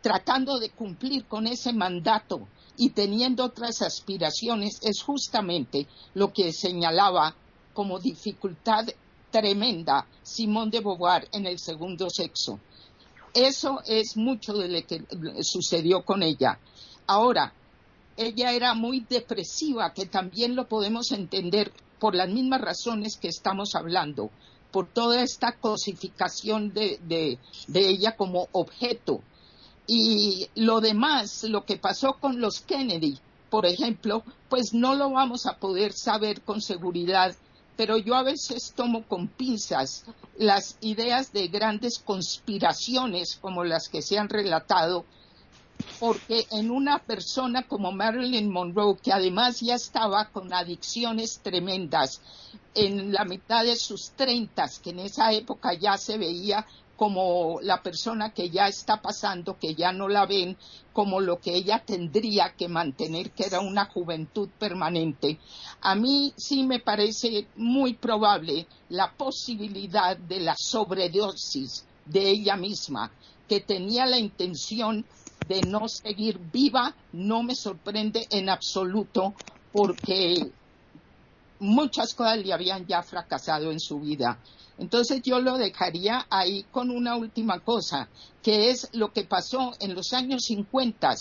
tratando 0.00 0.58
de 0.58 0.70
cumplir 0.70 1.26
con 1.26 1.46
ese 1.46 1.74
mandato 1.74 2.48
y 2.78 2.88
teniendo 2.88 3.44
otras 3.44 3.82
aspiraciones 3.82 4.80
es 4.82 5.02
justamente 5.02 5.86
lo 6.14 6.32
que 6.32 6.54
señalaba 6.54 7.36
como 7.74 7.98
dificultad 7.98 8.86
tremenda 9.30 10.06
Simón 10.22 10.70
de 10.70 10.80
Beauvoir 10.80 11.28
en 11.32 11.44
el 11.44 11.58
segundo 11.58 12.08
sexo. 12.08 12.58
Eso 13.34 13.82
es 13.86 14.16
mucho 14.16 14.54
de 14.54 14.68
lo 14.68 14.86
que 14.86 15.04
sucedió 15.42 16.02
con 16.02 16.22
ella. 16.22 16.58
Ahora, 17.06 17.52
ella 18.16 18.52
era 18.52 18.72
muy 18.72 19.00
depresiva, 19.00 19.92
que 19.92 20.06
también 20.06 20.56
lo 20.56 20.66
podemos 20.66 21.12
entender 21.12 21.70
por 22.00 22.14
las 22.14 22.30
mismas 22.30 22.62
razones 22.62 23.18
que 23.18 23.28
estamos 23.28 23.74
hablando, 23.74 24.30
por 24.70 24.86
toda 24.86 25.22
esta 25.22 25.52
cosificación 25.52 26.72
de, 26.72 26.98
de 27.66 27.88
ella 27.88 28.16
como 28.16 28.48
objeto. 28.52 29.22
Y 29.86 30.48
lo 30.54 30.80
demás, 30.80 31.44
lo 31.44 31.64
que 31.64 31.78
pasó 31.78 32.14
con 32.14 32.40
los 32.40 32.60
Kennedy, 32.60 33.18
por 33.50 33.64
ejemplo, 33.64 34.22
pues 34.48 34.74
no 34.74 34.94
lo 34.94 35.10
vamos 35.10 35.46
a 35.46 35.56
poder 35.56 35.92
saber 35.92 36.42
con 36.42 36.60
seguridad, 36.60 37.34
pero 37.76 37.96
yo 37.96 38.14
a 38.14 38.22
veces 38.22 38.72
tomo 38.76 39.04
con 39.04 39.28
pinzas 39.28 40.04
las 40.36 40.76
ideas 40.80 41.32
de 41.32 41.48
grandes 41.48 41.98
conspiraciones 41.98 43.38
como 43.40 43.64
las 43.64 43.88
que 43.88 44.02
se 44.02 44.18
han 44.18 44.28
relatado, 44.28 45.04
porque 45.98 46.46
en 46.50 46.70
una 46.70 46.98
persona 46.98 47.66
como 47.66 47.92
Marilyn 47.92 48.50
Monroe, 48.50 48.98
que 49.02 49.12
además 49.12 49.60
ya 49.60 49.74
estaba 49.74 50.26
con 50.30 50.52
adicciones 50.52 51.40
tremendas 51.42 52.20
en 52.74 53.12
la 53.12 53.24
mitad 53.24 53.64
de 53.64 53.76
sus 53.76 54.10
treintas, 54.10 54.78
que 54.78 54.90
en 54.90 55.00
esa 55.00 55.32
época 55.32 55.74
ya 55.74 55.96
se 55.96 56.18
veía 56.18 56.64
como 56.96 57.60
la 57.62 57.80
persona 57.80 58.34
que 58.34 58.50
ya 58.50 58.66
está 58.66 59.00
pasando, 59.00 59.56
que 59.56 59.76
ya 59.76 59.92
no 59.92 60.08
la 60.08 60.26
ven 60.26 60.56
como 60.92 61.20
lo 61.20 61.38
que 61.38 61.54
ella 61.54 61.84
tendría 61.86 62.54
que 62.56 62.66
mantener, 62.66 63.30
que 63.30 63.44
era 63.44 63.60
una 63.60 63.84
juventud 63.84 64.48
permanente. 64.58 65.38
A 65.80 65.94
mí 65.94 66.32
sí 66.36 66.64
me 66.64 66.80
parece 66.80 67.46
muy 67.54 67.94
probable 67.94 68.66
la 68.88 69.12
posibilidad 69.12 70.16
de 70.16 70.40
la 70.40 70.56
sobredosis 70.58 71.84
de 72.04 72.30
ella 72.30 72.56
misma, 72.56 73.12
que 73.48 73.60
tenía 73.60 74.04
la 74.04 74.18
intención 74.18 75.06
de 75.48 75.62
no 75.62 75.88
seguir 75.88 76.38
viva, 76.38 76.94
no 77.12 77.42
me 77.42 77.54
sorprende 77.54 78.26
en 78.30 78.48
absoluto 78.48 79.34
porque 79.72 80.52
muchas 81.60 82.14
cosas 82.14 82.38
le 82.38 82.52
habían 82.52 82.86
ya 82.86 83.02
fracasado 83.02 83.70
en 83.70 83.80
su 83.80 83.98
vida. 84.00 84.38
Entonces 84.78 85.22
yo 85.22 85.40
lo 85.40 85.58
dejaría 85.58 86.26
ahí 86.30 86.64
con 86.70 86.90
una 86.90 87.16
última 87.16 87.60
cosa, 87.60 88.08
que 88.42 88.70
es 88.70 88.88
lo 88.92 89.12
que 89.12 89.24
pasó 89.24 89.72
en 89.80 89.94
los 89.94 90.12
años 90.12 90.44
50. 90.44 91.14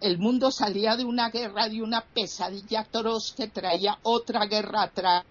El 0.00 0.18
mundo 0.18 0.50
salía 0.50 0.96
de 0.96 1.04
una 1.04 1.30
guerra, 1.30 1.68
de 1.68 1.82
una 1.82 2.02
pesadilla 2.02 2.80
atroz 2.80 3.32
que 3.36 3.48
traía 3.48 3.98
otra 4.02 4.46
guerra 4.46 4.82
atrás. 4.82 5.24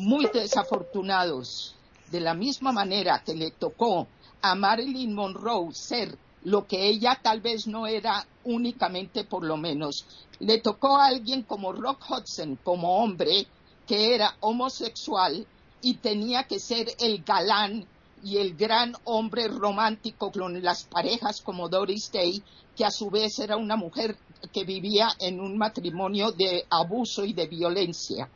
Muy 0.00 0.26
desafortunados. 0.32 1.74
De 2.10 2.20
la 2.20 2.32
misma 2.32 2.72
manera 2.72 3.22
que 3.22 3.34
le 3.34 3.50
tocó 3.50 4.08
a 4.40 4.54
Marilyn 4.54 5.14
Monroe 5.14 5.74
ser 5.74 6.16
lo 6.44 6.66
que 6.66 6.88
ella 6.88 7.20
tal 7.22 7.42
vez 7.42 7.66
no 7.66 7.86
era 7.86 8.26
únicamente 8.44 9.24
por 9.24 9.44
lo 9.44 9.58
menos. 9.58 10.06
Le 10.38 10.58
tocó 10.58 10.96
a 10.96 11.08
alguien 11.08 11.42
como 11.42 11.72
Rock 11.72 12.02
Hudson, 12.08 12.58
como 12.64 12.96
hombre, 12.96 13.46
que 13.86 14.14
era 14.14 14.36
homosexual 14.40 15.46
y 15.82 15.94
tenía 15.98 16.44
que 16.44 16.60
ser 16.60 16.88
el 16.98 17.22
galán 17.22 17.86
y 18.22 18.38
el 18.38 18.56
gran 18.56 18.94
hombre 19.04 19.48
romántico 19.48 20.32
con 20.32 20.62
las 20.62 20.84
parejas 20.84 21.42
como 21.42 21.68
Doris 21.68 22.10
Day, 22.10 22.42
que 22.74 22.86
a 22.86 22.90
su 22.90 23.10
vez 23.10 23.38
era 23.38 23.58
una 23.58 23.76
mujer 23.76 24.16
que 24.50 24.64
vivía 24.64 25.10
en 25.18 25.40
un 25.40 25.58
matrimonio 25.58 26.32
de 26.32 26.64
abuso 26.70 27.24
y 27.24 27.34
de 27.34 27.46
violencia. 27.46 28.30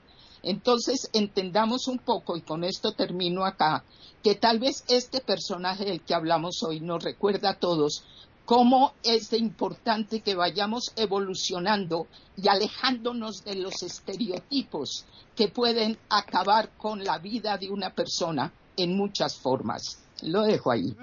Entonces 0.44 1.10
entendamos 1.12 1.88
un 1.88 1.98
poco, 1.98 2.36
y 2.36 2.42
con 2.42 2.64
esto 2.64 2.92
termino 2.92 3.44
acá, 3.44 3.84
que 4.22 4.34
tal 4.34 4.58
vez 4.58 4.84
este 4.88 5.20
personaje 5.20 5.84
del 5.84 6.02
que 6.02 6.14
hablamos 6.14 6.62
hoy 6.62 6.80
nos 6.80 7.02
recuerda 7.02 7.50
a 7.50 7.58
todos 7.58 8.04
cómo 8.44 8.92
es 9.02 9.30
de 9.30 9.38
importante 9.38 10.20
que 10.20 10.34
vayamos 10.34 10.92
evolucionando 10.96 12.06
y 12.36 12.48
alejándonos 12.48 13.44
de 13.44 13.56
los 13.56 13.82
estereotipos 13.82 15.06
que 15.34 15.48
pueden 15.48 15.98
acabar 16.08 16.70
con 16.76 17.04
la 17.04 17.18
vida 17.18 17.56
de 17.58 17.70
una 17.70 17.90
persona 17.90 18.52
en 18.76 18.96
muchas 18.96 19.36
formas. 19.36 20.02
Lo 20.22 20.42
dejo 20.42 20.70
ahí. 20.70 20.94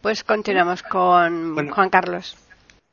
Pues 0.00 0.24
continuamos 0.24 0.82
con 0.82 1.68
Juan 1.70 1.90
Carlos. 1.90 2.36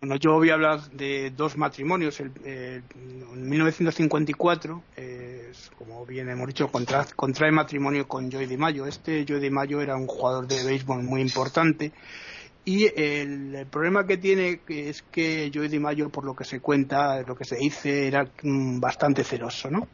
Bueno, 0.05 0.17
yo 0.17 0.33
voy 0.33 0.51
a 0.51 0.53
hablar 0.53 0.87
de 0.91 1.31
dos 1.31 1.57
matrimonios. 1.57 2.19
El, 2.19 2.31
en 2.43 3.49
1954, 3.49 4.83
como 5.79 6.05
bien 6.05 6.29
hemos 6.29 6.45
dicho, 6.45 6.67
contra, 6.67 7.07
contrae 7.15 7.51
matrimonio 7.51 8.07
con 8.07 8.31
Joey 8.31 8.45
DiMaggio. 8.45 8.85
Este 8.85 9.25
Joey 9.27 9.39
DiMaggio 9.39 9.81
era 9.81 9.95
un 9.95 10.05
jugador 10.05 10.45
de 10.45 10.63
béisbol 10.63 11.01
muy 11.01 11.21
importante. 11.21 11.91
Y 12.65 12.85
el, 12.95 13.65
problema 13.71 14.05
que 14.05 14.17
tiene 14.17 14.59
es 14.67 15.01
que 15.01 15.49
Joey 15.51 15.69
DiMaggio, 15.69 16.09
por 16.09 16.23
lo 16.23 16.35
que 16.35 16.43
se 16.43 16.59
cuenta, 16.59 17.23
lo 17.23 17.35
que 17.35 17.45
se 17.45 17.55
dice, 17.55 18.05
era 18.05 18.29
mm, 18.43 18.79
bastante 18.79 19.23
celoso, 19.23 19.71
¿no? 19.71 19.87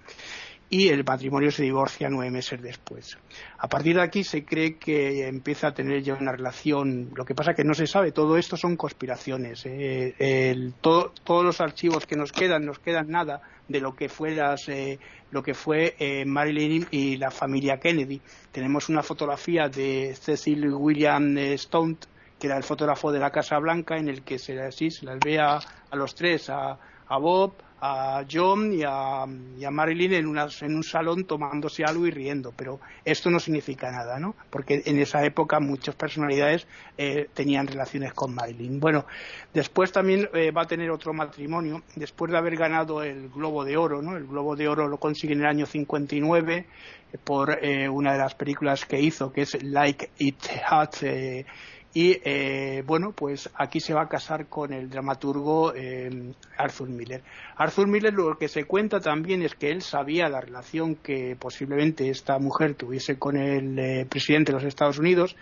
Y 0.72 0.88
el 0.88 1.04
matrimonio 1.04 1.52
se 1.52 1.64
divorcia 1.64 2.10
nueve 2.10 2.32
meses 2.32 2.62
después. 2.62 3.18
A 3.58 3.68
partir 3.68 3.98
de 3.98 4.04
aquí 4.04 4.24
se 4.24 4.46
cree 4.46 4.78
que 4.78 5.28
empieza 5.28 5.68
a 5.68 5.74
tener 5.74 6.02
ya 6.02 6.16
una 6.16 6.32
relación, 6.32 7.12
lo 7.14 7.26
que 7.26 7.36
pasa 7.36 7.54
que 7.54 7.66
no 7.66 7.74
se 7.74 7.86
sabe, 7.86 8.14
todo 8.14 8.38
esto 8.38 8.56
son 8.56 8.78
conspiraciones. 8.78 9.64
¿eh? 9.66 10.72
todos 10.80 11.46
los 11.46 11.60
archivos 11.60 12.06
que 12.06 12.16
nos 12.16 12.32
quedan, 12.32 12.66
nos 12.66 12.80
quedan 12.80 13.10
nada 13.10 13.42
de 13.68 13.82
lo 13.82 13.96
que 13.96 14.08
fue 14.08 14.38
eh, 14.68 15.00
lo 15.32 15.44
que 15.44 15.54
fue 15.54 15.96
eh, 16.00 16.24
Marilyn 16.26 16.88
y 16.90 17.18
la 17.18 17.32
familia 17.32 17.78
Kennedy. 17.78 18.22
Tenemos 18.54 18.88
una 18.88 19.04
fotografía 19.04 19.68
de 19.68 20.16
Cecil 20.16 20.74
William 20.74 21.38
Stone, 21.38 21.98
que 22.40 22.48
era 22.48 22.56
el 22.56 22.64
fotógrafo 22.64 23.12
de 23.12 23.20
la 23.20 23.30
Casa 23.30 23.60
Blanca, 23.60 23.98
en 23.98 24.08
el 24.08 24.24
que 24.24 24.40
se, 24.40 24.72
se 24.72 25.06
las 25.06 25.20
ve 25.20 25.38
a, 25.38 25.60
los 25.92 26.16
tres, 26.16 26.50
a 26.50 26.80
Bob, 27.18 27.53
a 27.84 28.24
John 28.32 28.72
y 28.72 28.84
a, 28.86 29.26
Marilyn 29.72 30.14
en, 30.14 30.38
en, 30.38 30.76
un 30.76 30.84
salón 30.84 31.26
tomándose 31.26 31.84
algo 31.84 32.05
y 32.05 32.12
riendo, 32.12 32.53
pero 32.55 32.80
esto 33.03 33.32
no 33.32 33.39
significa 33.39 33.91
nada, 33.91 34.20
¿no? 34.20 34.36
Porque 34.51 34.84
en 34.86 34.99
esa 34.99 35.26
época 35.26 35.59
muchas 35.59 35.95
personalidades 35.95 36.68
eh, 36.95 37.28
tenían 37.34 37.66
relaciones 37.66 38.14
con 38.14 38.36
Marilyn. 38.36 38.80
Bueno, 38.80 39.07
después 39.51 39.91
también 39.91 40.30
eh, 40.36 40.51
va 40.51 40.62
a 40.62 40.68
tener 40.68 40.91
otro 40.91 41.12
matrimonio, 41.12 41.82
después 41.95 42.32
de 42.32 42.38
haber 42.38 42.55
ganado 42.55 43.01
el 43.01 43.30
Globo 43.30 43.66
de 43.66 43.76
Oro, 43.78 44.03
¿no? 44.03 44.16
El 44.16 44.28
Globo 44.28 44.55
de 44.55 44.68
Oro 44.68 44.88
lo 44.88 44.97
consigue 44.97 45.34
en 45.34 45.39
el 45.39 45.47
año 45.47 45.66
59 45.66 46.68
eh, 47.14 47.18
por 47.24 47.59
una 47.89 48.14
de 48.14 48.20
las 48.20 48.36
películas 48.36 48.86
que 48.86 49.01
hizo, 49.01 49.34
que 49.34 49.41
es 49.41 49.62
Like 49.64 50.12
It 50.20 50.38
Hot 50.70 50.97
y 51.94 52.22
eh, 52.24 52.84
bueno, 52.86 53.12
pues 53.12 53.50
aquí 53.54 53.82
se 53.82 53.94
va 53.94 54.04
a 54.04 54.08
casar 54.08 54.48
con 54.48 54.72
el 54.72 54.89
dramaturgo 54.89 55.74
eh, 55.76 56.34
Arthur 56.58 56.88
Miller. 56.89 57.22
Arthur 57.58 57.88
Miller 57.88 58.14
lo 58.14 58.38
que 58.38 58.48
se 58.48 58.64
cuenta 58.64 59.02
también 59.02 59.42
es 59.42 59.56
que 59.56 59.72
él 59.72 59.82
sabía 59.82 60.30
la 60.30 60.39
relación 60.39 60.96
que 60.96 61.36
posiblemente 61.38 62.10
esta 62.10 62.39
mujer 62.39 62.76
tuviese 62.76 63.20
con 63.20 63.36
el 63.36 63.78
eh, 63.78 64.06
presidente 64.10 64.54
de 64.54 64.60
los 64.60 64.68
Estados 64.68 65.00
Unidos 65.00 65.36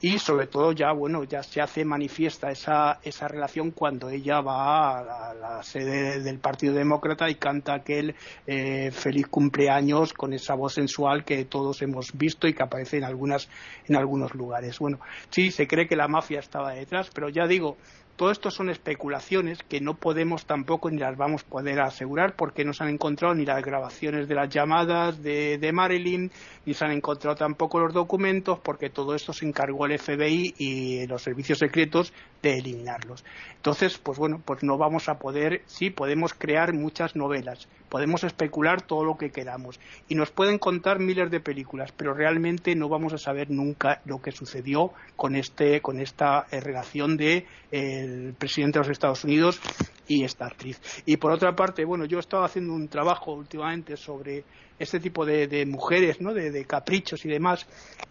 y 0.00 0.18
sobre 0.18 0.46
todo 0.46 0.72
ya 0.72 0.92
bueno 0.92 1.24
ya 1.24 1.42
se 1.42 1.60
hace 1.60 1.84
manifiesta 1.84 2.50
esa, 2.50 3.00
esa 3.02 3.28
relación 3.28 3.70
cuando 3.70 4.08
ella 4.08 4.40
va 4.40 4.98
a 4.98 5.34
la, 5.34 5.62
sede 5.62 6.20
del 6.20 6.38
Partido 6.38 6.74
Demócrata 6.74 7.28
y 7.28 7.34
canta 7.34 7.74
aquel 7.74 8.14
eh, 8.46 8.90
feliz 8.92 9.26
cumpleaños 9.28 10.14
con 10.14 10.32
esa 10.32 10.54
voz 10.54 10.74
sensual 10.74 11.24
que 11.24 11.44
todos 11.44 11.82
hemos 11.82 12.16
visto 12.16 12.48
y 12.48 12.54
que 12.54 12.62
aparece 12.62 12.96
en 12.96 13.04
algunas 13.04 13.48
en 13.86 13.96
algunos 13.96 14.34
lugares. 14.34 14.78
Bueno 14.78 14.98
sí 15.28 15.50
se 15.50 15.66
cree 15.66 15.86
que 15.86 15.96
la 15.96 16.08
mafia 16.08 16.40
estaba 16.40 16.72
detrás 16.72 17.10
pero 17.12 17.28
ya 17.28 17.46
digo 17.46 17.76
todo 18.20 18.30
esto 18.30 18.50
son 18.50 18.68
especulaciones 18.68 19.62
que 19.62 19.80
no 19.80 19.94
podemos 19.94 20.44
tampoco 20.44 20.90
ni 20.90 20.98
las 20.98 21.16
vamos 21.16 21.42
a 21.42 21.48
poder 21.48 21.80
asegurar 21.80 22.36
porque 22.36 22.66
no 22.66 22.74
se 22.74 22.84
han 22.84 22.90
encontrado 22.90 23.34
ni 23.34 23.46
las 23.46 23.64
grabaciones 23.64 24.28
de 24.28 24.34
las 24.34 24.50
llamadas 24.50 25.22
de, 25.22 25.70
Marilyn, 25.72 26.30
ni 26.66 26.74
se 26.74 26.84
han 26.84 26.90
encontrado 26.90 27.34
tampoco 27.34 27.80
los 27.80 27.94
documentos 27.94 28.58
porque 28.58 28.90
todo 28.90 29.14
esto 29.14 29.32
se 29.32 29.46
encargó 29.46 29.86
el 29.86 29.98
FBI 29.98 30.54
y 30.58 31.06
los 31.06 31.22
servicios 31.22 31.60
secretos 31.60 32.12
de 32.42 32.58
eliminarlos. 32.58 33.24
Entonces, 33.56 33.96
pues 33.96 34.18
bueno, 34.18 34.42
pues 34.44 34.62
no 34.62 34.76
vamos 34.76 35.08
a 35.08 35.18
poder, 35.18 35.62
sí, 35.64 35.88
podemos 35.88 36.34
crear 36.34 36.74
muchas 36.74 37.16
novelas, 37.16 37.68
podemos 37.90 38.24
especular 38.24 38.80
todo 38.80 39.04
lo 39.04 39.18
que 39.18 39.30
queramos 39.30 39.78
y 40.08 40.14
nos 40.14 40.30
pueden 40.30 40.58
contar 40.58 41.00
miles 41.00 41.30
de 41.30 41.40
películas, 41.40 41.92
pero 41.94 42.14
realmente 42.14 42.74
no 42.74 42.88
vamos 42.88 43.12
a 43.12 43.18
saber 43.18 43.50
nunca 43.50 44.00
lo 44.06 44.22
que 44.22 44.32
sucedió 44.32 44.92
con 45.16 45.36
este, 45.36 45.82
con 45.82 46.00
esta 46.00 46.46
eh, 46.50 46.60
relación 46.60 47.18
de 47.18 47.46
el 47.70 48.34
presidente 48.38 48.78
de 48.78 48.84
los 48.84 48.92
Estados 48.92 49.24
Unidos 49.24 49.60
y 50.06 50.24
esta 50.24 50.46
actriz. 50.46 50.80
Y 51.04 51.18
por 51.18 51.32
otra 51.32 51.54
parte, 51.54 51.84
bueno, 51.84 52.04
yo 52.04 52.18
he 52.18 52.20
estado 52.20 52.44
haciendo 52.44 52.72
un 52.72 52.88
trabajo 52.88 53.32
últimamente 53.32 53.96
sobre 53.96 54.44
este 54.80 54.98
tipo 54.98 55.26
de, 55.26 55.66
mujeres, 55.66 56.20
¿no? 56.20 56.32
De, 56.32 56.64
caprichos 56.64 57.24
y 57.26 57.28
demás, 57.28 57.66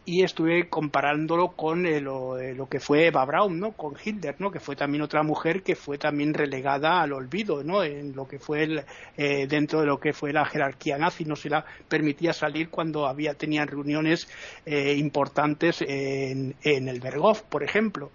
y 0.05 0.23
estuve 0.23 0.69
comparándolo 0.69 1.49
con 1.49 1.85
eh, 1.87 1.99
lo, 1.99 2.67
que 2.69 2.79
fue 2.79 3.07
Eva 3.07 3.25
Braun, 3.25 3.59
¿no? 3.59 3.71
Con 3.71 3.95
Hitler, 4.01 4.35
¿no? 4.37 4.51
Que 4.51 4.59
fue 4.59 4.75
también 4.75 5.01
otra 5.01 5.23
mujer 5.23 5.63
que 5.63 5.75
fue 5.75 5.97
también 5.97 6.33
relegada 6.33 7.01
al 7.01 7.13
olvido, 7.13 7.63
¿no? 7.63 7.83
En 7.83 8.15
lo 8.15 8.27
que 8.27 8.37
fue 8.37 8.63
el, 8.63 8.83
eh, 9.17 9.47
dentro 9.47 9.81
de 9.81 9.87
lo 9.87 9.99
que 9.99 10.13
fue 10.13 10.31
la 10.31 10.45
jerarquía 10.45 10.99
nazi, 10.99 11.25
no 11.25 11.35
se 11.35 11.49
la 11.49 11.65
permitía 11.87 12.33
salir 12.33 12.69
cuando 12.69 13.07
había 13.07 13.33
tenían 13.33 13.67
reuniones 13.67 14.27
eh, 14.65 14.93
importantes 14.93 15.81
en, 15.81 16.55
en 16.61 16.87
el 16.87 16.99
Berghof, 16.99 17.41
por 17.41 17.63
ejemplo 17.63 18.11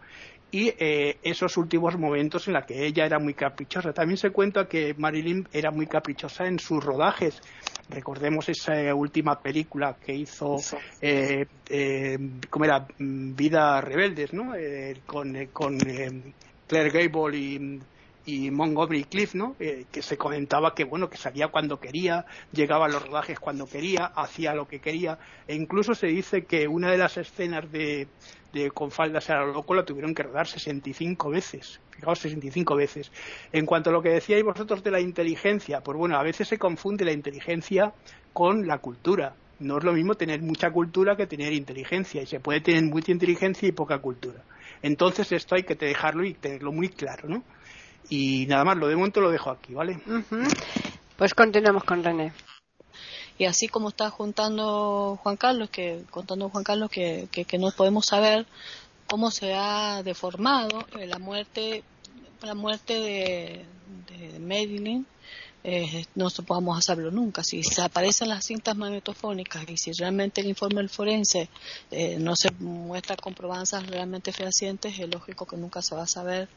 y 0.55 0.73
eh, 0.79 1.19
esos 1.25 1.57
últimos 1.57 1.99
momentos 1.99 2.47
en 2.47 2.55
los 2.55 2.65
que 2.65 2.87
ella 2.87 3.05
era 3.05 3.19
muy 3.19 3.35
caprichosa. 3.35 3.93
También 3.93 4.17
se 4.17 4.31
cuenta 4.31 4.69
que 4.69 4.95
Marilyn 4.97 5.49
era 5.53 5.73
muy 5.73 5.89
caprichosa 5.89 6.47
en 6.47 6.61
sus 6.61 6.83
rodajes. 6.83 7.43
Recordemos 7.89 8.49
esa 8.49 8.95
última 8.95 9.41
película 9.41 9.97
que 9.97 10.15
hizo, 10.15 10.59
eh, 11.01 11.47
eh, 11.69 12.19
¿cómo 12.49 12.67
era? 12.67 12.87
Vida 12.99 13.81
Rebeldes, 13.81 14.33
¿no? 14.33 14.55
Eh, 14.55 15.01
con, 15.05 15.35
con 15.47 15.77
Claire 16.69 16.91
Gable 16.91 17.37
y 17.37 17.81
y 18.27 18.51
Montgomery 18.51 19.05
Cliff, 19.05 19.35
¿no? 19.35 19.55
que 19.59 20.01
se 20.01 20.17
comentaba 20.17 20.75
que 20.75 20.85
bueno 20.85 21.11
que 21.11 21.19
salía 21.19 21.49
cuando 21.49 21.79
quería, 21.79 22.25
llegaba 22.53 22.87
a 22.87 22.89
los 22.89 23.07
rodajes 23.07 23.39
cuando 23.39 23.67
quería, 23.67 24.07
hacía 24.07 24.55
lo 24.55 24.67
que 24.67 24.81
quería, 24.81 25.19
e 25.47 25.55
incluso 25.55 25.95
se 25.95 26.07
dice 26.07 26.47
que 26.47 26.67
una 26.67 26.91
de 26.91 26.97
las 26.97 27.19
escenas 27.19 27.71
de, 27.71 28.09
de 28.55 28.71
con 28.71 28.91
faldas 28.91 29.29
a 29.31 29.41
lo 29.41 29.53
loco 29.53 29.75
la 29.75 29.85
tuvieron 29.85 30.15
que 30.15 30.23
rodar 30.23 30.47
65 30.47 31.31
veces. 31.31 31.81
Fijaos, 31.91 32.19
65 32.21 32.77
veces. 32.77 33.13
En 33.53 33.67
cuanto 33.67 33.91
a 33.91 33.93
lo 33.93 34.01
que 34.01 34.11
decíais 34.11 34.45
vosotros 34.45 34.83
de 34.83 34.91
la 34.91 35.01
inteligencia, 35.01 35.81
pues 35.81 35.99
bueno, 35.99 36.17
a 36.17 36.23
veces 36.23 36.49
se 36.49 36.59
confunde 36.59 37.05
la 37.05 37.13
inteligencia 37.13 37.93
con 38.33 38.67
la 38.67 38.79
cultura. 38.79 39.35
No 39.61 39.79
es 39.79 39.85
lo 39.85 39.93
mismo 39.93 40.15
tener 40.15 40.41
mucha 40.43 40.71
cultura 40.71 41.17
que 41.17 41.27
tener 41.27 41.53
inteligencia, 41.53 42.23
y 42.23 42.27
se 42.27 42.41
puede 42.41 42.61
tener 42.61 42.83
mucha 42.85 43.13
inteligencia 43.13 43.69
y 43.69 43.73
poca 43.73 43.99
cultura. 43.99 44.43
Entonces 44.83 45.31
esto 45.33 45.55
hay 45.55 45.63
que 45.63 45.75
dejarlo 45.75 46.25
y 46.25 46.35
tenerlo 46.35 46.73
muy 46.73 46.89
claro, 46.89 47.29
¿no? 47.29 47.43
Y 48.09 48.47
nada 48.47 48.65
más, 48.65 48.77
lo 48.77 48.89
de 48.89 48.97
momento 48.97 49.21
lo 49.21 49.31
dejo 49.31 49.51
aquí, 49.51 49.75
¿vale? 49.75 49.99
Pues 51.17 51.35
continuamos 51.35 51.85
con 51.85 52.03
René. 52.03 52.33
Y 53.39 53.47
así 53.47 53.68
como 53.68 53.89
está 53.89 54.11
juntando 54.11 55.18
Juan 55.22 55.37
Carlos, 55.37 55.70
que 55.70 56.05
contando 56.11 56.49
Juan 56.49 56.64
Carlos 56.64 56.91
que, 56.91 57.28
que, 57.30 57.59
no 57.59 57.70
podemos 57.72 58.07
saber 58.07 58.47
cómo 59.09 59.30
se 59.30 59.55
ha 59.55 60.03
deformado 60.05 60.87
eh, 60.99 61.07
la 61.07 61.18
muerte 61.18 61.82
la 62.43 62.55
muerte 62.55 62.95
de, 62.95 63.64
de 64.07 64.39
eh, 65.66 66.05
no 66.14 66.28
podamos 66.47 66.78
hacerlo 66.78 67.11
nunca. 67.11 67.43
Si 67.43 67.62
se 67.62 67.80
aparecen 67.80 68.28
las 68.28 68.45
cintas 68.45 68.76
magnetofónicas 68.76 69.64
y 69.70 69.78
si 69.78 69.93
realmente 69.93 70.43
el 70.43 70.49
informe 70.49 70.76
del 70.76 70.91
forense 70.91 71.49
eh, 71.91 72.18
no 72.18 72.37
se 72.37 72.51
muestra 72.59 73.16
comprobanzas 73.16 73.87
realmente 73.87 74.30
fehacientes, 74.30 74.99
es 74.99 75.09
lógico 75.09 75.47
que 75.47 75.57
nunca 75.57 75.80
se 75.80 75.95
va 75.95 76.03
a 76.03 76.07
saber, 76.07 76.49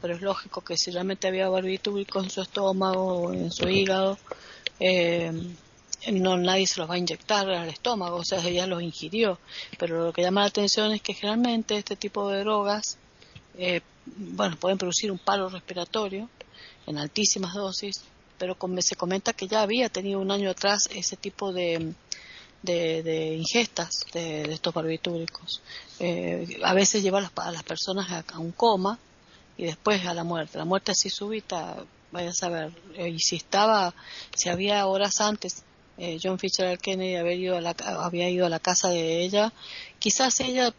pero 0.00 0.14
es 0.14 0.22
lógico 0.22 0.62
que 0.62 0.78
si 0.78 0.90
realmente 0.90 1.28
había 1.28 1.50
barbitúricos 1.50 2.24
en 2.24 2.30
su 2.30 2.40
estómago 2.40 3.04
o 3.04 3.32
en 3.34 3.52
su 3.52 3.68
hígado, 3.68 4.16
eh, 4.80 5.30
no 6.12 6.36
nadie 6.36 6.66
se 6.66 6.80
los 6.80 6.88
va 6.88 6.94
a 6.94 6.98
inyectar 6.98 7.48
al 7.48 7.68
estómago, 7.68 8.16
o 8.16 8.24
sea, 8.24 8.44
ella 8.46 8.66
los 8.66 8.82
ingirió. 8.82 9.38
Pero 9.78 10.06
lo 10.06 10.12
que 10.12 10.22
llama 10.22 10.42
la 10.42 10.48
atención 10.48 10.92
es 10.92 11.02
que 11.02 11.14
generalmente 11.14 11.76
este 11.76 11.96
tipo 11.96 12.28
de 12.28 12.40
drogas, 12.40 12.98
eh, 13.58 13.80
bueno, 14.06 14.56
pueden 14.56 14.78
producir 14.78 15.10
un 15.10 15.18
paro 15.18 15.48
respiratorio 15.48 16.28
en 16.86 16.98
altísimas 16.98 17.54
dosis, 17.54 18.02
pero 18.38 18.56
se 18.80 18.96
comenta 18.96 19.32
que 19.32 19.46
ya 19.46 19.62
había 19.62 19.88
tenido 19.88 20.20
un 20.20 20.30
año 20.30 20.50
atrás 20.50 20.88
ese 20.92 21.16
tipo 21.16 21.52
de, 21.52 21.94
de, 22.62 23.36
ingestas 23.36 24.04
de, 24.12 24.52
estos 24.52 24.74
barbitúricos. 24.74 25.62
Eh, 26.00 26.58
a 26.62 26.74
veces 26.74 27.02
lleva 27.02 27.18
a 27.18 27.50
las, 27.50 27.62
personas 27.62 28.10
a, 28.10 28.38
un 28.38 28.52
coma 28.52 28.98
y 29.56 29.64
después 29.64 30.04
a 30.06 30.14
la 30.14 30.24
muerte. 30.24 30.58
La 30.58 30.64
muerte 30.64 30.92
así 30.92 31.10
súbita, 31.10 31.76
vaya 32.10 32.30
a 32.30 32.34
saber. 32.34 32.72
Eh, 32.94 33.10
y 33.10 33.18
si 33.18 33.36
estaba, 33.36 33.94
si 34.34 34.48
había 34.48 34.86
horas 34.86 35.20
antes 35.20 35.62
eh, 35.98 36.18
John 36.22 36.38
Fisher 36.38 36.78
Kennedy 36.78 37.16
había 37.16 37.34
ido, 37.34 37.56
a 37.56 37.60
la, 37.60 37.74
había 38.00 38.28
ido 38.28 38.46
a 38.46 38.48
la 38.48 38.60
casa 38.60 38.88
de 38.88 39.22
ella, 39.22 39.52
quizás 39.98 40.40
ella 40.40 40.74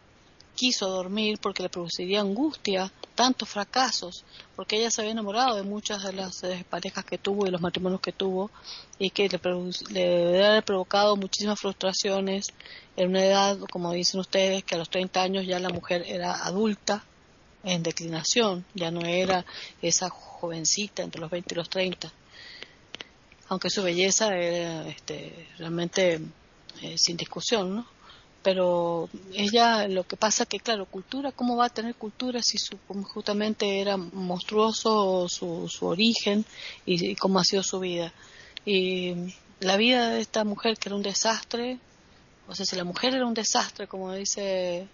quiso 0.56 0.88
dormir 0.88 1.38
porque 1.42 1.64
le 1.64 1.70
produciría 1.70 2.22
angustia, 2.22 2.92
tantos 3.14 3.50
fracasos, 3.50 4.24
porque 4.56 4.78
ella 4.78 4.90
se 4.90 5.02
había 5.02 5.12
enamorado 5.12 5.56
de 5.56 5.64
muchas 5.64 6.04
de 6.04 6.14
las 6.14 6.44
eh, 6.44 6.66
parejas 6.70 7.06
que 7.06 7.18
tuvo 7.18 7.46
y 7.46 7.52
los 7.52 7.62
matrimonios 7.62 8.02
que 8.02 8.12
tuvo 8.12 8.50
y 8.98 9.10
que 9.10 9.30
le, 9.30 10.32
le 10.32 10.62
provocado 10.62 11.16
muchísimas 11.16 11.60
frustraciones 11.60 12.48
en 12.96 13.10
una 13.10 13.26
edad, 13.26 13.60
como 13.72 13.92
dicen 13.92 14.20
ustedes, 14.20 14.64
que 14.64 14.76
a 14.76 14.78
los 14.78 14.90
30 14.90 15.22
años 15.22 15.46
ya 15.46 15.60
la 15.60 15.70
mujer 15.70 16.04
era 16.08 16.46
adulta, 16.46 17.04
en 17.66 17.84
declinación, 17.84 18.64
ya 18.76 18.92
no 18.92 19.02
era 19.02 19.44
esa 19.82 20.10
jovencita 20.10 21.04
entre 21.04 21.20
los 21.20 21.32
20 21.32 21.54
y 21.54 21.58
los 21.58 21.70
30, 21.70 22.12
aunque 23.48 23.70
su 23.70 23.84
belleza 23.84 24.36
era 24.36 24.88
este, 24.88 25.48
realmente 25.58 26.20
eh, 26.82 26.98
sin 26.98 27.18
discusión, 27.18 27.76
¿no? 27.76 27.88
pero 28.44 29.10
ella 29.34 29.88
lo 29.88 30.06
que 30.06 30.18
pasa 30.18 30.46
que 30.46 30.60
claro 30.60 30.86
cultura 30.86 31.32
cómo 31.32 31.58
va 31.58 31.66
a 31.66 31.70
tener 31.70 31.96
cultura 31.96 32.42
si 32.44 32.60
su, 32.60 32.78
justamente 33.04 33.82
era 33.82 33.98
monstruoso 33.98 35.28
su, 35.28 35.68
su 35.68 35.88
origen 35.88 36.46
y, 36.86 37.16
cómo 37.16 37.40
ha 37.40 37.44
sido 37.44 37.64
su 37.64 37.80
vida 37.80 38.14
y 38.64 39.16
la 39.60 39.78
vida 39.78 40.12
de 40.12 40.22
esta 40.22 40.44
mujer 40.44 40.78
que 40.78 40.90
era 40.90 40.96
un 40.96 41.02
desastre 41.02 41.80
o 42.48 42.54
sea 42.54 42.68
si 42.68 42.76
la 42.76 42.84
mujer 42.84 43.16
era 43.16 43.26
un 43.26 43.34
desastre 43.34 43.88
como 43.88 44.14
dice 44.14 44.88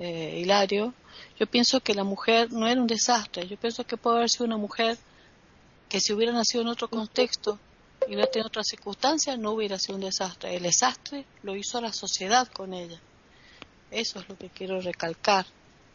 eh, 0.00 0.40
Hilario 0.40 0.92
yo 1.38 1.46
pienso 1.46 1.80
que 1.80 1.94
la 1.94 2.04
mujer 2.04 2.52
no 2.52 2.66
era 2.66 2.80
un 2.80 2.86
desastre. 2.86 3.46
Yo 3.46 3.56
pienso 3.56 3.84
que 3.84 3.96
puede 3.96 4.16
haber 4.16 4.30
sido 4.30 4.46
una 4.46 4.56
mujer 4.56 4.98
que 5.88 6.00
si 6.00 6.12
hubiera 6.12 6.32
nacido 6.32 6.62
en 6.62 6.68
otro 6.68 6.88
contexto 6.88 7.58
hubiera 8.14 8.30
tenido 8.30 8.48
otras 8.48 8.66
circunstancias, 8.68 9.38
no 9.38 9.52
hubiera 9.52 9.78
sido 9.78 9.96
un 9.96 10.02
desastre. 10.02 10.56
El 10.56 10.62
desastre 10.62 11.24
lo 11.42 11.56
hizo 11.56 11.80
la 11.80 11.92
sociedad 11.92 12.48
con 12.48 12.74
ella. 12.74 13.00
Eso 13.90 14.20
es 14.20 14.28
lo 14.28 14.36
que 14.36 14.50
quiero 14.50 14.80
recalcar, 14.80 15.46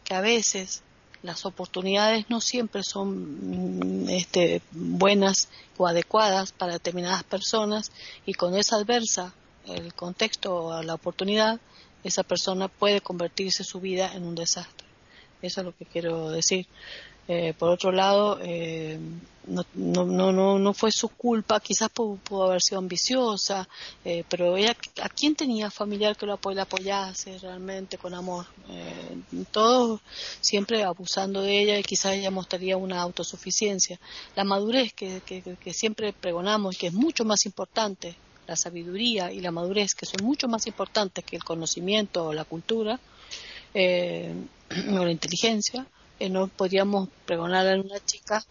que 0.04 0.16
a 0.16 0.22
veces 0.22 0.84
las 1.22 1.46
oportunidades 1.46 2.26
no 2.30 2.42
siempre 2.42 2.82
son 2.84 4.06
mm, 4.06 4.10
este, 4.10 4.62
buenas 4.72 5.48
o 5.78 5.88
adecuadas 5.88 6.52
para 6.52 6.74
determinadas 6.74 7.24
personas 7.24 7.92
y 8.26 8.34
cuando 8.34 8.58
es 8.58 8.74
adversa 8.74 9.34
el 9.66 9.94
contexto 9.94 10.56
o 10.56 10.84
la 10.84 10.94
oportunidad, 10.94 11.60
esa 12.04 12.24
persona 12.24 12.68
puede 12.68 13.00
convertirse 13.00 13.64
su 13.64 13.80
vida 13.80 14.12
en 14.14 14.24
un 14.24 14.36
desastre. 14.36 14.86
Eso 15.42 15.62
es 15.62 15.66
lo 15.66 15.76
que 15.76 15.86
quiero 15.86 16.30
decir. 16.30 16.68
Eh, 17.28 17.54
por 17.58 17.70
otro 17.70 17.92
lado, 17.92 18.40
eh, 18.42 19.00
no, 19.48 19.66
no, 19.76 20.32
no, 20.32 20.60
no 20.60 20.74
fue 20.74 20.92
su 20.92 21.10
culpa, 21.10 21.60
quizás 21.60 21.90
pudo, 21.90 22.44
haber 22.44 22.62
sido 22.62 22.80
ambiciosa, 22.80 23.68
eh, 24.04 24.24
pero 24.30 24.56
ella, 24.56 24.76
¿a 25.02 25.10
quién 25.10 25.36
tenía 25.36 25.70
familiar 25.70 26.16
que 26.16 26.26
lo 26.26 26.34
apoyase 26.34 27.38
realmente 27.40 27.98
con 27.98 28.14
amor? 28.14 28.46
Eh, 28.70 29.44
todos 29.52 30.02
siempre 30.40 30.84
abusando 30.84 31.42
de 31.42 31.62
ella 31.62 31.78
y 31.78 31.84
quizás 31.84 32.14
ella 32.14 32.32
mostraría 32.32 32.78
una 32.78 33.02
autosuficiencia. 33.02 34.00
La 34.36 34.44
madurez 34.44 34.94
que, 34.94 35.22
que, 35.26 35.42
que 35.42 35.74
siempre 35.74 36.14
pregonamos 36.14 36.76
y 36.76 36.78
que 36.80 36.88
es 36.88 36.94
mucho 36.94 37.26
más 37.26 37.46
importante, 37.46 38.16
la 38.48 38.56
sabiduría 38.56 39.32
y 39.32 39.42
la 39.42 39.52
madurez, 39.52 39.96
que 39.96 40.06
son 40.06 40.26
mucho 40.26 40.48
más 40.48 40.68
importantes 40.68 41.24
que 41.24 41.36
el 41.36 41.44
conocimiento 41.44 42.26
o 42.26 42.34
la 42.34 42.46
cultura, 42.46 43.00
eh, 43.74 44.34
o 44.90 45.04
la 45.04 45.12
inteligencia, 45.12 45.86
no 46.20 46.48
podíamos 46.48 47.10
pregonar 47.26 47.68
en 47.68 47.82
una 47.82 48.00
chica, 48.06 48.44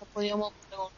no 0.00 0.06
podíamos 0.12 0.52
pregonar 0.68 0.92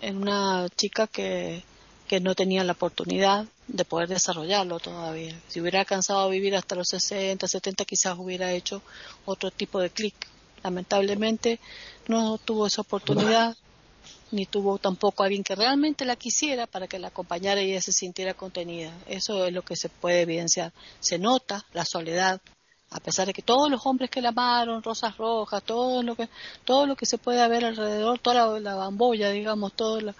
en 0.00 0.16
una 0.16 0.68
chica 0.76 1.06
que, 1.06 1.62
que 2.06 2.20
no 2.20 2.34
tenía 2.34 2.64
la 2.64 2.72
oportunidad 2.72 3.46
de 3.68 3.84
poder 3.84 4.08
desarrollarlo 4.08 4.78
todavía. 4.78 5.38
Si 5.48 5.60
hubiera 5.60 5.80
alcanzado 5.80 6.20
a 6.20 6.28
vivir 6.28 6.54
hasta 6.54 6.74
los 6.74 6.88
60, 6.88 7.46
70, 7.46 7.84
quizás 7.84 8.16
hubiera 8.18 8.52
hecho 8.52 8.82
otro 9.24 9.50
tipo 9.50 9.80
de 9.80 9.90
clic. 9.90 10.14
Lamentablemente 10.62 11.60
no 12.08 12.38
tuvo 12.38 12.66
esa 12.66 12.82
oportunidad, 12.82 13.56
ni 14.30 14.46
tuvo 14.46 14.78
tampoco 14.78 15.22
alguien 15.22 15.44
que 15.44 15.54
realmente 15.54 16.04
la 16.04 16.16
quisiera 16.16 16.66
para 16.66 16.88
que 16.88 16.98
la 16.98 17.08
acompañara 17.08 17.62
y 17.62 17.70
ella 17.70 17.82
se 17.82 17.92
sintiera 17.92 18.34
contenida. 18.34 18.92
Eso 19.08 19.46
es 19.46 19.52
lo 19.52 19.62
que 19.62 19.76
se 19.76 19.88
puede 19.88 20.22
evidenciar. 20.22 20.72
Se 21.00 21.18
nota 21.18 21.64
la 21.72 21.84
soledad, 21.84 22.40
a 22.90 23.00
pesar 23.00 23.26
de 23.26 23.34
que 23.34 23.42
todos 23.42 23.70
los 23.70 23.84
hombres 23.84 24.10
que 24.10 24.22
la 24.22 24.28
amaron, 24.28 24.82
rosas 24.82 25.16
rojas, 25.16 25.62
todo 25.62 26.02
lo 26.02 26.14
que, 26.14 26.28
todo 26.64 26.86
lo 26.86 26.94
que 26.94 27.04
se 27.04 27.18
puede 27.18 27.46
ver 27.48 27.64
alrededor, 27.64 28.18
toda 28.20 28.60
la, 28.60 28.74
bambolla, 28.74 29.30
digamos, 29.30 29.72
todo 29.72 30.00
lo, 30.00 30.14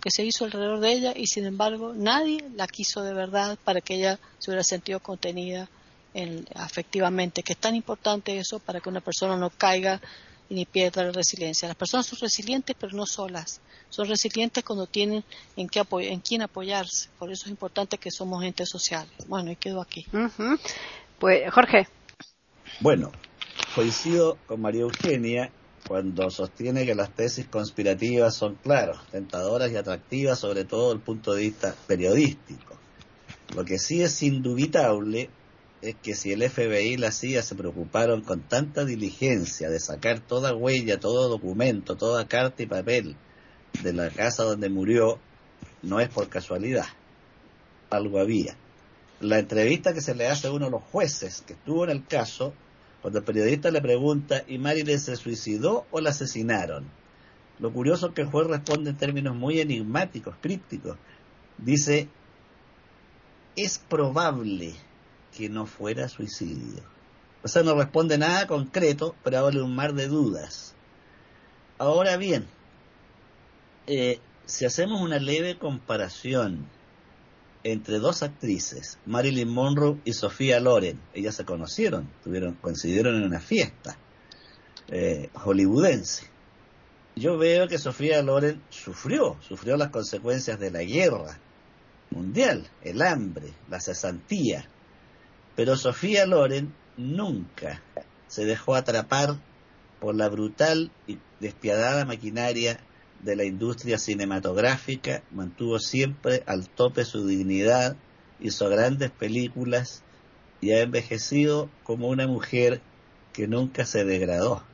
que 0.00 0.10
se 0.10 0.24
hizo 0.24 0.44
alrededor 0.44 0.80
de 0.80 0.92
ella, 0.92 1.12
y 1.16 1.26
sin 1.26 1.44
embargo 1.44 1.92
nadie 1.94 2.44
la 2.54 2.66
quiso 2.68 3.02
de 3.02 3.12
verdad 3.12 3.58
para 3.64 3.80
que 3.80 3.94
ella 3.94 4.18
se 4.38 4.50
hubiera 4.50 4.62
sentido 4.62 5.00
contenida 5.00 5.68
en, 6.14 6.46
afectivamente, 6.54 7.42
que 7.42 7.54
es 7.54 7.58
tan 7.58 7.74
importante 7.74 8.38
eso 8.38 8.60
para 8.60 8.80
que 8.80 8.88
una 8.88 9.00
persona 9.00 9.36
no 9.36 9.50
caiga 9.50 10.00
ni 10.48 10.64
pierda 10.64 11.02
la 11.02 11.12
resiliencia. 11.12 11.66
Las 11.66 11.76
personas 11.76 12.06
son 12.06 12.18
resilientes, 12.20 12.76
pero 12.78 12.94
no 12.94 13.06
solas. 13.06 13.60
Son 13.88 14.06
resilientes 14.06 14.62
cuando 14.62 14.86
tienen 14.86 15.24
en, 15.56 15.68
qué 15.68 15.82
en 16.00 16.20
quién 16.20 16.42
apoyarse. 16.42 17.08
Por 17.18 17.32
eso 17.32 17.46
es 17.46 17.50
importante 17.50 17.98
que 17.98 18.10
somos 18.10 18.44
entes 18.44 18.68
sociales. 18.68 19.12
Bueno, 19.26 19.50
y 19.50 19.56
quedo 19.56 19.80
aquí. 19.80 20.06
Pues, 21.18 21.50
Jorge. 21.52 21.88
Bueno, 22.80 23.12
coincido 23.74 24.38
con 24.46 24.60
María 24.60 24.82
Eugenia 24.82 25.52
cuando 25.86 26.30
sostiene 26.30 26.86
que 26.86 26.94
las 26.94 27.14
tesis 27.14 27.46
conspirativas 27.46 28.34
son, 28.34 28.54
claro, 28.56 28.94
tentadoras 29.10 29.70
y 29.72 29.76
atractivas, 29.76 30.38
sobre 30.38 30.64
todo 30.64 30.88
desde 30.88 30.98
el 30.98 31.04
punto 31.04 31.34
de 31.34 31.42
vista 31.42 31.74
periodístico. 31.86 32.76
Lo 33.54 33.64
que 33.64 33.78
sí 33.78 34.02
es 34.02 34.22
indubitable 34.22 35.28
es 35.82 35.96
que 35.96 36.14
si 36.14 36.32
el 36.32 36.48
FBI 36.48 36.94
y 36.94 36.96
la 36.96 37.10
CIA 37.10 37.42
se 37.42 37.54
preocuparon 37.54 38.22
con 38.22 38.40
tanta 38.40 38.84
diligencia 38.84 39.68
de 39.68 39.80
sacar 39.80 40.20
toda 40.20 40.54
huella, 40.54 41.00
todo 41.00 41.28
documento, 41.28 41.96
toda 41.96 42.28
carta 42.28 42.62
y 42.62 42.66
papel 42.66 43.16
de 43.82 43.92
la 43.92 44.10
casa 44.10 44.44
donde 44.44 44.70
murió, 44.70 45.18
no 45.82 46.00
es 46.00 46.08
por 46.08 46.28
casualidad. 46.28 46.86
Algo 47.90 48.20
había. 48.20 48.56
La 49.22 49.38
entrevista 49.38 49.94
que 49.94 50.00
se 50.00 50.16
le 50.16 50.26
hace 50.26 50.48
a 50.48 50.52
uno 50.52 50.64
de 50.64 50.72
los 50.72 50.82
jueces 50.82 51.44
que 51.46 51.52
estuvo 51.52 51.84
en 51.84 51.90
el 51.90 52.04
caso 52.04 52.52
cuando 53.00 53.20
el 53.20 53.24
periodista 53.24 53.70
le 53.70 53.80
pregunta, 53.80 54.42
¿y 54.48 54.58
Marilyn 54.58 54.98
se 54.98 55.14
suicidó 55.14 55.86
o 55.92 56.00
la 56.00 56.10
asesinaron? 56.10 56.90
Lo 57.60 57.72
curioso 57.72 58.08
es 58.08 58.14
que 58.14 58.22
el 58.22 58.26
juez 58.26 58.48
responde 58.48 58.90
en 58.90 58.96
términos 58.96 59.36
muy 59.36 59.60
enigmáticos, 59.60 60.34
crípticos. 60.40 60.96
Dice, 61.56 62.08
es 63.54 63.78
probable 63.78 64.74
que 65.36 65.48
no 65.48 65.66
fuera 65.66 66.08
suicidio. 66.08 66.82
O 67.44 67.48
sea, 67.48 67.62
no 67.62 67.76
responde 67.76 68.18
nada 68.18 68.48
concreto, 68.48 69.14
pero 69.22 69.38
abre 69.38 69.62
un 69.62 69.76
mar 69.76 69.94
de 69.94 70.08
dudas. 70.08 70.74
Ahora 71.78 72.16
bien, 72.16 72.48
eh, 73.86 74.18
si 74.46 74.64
hacemos 74.64 75.00
una 75.00 75.20
leve 75.20 75.58
comparación 75.58 76.66
entre 77.64 77.98
dos 77.98 78.22
actrices, 78.22 78.98
Marilyn 79.06 79.48
Monroe 79.48 79.98
y 80.04 80.12
Sofía 80.12 80.60
Loren. 80.60 81.00
Ellas 81.14 81.36
se 81.36 81.44
conocieron, 81.44 82.08
tuvieron, 82.24 82.54
coincidieron 82.54 83.16
en 83.16 83.24
una 83.24 83.40
fiesta 83.40 83.96
eh, 84.88 85.30
hollywoodense. 85.34 86.26
Yo 87.14 87.36
veo 87.38 87.68
que 87.68 87.78
Sofía 87.78 88.22
Loren 88.22 88.62
sufrió, 88.70 89.36
sufrió 89.40 89.76
las 89.76 89.90
consecuencias 89.90 90.58
de 90.58 90.70
la 90.70 90.82
guerra 90.82 91.38
mundial, 92.10 92.68
el 92.82 93.02
hambre, 93.02 93.52
la 93.68 93.80
cesantía. 93.80 94.66
Pero 95.54 95.76
Sofía 95.76 96.26
Loren 96.26 96.74
nunca 96.96 97.82
se 98.28 98.44
dejó 98.44 98.74
atrapar 98.74 99.36
por 100.00 100.14
la 100.14 100.28
brutal 100.28 100.90
y 101.06 101.18
despiadada 101.40 102.04
maquinaria 102.04 102.80
de 103.22 103.36
la 103.36 103.44
industria 103.44 103.98
cinematográfica, 103.98 105.22
mantuvo 105.30 105.78
siempre 105.78 106.42
al 106.46 106.68
tope 106.68 107.04
su 107.04 107.26
dignidad, 107.26 107.96
hizo 108.40 108.68
grandes 108.68 109.10
películas 109.10 110.02
y 110.60 110.72
ha 110.72 110.80
envejecido 110.80 111.70
como 111.84 112.08
una 112.08 112.26
mujer 112.26 112.80
que 113.32 113.46
nunca 113.46 113.86
se 113.86 114.04
degradó. 114.04 114.64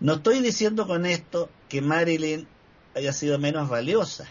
No 0.00 0.14
estoy 0.14 0.40
diciendo 0.40 0.86
con 0.86 1.06
esto 1.06 1.50
que 1.68 1.80
Marilyn 1.80 2.46
haya 2.94 3.12
sido 3.12 3.38
menos 3.38 3.68
valiosa. 3.68 4.26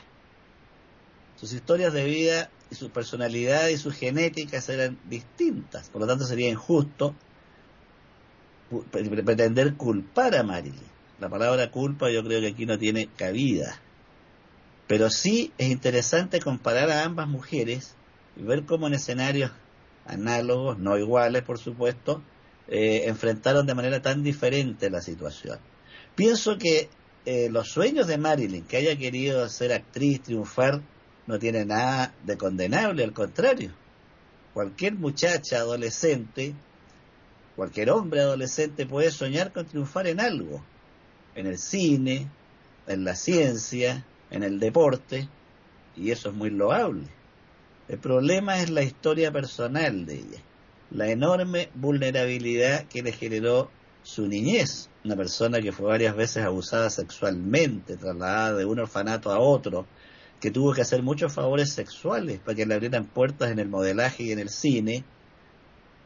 Sus 1.35 1.53
historias 1.53 1.93
de 1.93 2.05
vida 2.05 2.49
y 2.71 2.75
su 2.75 2.89
personalidad 2.89 3.67
y 3.67 3.77
sus 3.77 3.95
genéticas 3.95 4.69
eran 4.69 4.97
distintas, 5.09 5.89
por 5.89 6.01
lo 6.01 6.07
tanto 6.07 6.25
sería 6.25 6.49
injusto 6.49 7.15
pretender 8.91 9.75
culpar 9.75 10.35
a 10.35 10.43
Marilyn. 10.43 10.92
La 11.19 11.29
palabra 11.29 11.71
culpa 11.71 12.09
yo 12.09 12.23
creo 12.23 12.41
que 12.41 12.47
aquí 12.47 12.65
no 12.65 12.77
tiene 12.77 13.07
cabida. 13.15 13.79
Pero 14.87 15.09
sí 15.09 15.53
es 15.57 15.69
interesante 15.69 16.39
comparar 16.39 16.89
a 16.91 17.03
ambas 17.03 17.27
mujeres 17.27 17.95
y 18.35 18.43
ver 18.43 18.65
cómo 18.65 18.87
en 18.87 18.93
escenarios 18.93 19.51
análogos, 20.05 20.77
no 20.79 20.97
iguales 20.97 21.43
por 21.43 21.57
supuesto, 21.57 22.21
eh, 22.67 23.03
enfrentaron 23.05 23.65
de 23.65 23.75
manera 23.75 24.01
tan 24.01 24.23
diferente 24.23 24.89
la 24.89 25.01
situación. 25.01 25.59
Pienso 26.15 26.57
que 26.57 26.89
eh, 27.25 27.49
los 27.49 27.69
sueños 27.69 28.07
de 28.07 28.17
Marilyn, 28.17 28.65
que 28.65 28.77
haya 28.77 28.97
querido 28.97 29.47
ser 29.49 29.71
actriz, 29.73 30.21
triunfar, 30.23 30.81
no 31.25 31.39
tiene 31.39 31.65
nada 31.65 32.13
de 32.23 32.37
condenable, 32.37 33.03
al 33.03 33.13
contrario. 33.13 33.71
Cualquier 34.53 34.93
muchacha 34.95 35.57
adolescente, 35.57 36.53
cualquier 37.55 37.91
hombre 37.91 38.21
adolescente 38.21 38.85
puede 38.85 39.09
soñar 39.09 39.53
con 39.53 39.65
triunfar 39.65 40.07
en 40.07 40.19
algo, 40.19 40.61
en 41.35 41.47
el 41.47 41.57
cine, 41.57 42.27
en 42.87 43.03
la 43.03 43.15
ciencia, 43.15 44.05
en 44.29 44.43
el 44.43 44.59
deporte, 44.59 45.27
y 45.95 46.11
eso 46.11 46.29
es 46.29 46.35
muy 46.35 46.49
loable. 46.49 47.07
El 47.87 47.99
problema 47.99 48.59
es 48.61 48.69
la 48.69 48.83
historia 48.83 49.31
personal 49.31 50.05
de 50.05 50.15
ella, 50.15 50.39
la 50.91 51.09
enorme 51.09 51.69
vulnerabilidad 51.75 52.85
que 52.85 53.03
le 53.03 53.11
generó 53.11 53.69
su 54.03 54.27
niñez, 54.27 54.89
una 55.03 55.15
persona 55.15 55.61
que 55.61 55.71
fue 55.71 55.87
varias 55.87 56.15
veces 56.15 56.43
abusada 56.43 56.89
sexualmente, 56.89 57.97
trasladada 57.97 58.53
de 58.53 58.65
un 58.65 58.79
orfanato 58.79 59.31
a 59.31 59.39
otro, 59.39 59.85
que 60.39 60.51
tuvo 60.51 60.73
que 60.73 60.81
hacer 60.81 61.01
muchos 61.03 61.31
favores 61.31 61.71
sexuales 61.71 62.39
para 62.39 62.55
que 62.55 62.65
le 62.65 62.73
abrieran 62.73 63.05
puertas 63.05 63.51
en 63.51 63.59
el 63.59 63.69
modelaje 63.69 64.23
y 64.23 64.31
en 64.31 64.39
el 64.39 64.49
cine, 64.49 65.05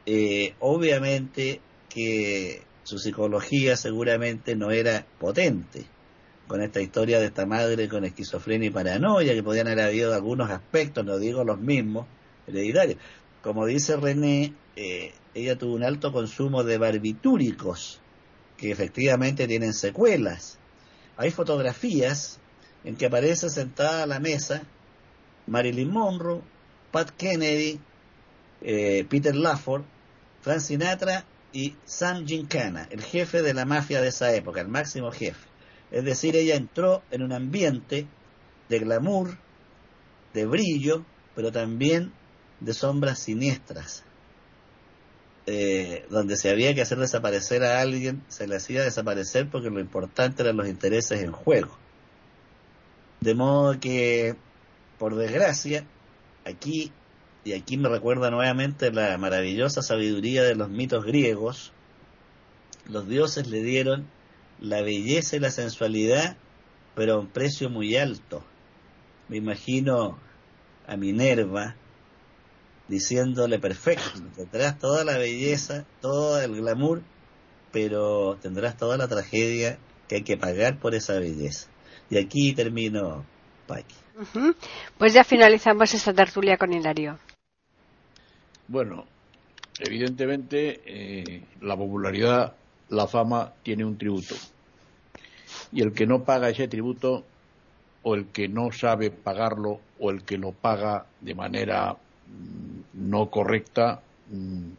eh, 0.06 0.54
obviamente 0.60 1.60
que 1.90 2.62
su 2.88 3.00
psicología 3.00 3.76
seguramente 3.76 4.56
no 4.56 4.72
era 4.72 5.06
potente 5.20 5.86
con 6.48 6.62
esta 6.62 6.80
historia 6.80 7.20
de 7.20 7.26
esta 7.26 7.46
madre 7.46 7.90
con 7.90 8.06
esquizofrenia 8.06 8.70
y 8.70 8.72
paranoia, 8.72 9.34
que 9.34 9.44
podían 9.44 9.68
haber 9.68 9.82
habido 9.82 10.14
algunos 10.14 10.50
aspectos, 10.50 11.04
no 11.04 11.20
digo 11.20 11.44
los 11.44 11.60
mismos, 11.60 12.08
hereditarios. 12.48 12.98
Como 13.44 13.66
dice 13.66 13.98
René, 13.98 14.54
eh, 14.78 15.12
ella 15.34 15.58
tuvo 15.58 15.76
un 15.76 15.84
alto 15.84 16.14
consumo 16.14 16.64
de 16.64 16.78
barbitúricos, 16.78 18.00
que 18.56 18.72
efectivamente 18.72 19.50
tienen 19.50 19.74
secuelas. 19.74 20.58
Hay 21.18 21.32
fotografías 21.32 22.40
en 22.86 22.96
que 22.96 23.08
aparece 23.08 23.50
sentada 23.50 24.04
a 24.04 24.08
la 24.08 24.22
mesa 24.22 24.64
Marilyn 25.46 25.92
Monroe, 25.92 26.40
Pat 26.92 27.10
Kennedy, 27.10 27.82
eh, 28.62 29.06
Peter 29.10 29.36
Lafford, 29.36 29.84
Frank 30.40 30.62
Sinatra 30.62 31.26
y 31.54 31.76
Sam 31.86 32.26
Gincana, 32.26 32.88
el 32.92 33.02
jefe 33.02 33.42
de 33.42 33.54
la 33.54 33.66
mafia 33.66 34.02
de 34.02 34.10
esa 34.10 34.34
época, 34.34 34.62
el 34.62 34.68
máximo 34.68 35.12
jefe. 35.12 35.48
Es 35.92 36.04
decir, 36.04 36.36
ella 36.36 36.56
entró 36.56 37.04
en 37.12 37.24
un 37.24 37.32
ambiente 37.32 38.08
de 38.70 38.80
glamour, 38.80 39.38
de 40.34 40.46
brillo, 40.46 41.06
pero 41.36 41.52
también 41.52 42.12
de 42.60 42.74
sombras 42.74 43.20
siniestras. 43.20 44.04
Eh, 45.50 46.06
donde 46.10 46.36
se 46.36 46.50
había 46.50 46.76
que 46.76 46.82
hacer 46.82 46.98
desaparecer 46.98 47.64
a 47.64 47.80
alguien, 47.80 48.22
se 48.28 48.48
le 48.48 48.58
hacía 48.58 48.84
desaparecer 48.84 49.50
porque 49.50 49.70
lo 49.70 49.80
importante 49.80 50.44
eran 50.44 50.58
los 50.58 50.68
intereses 50.68 51.24
en 51.24 51.32
juego. 51.32 51.78
De 53.22 53.34
modo 53.34 53.80
que, 53.80 54.36
por 55.00 55.16
desgracia, 55.16 55.86
aquí, 56.46 56.92
y 57.48 57.54
aquí 57.54 57.78
me 57.78 57.88
recuerda 57.88 58.30
nuevamente 58.30 58.92
la 58.92 59.18
maravillosa 59.18 59.82
sabiduría 59.82 60.44
de 60.44 60.54
los 60.54 60.70
mitos 60.70 61.06
griegos, 61.06 61.72
los 62.90 63.08
dioses 63.08 63.48
le 63.48 63.64
dieron 63.64 64.06
la 64.60 64.82
belleza 64.82 65.38
y 65.38 65.40
la 65.40 65.50
sensualidad, 65.50 66.36
pero 66.94 67.14
a 67.14 67.20
un 67.20 67.28
precio 67.28 67.70
muy 67.70 67.96
alto. 67.96 68.44
Me 69.30 69.38
imagino 69.38 70.20
a 70.88 70.98
Minerva 70.98 71.76
diciéndole 72.90 73.60
perfecto, 73.60 74.20
tendrás 74.36 74.78
toda 74.78 75.06
la 75.06 75.18
belleza, 75.18 75.86
todo 76.02 76.42
el 76.42 76.54
glamour, 76.54 77.02
pero 77.72 78.38
tendrás 78.42 78.76
toda 78.76 78.98
la 78.98 79.08
tragedia 79.08 79.80
que 80.10 80.16
hay 80.16 80.24
que 80.24 80.36
pagar 80.36 80.80
por 80.80 80.96
esa 80.96 81.14
belleza. 81.18 81.70
Y 82.10 82.18
aquí 82.18 82.54
termino, 82.54 83.26
Paqui. 83.68 83.96
Pues 84.98 85.14
ya 85.14 85.24
finalizamos 85.24 85.94
esta 85.94 86.14
tertulia 86.14 86.58
con 86.58 86.74
Hilario. 86.74 87.20
Bueno, 88.68 89.06
evidentemente 89.80 90.82
eh, 90.86 91.42
la 91.62 91.78
popularidad 91.78 92.54
la 92.90 93.08
fama 93.08 93.54
tiene 93.64 93.86
un 93.86 93.98
tributo. 93.98 94.36
Y 95.72 95.82
el 95.82 95.94
que 95.94 96.06
no 96.06 96.24
paga 96.24 96.50
ese 96.50 96.68
tributo, 96.68 97.24
o 98.04 98.16
el 98.16 98.26
que 98.28 98.48
no 98.48 98.72
sabe 98.72 99.10
pagarlo, 99.10 99.80
o 100.00 100.12
el 100.12 100.24
que 100.24 100.38
lo 100.38 100.52
paga 100.52 101.06
de 101.22 101.36
manera 101.36 101.94
mm, 102.26 103.10
no 103.10 103.30
correcta, 103.30 104.02
mm, 104.30 104.70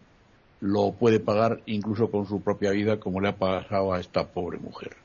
lo 0.61 0.93
puede 0.93 1.21
pagar 1.21 1.61
incluso 1.67 2.11
con 2.11 2.27
su 2.27 2.41
propia 2.41 2.71
vida, 2.73 2.99
como 2.99 3.21
le 3.21 3.29
ha 3.29 3.37
pasado 3.37 3.93
a 3.93 4.01
esta 4.01 4.27
pobre 4.27 4.59
mujer. 4.59 4.97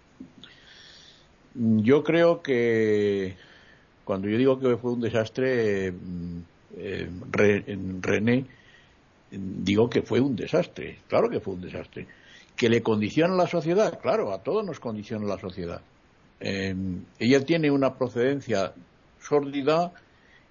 Mm, 1.56 1.80
yo 1.80 2.04
creo 2.04 2.42
que 2.42 3.36
cuando 4.04 4.28
yo 4.28 4.38
digo 4.38 4.60
que 4.60 4.78
fue 4.78 4.92
un 4.92 5.02
desastre, 5.02 5.94
eh, 6.78 7.10
René, 8.02 8.46
digo 9.34 9.90
que 9.90 10.02
fue 10.02 10.20
un 10.20 10.36
desastre, 10.36 11.00
claro 11.08 11.30
que 11.30 11.40
fue 11.40 11.56
un 11.56 11.62
desastre 11.62 12.08
que 12.56 12.70
le 12.70 12.82
condiciona 12.84 13.34
la 13.34 13.48
sociedad, 13.48 14.00
claro, 14.00 14.32
a 14.32 14.44
todos 14.44 14.66
nos 14.66 14.80
condiciona 14.80 15.26
la 15.26 15.40
sociedad. 15.40 15.82
Em, 16.40 17.04
ella 17.20 17.44
tiene 17.44 17.72
una 17.72 17.96
procedencia 17.98 18.74
sórdida, 19.20 19.92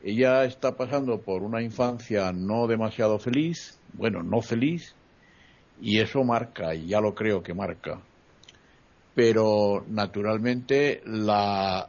ella 0.02 0.44
está 0.44 0.76
pasando 0.76 1.20
por 1.20 1.42
una 1.42 1.62
infancia 1.62 2.32
no 2.32 2.66
demasiado 2.66 3.18
feliz, 3.18 3.78
bueno, 3.92 4.22
no 4.22 4.40
feliz, 4.40 4.94
y 5.80 6.00
eso 6.00 6.24
marca, 6.24 6.74
y 6.74 6.86
ya 6.86 7.00
lo 7.00 7.14
creo 7.14 7.42
que 7.42 7.54
marca. 7.54 8.00
Pero 9.14 9.84
naturalmente 9.88 11.02
la, 11.04 11.88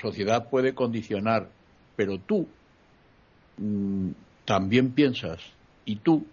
sociedad 0.00 0.48
puede 0.48 0.74
condicionar, 0.74 1.48
pero 1.96 2.18
tú 2.18 2.46
mm, 3.58 4.10
también 4.44 4.92
piensas 4.92 5.40
y 5.84 5.96
tú 5.96 6.24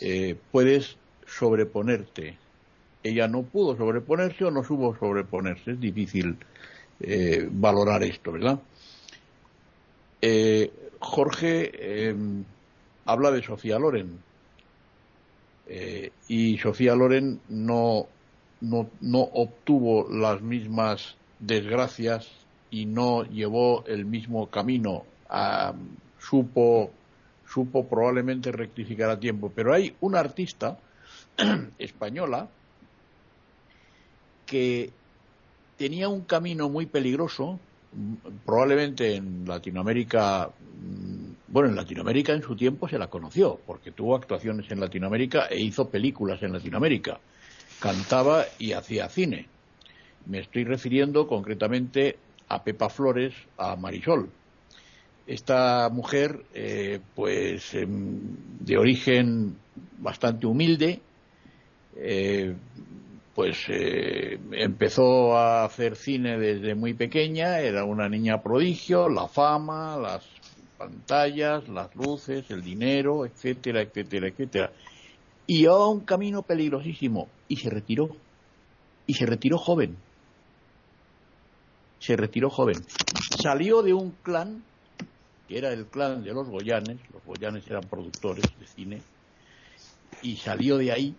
eh, 0.00 0.36
puedes 0.52 0.96
sobreponerte. 1.26 2.36
Ella 3.02 3.28
no 3.28 3.42
pudo 3.42 3.76
sobreponerse 3.76 4.44
o 4.44 4.50
no 4.50 4.64
supo 4.64 4.96
sobreponerse. 4.98 5.72
Es 5.72 5.80
difícil 5.80 6.36
eh, 7.00 7.48
valorar 7.50 8.02
esto, 8.02 8.32
¿verdad? 8.32 8.60
Eh, 10.20 10.70
Jorge 10.98 12.08
em, 12.08 12.44
habla 13.06 13.30
de 13.30 13.42
Sofía 13.42 13.78
Loren. 13.78 14.18
Y 16.28 16.56
Sofía 16.56 16.94
Loren 16.94 17.40
no, 17.50 18.06
no, 18.62 18.88
no 19.02 19.20
obtuvo 19.20 20.08
las 20.10 20.40
mismas 20.40 21.14
desgracias 21.40 22.26
y 22.70 22.86
no 22.86 23.24
llevó 23.24 23.84
el 23.86 24.04
mismo 24.06 24.48
camino. 24.48 25.04
supo, 26.18 26.90
supo 27.48 27.86
probablemente 27.88 28.52
rectificar 28.52 29.10
a 29.10 29.18
tiempo. 29.18 29.50
Pero 29.54 29.72
hay 29.72 29.94
un 30.00 30.16
artista 30.16 30.78
española 31.78 32.48
que 34.46 34.90
tenía 35.76 36.08
un 36.08 36.22
camino 36.22 36.68
muy 36.68 36.86
peligroso, 36.86 37.60
probablemente 38.44 39.14
en 39.14 39.44
Latinoamérica, 39.46 40.48
mm, 40.48 41.52
bueno, 41.52 41.68
en 41.68 41.76
Latinoamérica 41.76 42.32
en 42.32 42.42
su 42.42 42.56
tiempo 42.56 42.88
se 42.88 42.98
la 42.98 43.08
conoció, 43.08 43.58
porque 43.66 43.92
tuvo 43.92 44.16
actuaciones 44.16 44.70
en 44.70 44.80
Latinoamérica 44.80 45.46
e 45.46 45.60
hizo 45.60 45.88
películas 45.88 46.42
en 46.42 46.52
Latinoamérica, 46.52 47.20
cantaba 47.80 48.44
y 48.58 48.72
hacía 48.72 49.08
cine. 49.08 49.46
Me 50.26 50.40
estoy 50.40 50.64
refiriendo 50.64 51.26
concretamente 51.26 52.18
a 52.48 52.62
Pepa 52.62 52.88
Flores, 52.88 53.34
a 53.56 53.76
Marisol. 53.76 54.30
Esta 55.28 55.90
mujer, 55.90 56.44
eh, 56.54 57.00
pues 57.14 57.74
em, 57.74 58.18
de 58.60 58.78
origen 58.78 59.56
bastante 59.98 60.46
humilde, 60.46 61.00
eh, 61.96 62.54
pues 63.34 63.58
eh, 63.68 64.38
empezó 64.52 65.36
a 65.36 65.64
hacer 65.64 65.96
cine 65.96 66.38
desde 66.38 66.74
muy 66.74 66.94
pequeña, 66.94 67.60
era 67.60 67.84
una 67.84 68.08
niña 68.08 68.42
prodigio, 68.42 69.08
la 69.08 69.28
fama, 69.28 69.98
las 69.98 70.24
pantallas, 70.78 71.68
las 71.68 71.94
luces, 71.94 72.50
el 72.50 72.62
dinero, 72.62 73.26
etcétera, 73.26 73.82
etcétera, 73.82 74.28
etcétera. 74.28 74.72
Y 75.46 75.66
a 75.66 75.74
un 75.74 76.00
camino 76.00 76.42
peligrosísimo 76.42 77.28
y 77.48 77.56
se 77.56 77.68
retiró. 77.68 78.08
Y 79.06 79.14
se 79.14 79.26
retiró 79.26 79.58
joven. 79.58 79.96
Se 81.98 82.16
retiró 82.16 82.50
joven. 82.50 82.76
Salió 83.42 83.82
de 83.82 83.94
un 83.94 84.10
clan, 84.22 84.62
que 85.48 85.58
era 85.58 85.72
el 85.72 85.86
clan 85.86 86.22
de 86.22 86.32
los 86.34 86.48
Goyanes, 86.48 87.00
los 87.10 87.24
Goyanes 87.24 87.66
eran 87.68 87.88
productores 87.88 88.46
de 88.58 88.66
cine, 88.66 89.02
y 90.22 90.36
salió 90.36 90.76
de 90.76 90.92
ahí 90.92 91.16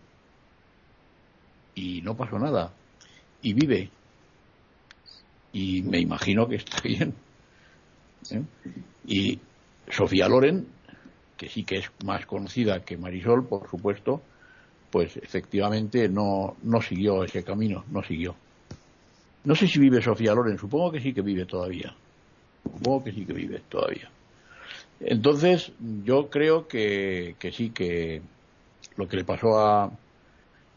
y 1.74 2.02
no 2.02 2.16
pasó 2.16 2.38
nada. 2.38 2.74
Y 3.42 3.54
vive. 3.54 3.90
Y 5.52 5.82
me 5.82 6.00
imagino 6.00 6.48
que 6.48 6.56
está 6.58 6.80
bien. 6.84 7.14
¿eh? 8.30 8.44
Y 9.06 9.40
Sofía 9.88 10.28
Loren, 10.28 10.68
que 11.38 11.50
sí 11.50 11.64
que 11.64 11.78
es 11.78 11.92
más 12.06 12.26
conocida 12.26 12.84
que 12.86 12.98
Marisol, 12.98 13.48
por 13.48 13.68
supuesto, 13.70 14.22
pues 14.92 15.18
efectivamente 15.18 16.10
no, 16.10 16.58
no 16.64 16.82
siguió 16.82 17.24
ese 17.24 17.44
camino, 17.44 17.84
no 17.90 18.04
siguió. 18.04 18.36
No 19.44 19.56
sé 19.56 19.68
si 19.68 19.80
vive 19.80 20.02
Sofía 20.02 20.34
Loren, 20.34 20.58
supongo 20.58 20.92
que 20.92 21.00
sí 21.02 21.14
que 21.14 21.22
vive 21.22 21.46
todavía. 21.46 21.96
Supongo 22.64 23.04
que 23.04 23.12
sí 23.12 23.26
que 23.26 23.34
vive 23.34 23.60
todavía. 23.70 24.12
Entonces, 25.02 25.72
yo 26.04 26.30
creo 26.30 26.68
que, 26.68 27.36
que 27.40 27.52
sí 27.52 27.70
que 27.70 28.22
lo 28.98 29.08
que 29.08 29.18
le 29.18 29.24
pasó 29.24 29.58
a, 29.58 29.92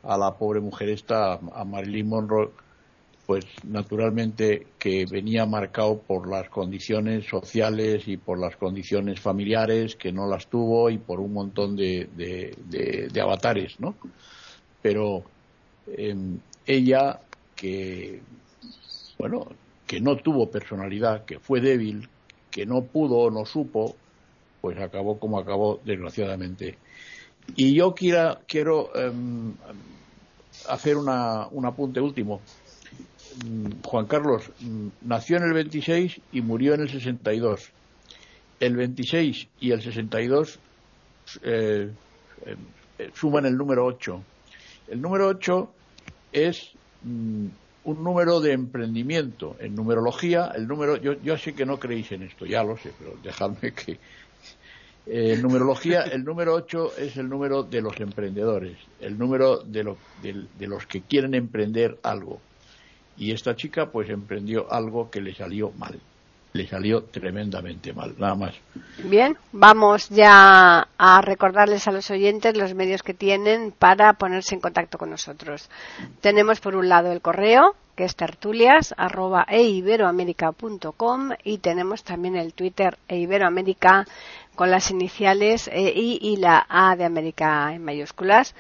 a 0.03 0.19
la 0.19 0.37
pobre 0.37 0.61
mujer 0.61 0.89
esta, 0.89 1.35
a 1.35 1.65
Marilyn 1.65 2.09
Monroe, 2.09 2.51
pues 3.27 3.47
naturalmente 3.65 4.67
que 4.79 5.07
venía 5.07 5.47
marcado 5.47 5.99
por 5.99 6.29
las 6.29 6.49
condiciones 6.49 7.27
sociales 7.27 8.07
y 8.07 8.17
por 8.17 8.39
las 8.39 8.57
condiciones 8.57 9.21
familiares 9.21 9.97
que 9.97 10.13
no 10.13 10.29
las 10.29 10.49
tuvo 10.49 10.91
y 10.91 10.99
por 10.99 11.21
un 11.21 11.33
montón 11.33 11.77
de, 11.77 12.09
de, 12.17 13.21
avatares, 13.21 13.79
¿no? 13.81 13.95
Pero 14.83 15.23
em, 15.97 16.39
ella 16.67 17.21
que, 17.55 18.21
bueno, 19.19 19.47
que 19.87 20.01
no 20.01 20.17
tuvo 20.17 20.51
personalidad, 20.51 21.25
que 21.25 21.39
fue 21.39 21.61
débil, 21.61 22.09
que 22.51 22.67
no 22.67 22.83
pudo 22.83 23.19
o 23.19 23.31
no 23.31 23.47
supo, 23.47 23.95
pues 24.63 24.79
acabó 24.79 25.19
como 25.19 25.39
acabó, 25.39 25.81
desgraciadamente. 25.85 26.79
Y 27.57 27.75
yo 27.75 27.95
quiera, 27.95 28.41
quiero 28.47 28.95
em, 28.95 29.55
hacer 30.69 30.97
una, 30.97 31.49
un 31.49 31.67
apunte 31.67 32.01
último. 32.01 32.41
Mm, 33.45 33.83
Juan 33.85 34.07
Carlos 34.07 34.53
mm, 34.61 34.89
nació 35.03 35.37
en 35.39 35.43
el 35.43 35.53
26 35.53 36.21
y 36.31 36.41
murió 36.41 36.75
en 36.75 36.83
el 36.83 36.89
62. 36.89 37.73
El 38.61 38.77
26 38.77 39.49
y 39.59 39.73
el 39.73 39.83
62 39.83 40.61
eh, 41.43 41.91
eh, 42.47 43.11
suman 43.15 43.47
el 43.47 43.57
número 43.57 43.85
8. 43.85 44.25
El 44.87 45.03
número 45.03 45.27
8 45.27 45.75
es 46.31 46.71
mm, 47.03 47.49
un 47.85 48.05
número 48.05 48.41
de 48.41 48.53
emprendimiento. 48.53 49.57
En 49.59 49.75
numerología, 49.75 50.53
el 50.55 50.69
número, 50.69 50.97
yo, 50.97 51.15
yo 51.21 51.37
sé 51.37 51.55
que 51.55 51.67
no 51.67 51.79
creéis 51.79 52.13
en 52.13 52.23
esto, 52.23 52.47
ya 52.47 52.63
lo 52.63 52.77
sé, 52.77 52.93
pero 52.97 53.17
dejadme 53.23 53.73
que, 53.75 53.99
en 55.07 55.43
numerología, 55.43 56.03
el 56.03 56.25
número 56.25 56.55
8 56.55 56.93
es 56.99 57.17
el 57.17 57.29
número 57.29 57.65
de 57.65 57.83
los 57.83 57.99
emprendedores, 58.01 58.77
el 59.01 59.19
número 59.19 59.59
de, 59.59 59.97
de, 60.23 60.67
los 60.67 60.87
que 60.87 61.03
quieren 61.03 61.35
emprender 61.35 61.99
algo. 62.03 62.41
Y 63.17 63.33
esta 63.33 63.57
chica 63.57 63.91
pues 63.91 64.09
emprendió 64.11 64.73
algo 64.73 65.11
que 65.11 65.21
le 65.21 65.35
salió 65.35 65.73
mal. 65.73 65.99
Le 66.53 66.69
salió 66.69 67.05
tremendamente 67.05 67.95
mal, 67.95 68.15
nada 68.19 68.35
más. 68.35 68.55
Bien, 69.05 69.39
vamos 69.53 70.09
ya 70.11 70.87
a 70.99 71.23
recordarles 71.23 71.89
a 71.89 71.93
los 71.93 72.11
oyentes 72.11 72.57
los 72.57 72.75
medios 72.75 73.03
que 73.03 73.15
tienen 73.15 73.73
para 73.73 74.13
ponerse 74.13 74.55
en 74.55 74.61
contacto 74.61 74.99
con 74.99 75.11
nosotros. 75.11 75.71
Tenemos 76.21 76.61
por 76.61 76.77
un 76.77 76.91
lado 76.91 77.11
el 77.11 77.23
correo, 77.23 77.75
que 77.97 78.05
es 78.05 78.17
tertulias 78.17 78.95
y 81.45 81.59
tenemos 81.59 82.05
también 82.05 82.37
el 82.37 82.55
Twitter 82.55 82.99
eiberoamérica 83.09 84.07
con 84.55 84.71
las 84.71 84.91
iniciales 84.91 85.69
e, 85.73 85.93
I 85.95 86.19
y 86.21 86.37
la 86.37 86.67
A 86.69 86.97
de 86.97 87.05
América 87.05 87.73
en 87.75 87.85
mayúsculas. 87.85 88.55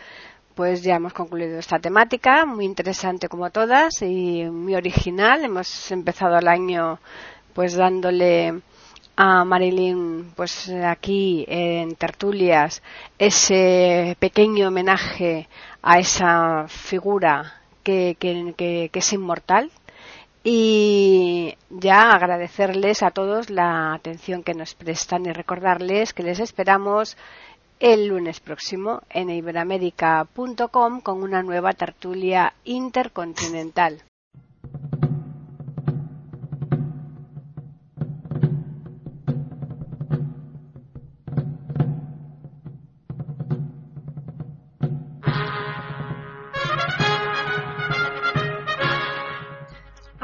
Pues 0.54 0.82
ya 0.82 0.96
hemos 0.96 1.14
concluido 1.14 1.58
esta 1.58 1.78
temática, 1.78 2.44
muy 2.44 2.66
interesante 2.66 3.28
como 3.28 3.50
todas 3.50 4.02
y 4.02 4.44
muy 4.44 4.74
original. 4.74 5.44
Hemos 5.44 5.90
empezado 5.90 6.38
el 6.38 6.48
año 6.48 6.98
pues 7.54 7.74
dándole 7.74 8.60
a 9.16 9.44
Marilyn 9.44 10.32
pues 10.36 10.68
aquí 10.70 11.44
en 11.48 11.94
tertulias 11.96 12.82
ese 13.18 14.16
pequeño 14.18 14.68
homenaje 14.68 15.48
a 15.82 15.98
esa 15.98 16.66
figura 16.68 17.60
que 17.82 18.16
es 18.92 19.12
inmortal 19.12 19.70
y 20.44 21.56
ya 21.70 22.10
agradecerles 22.10 23.02
a 23.02 23.10
todos 23.10 23.50
la 23.50 23.94
atención 23.94 24.42
que 24.42 24.54
nos 24.54 24.74
prestan 24.74 25.26
y 25.26 25.32
recordarles 25.32 26.12
que 26.12 26.22
les 26.22 26.40
esperamos 26.40 27.16
el 27.78 28.06
lunes 28.08 28.40
próximo 28.40 29.02
en 29.10 29.30
iberamérica.com 29.30 31.00
con 31.00 31.22
una 31.22 31.42
nueva 31.42 31.72
tertulia 31.72 32.54
intercontinental. 32.64 34.02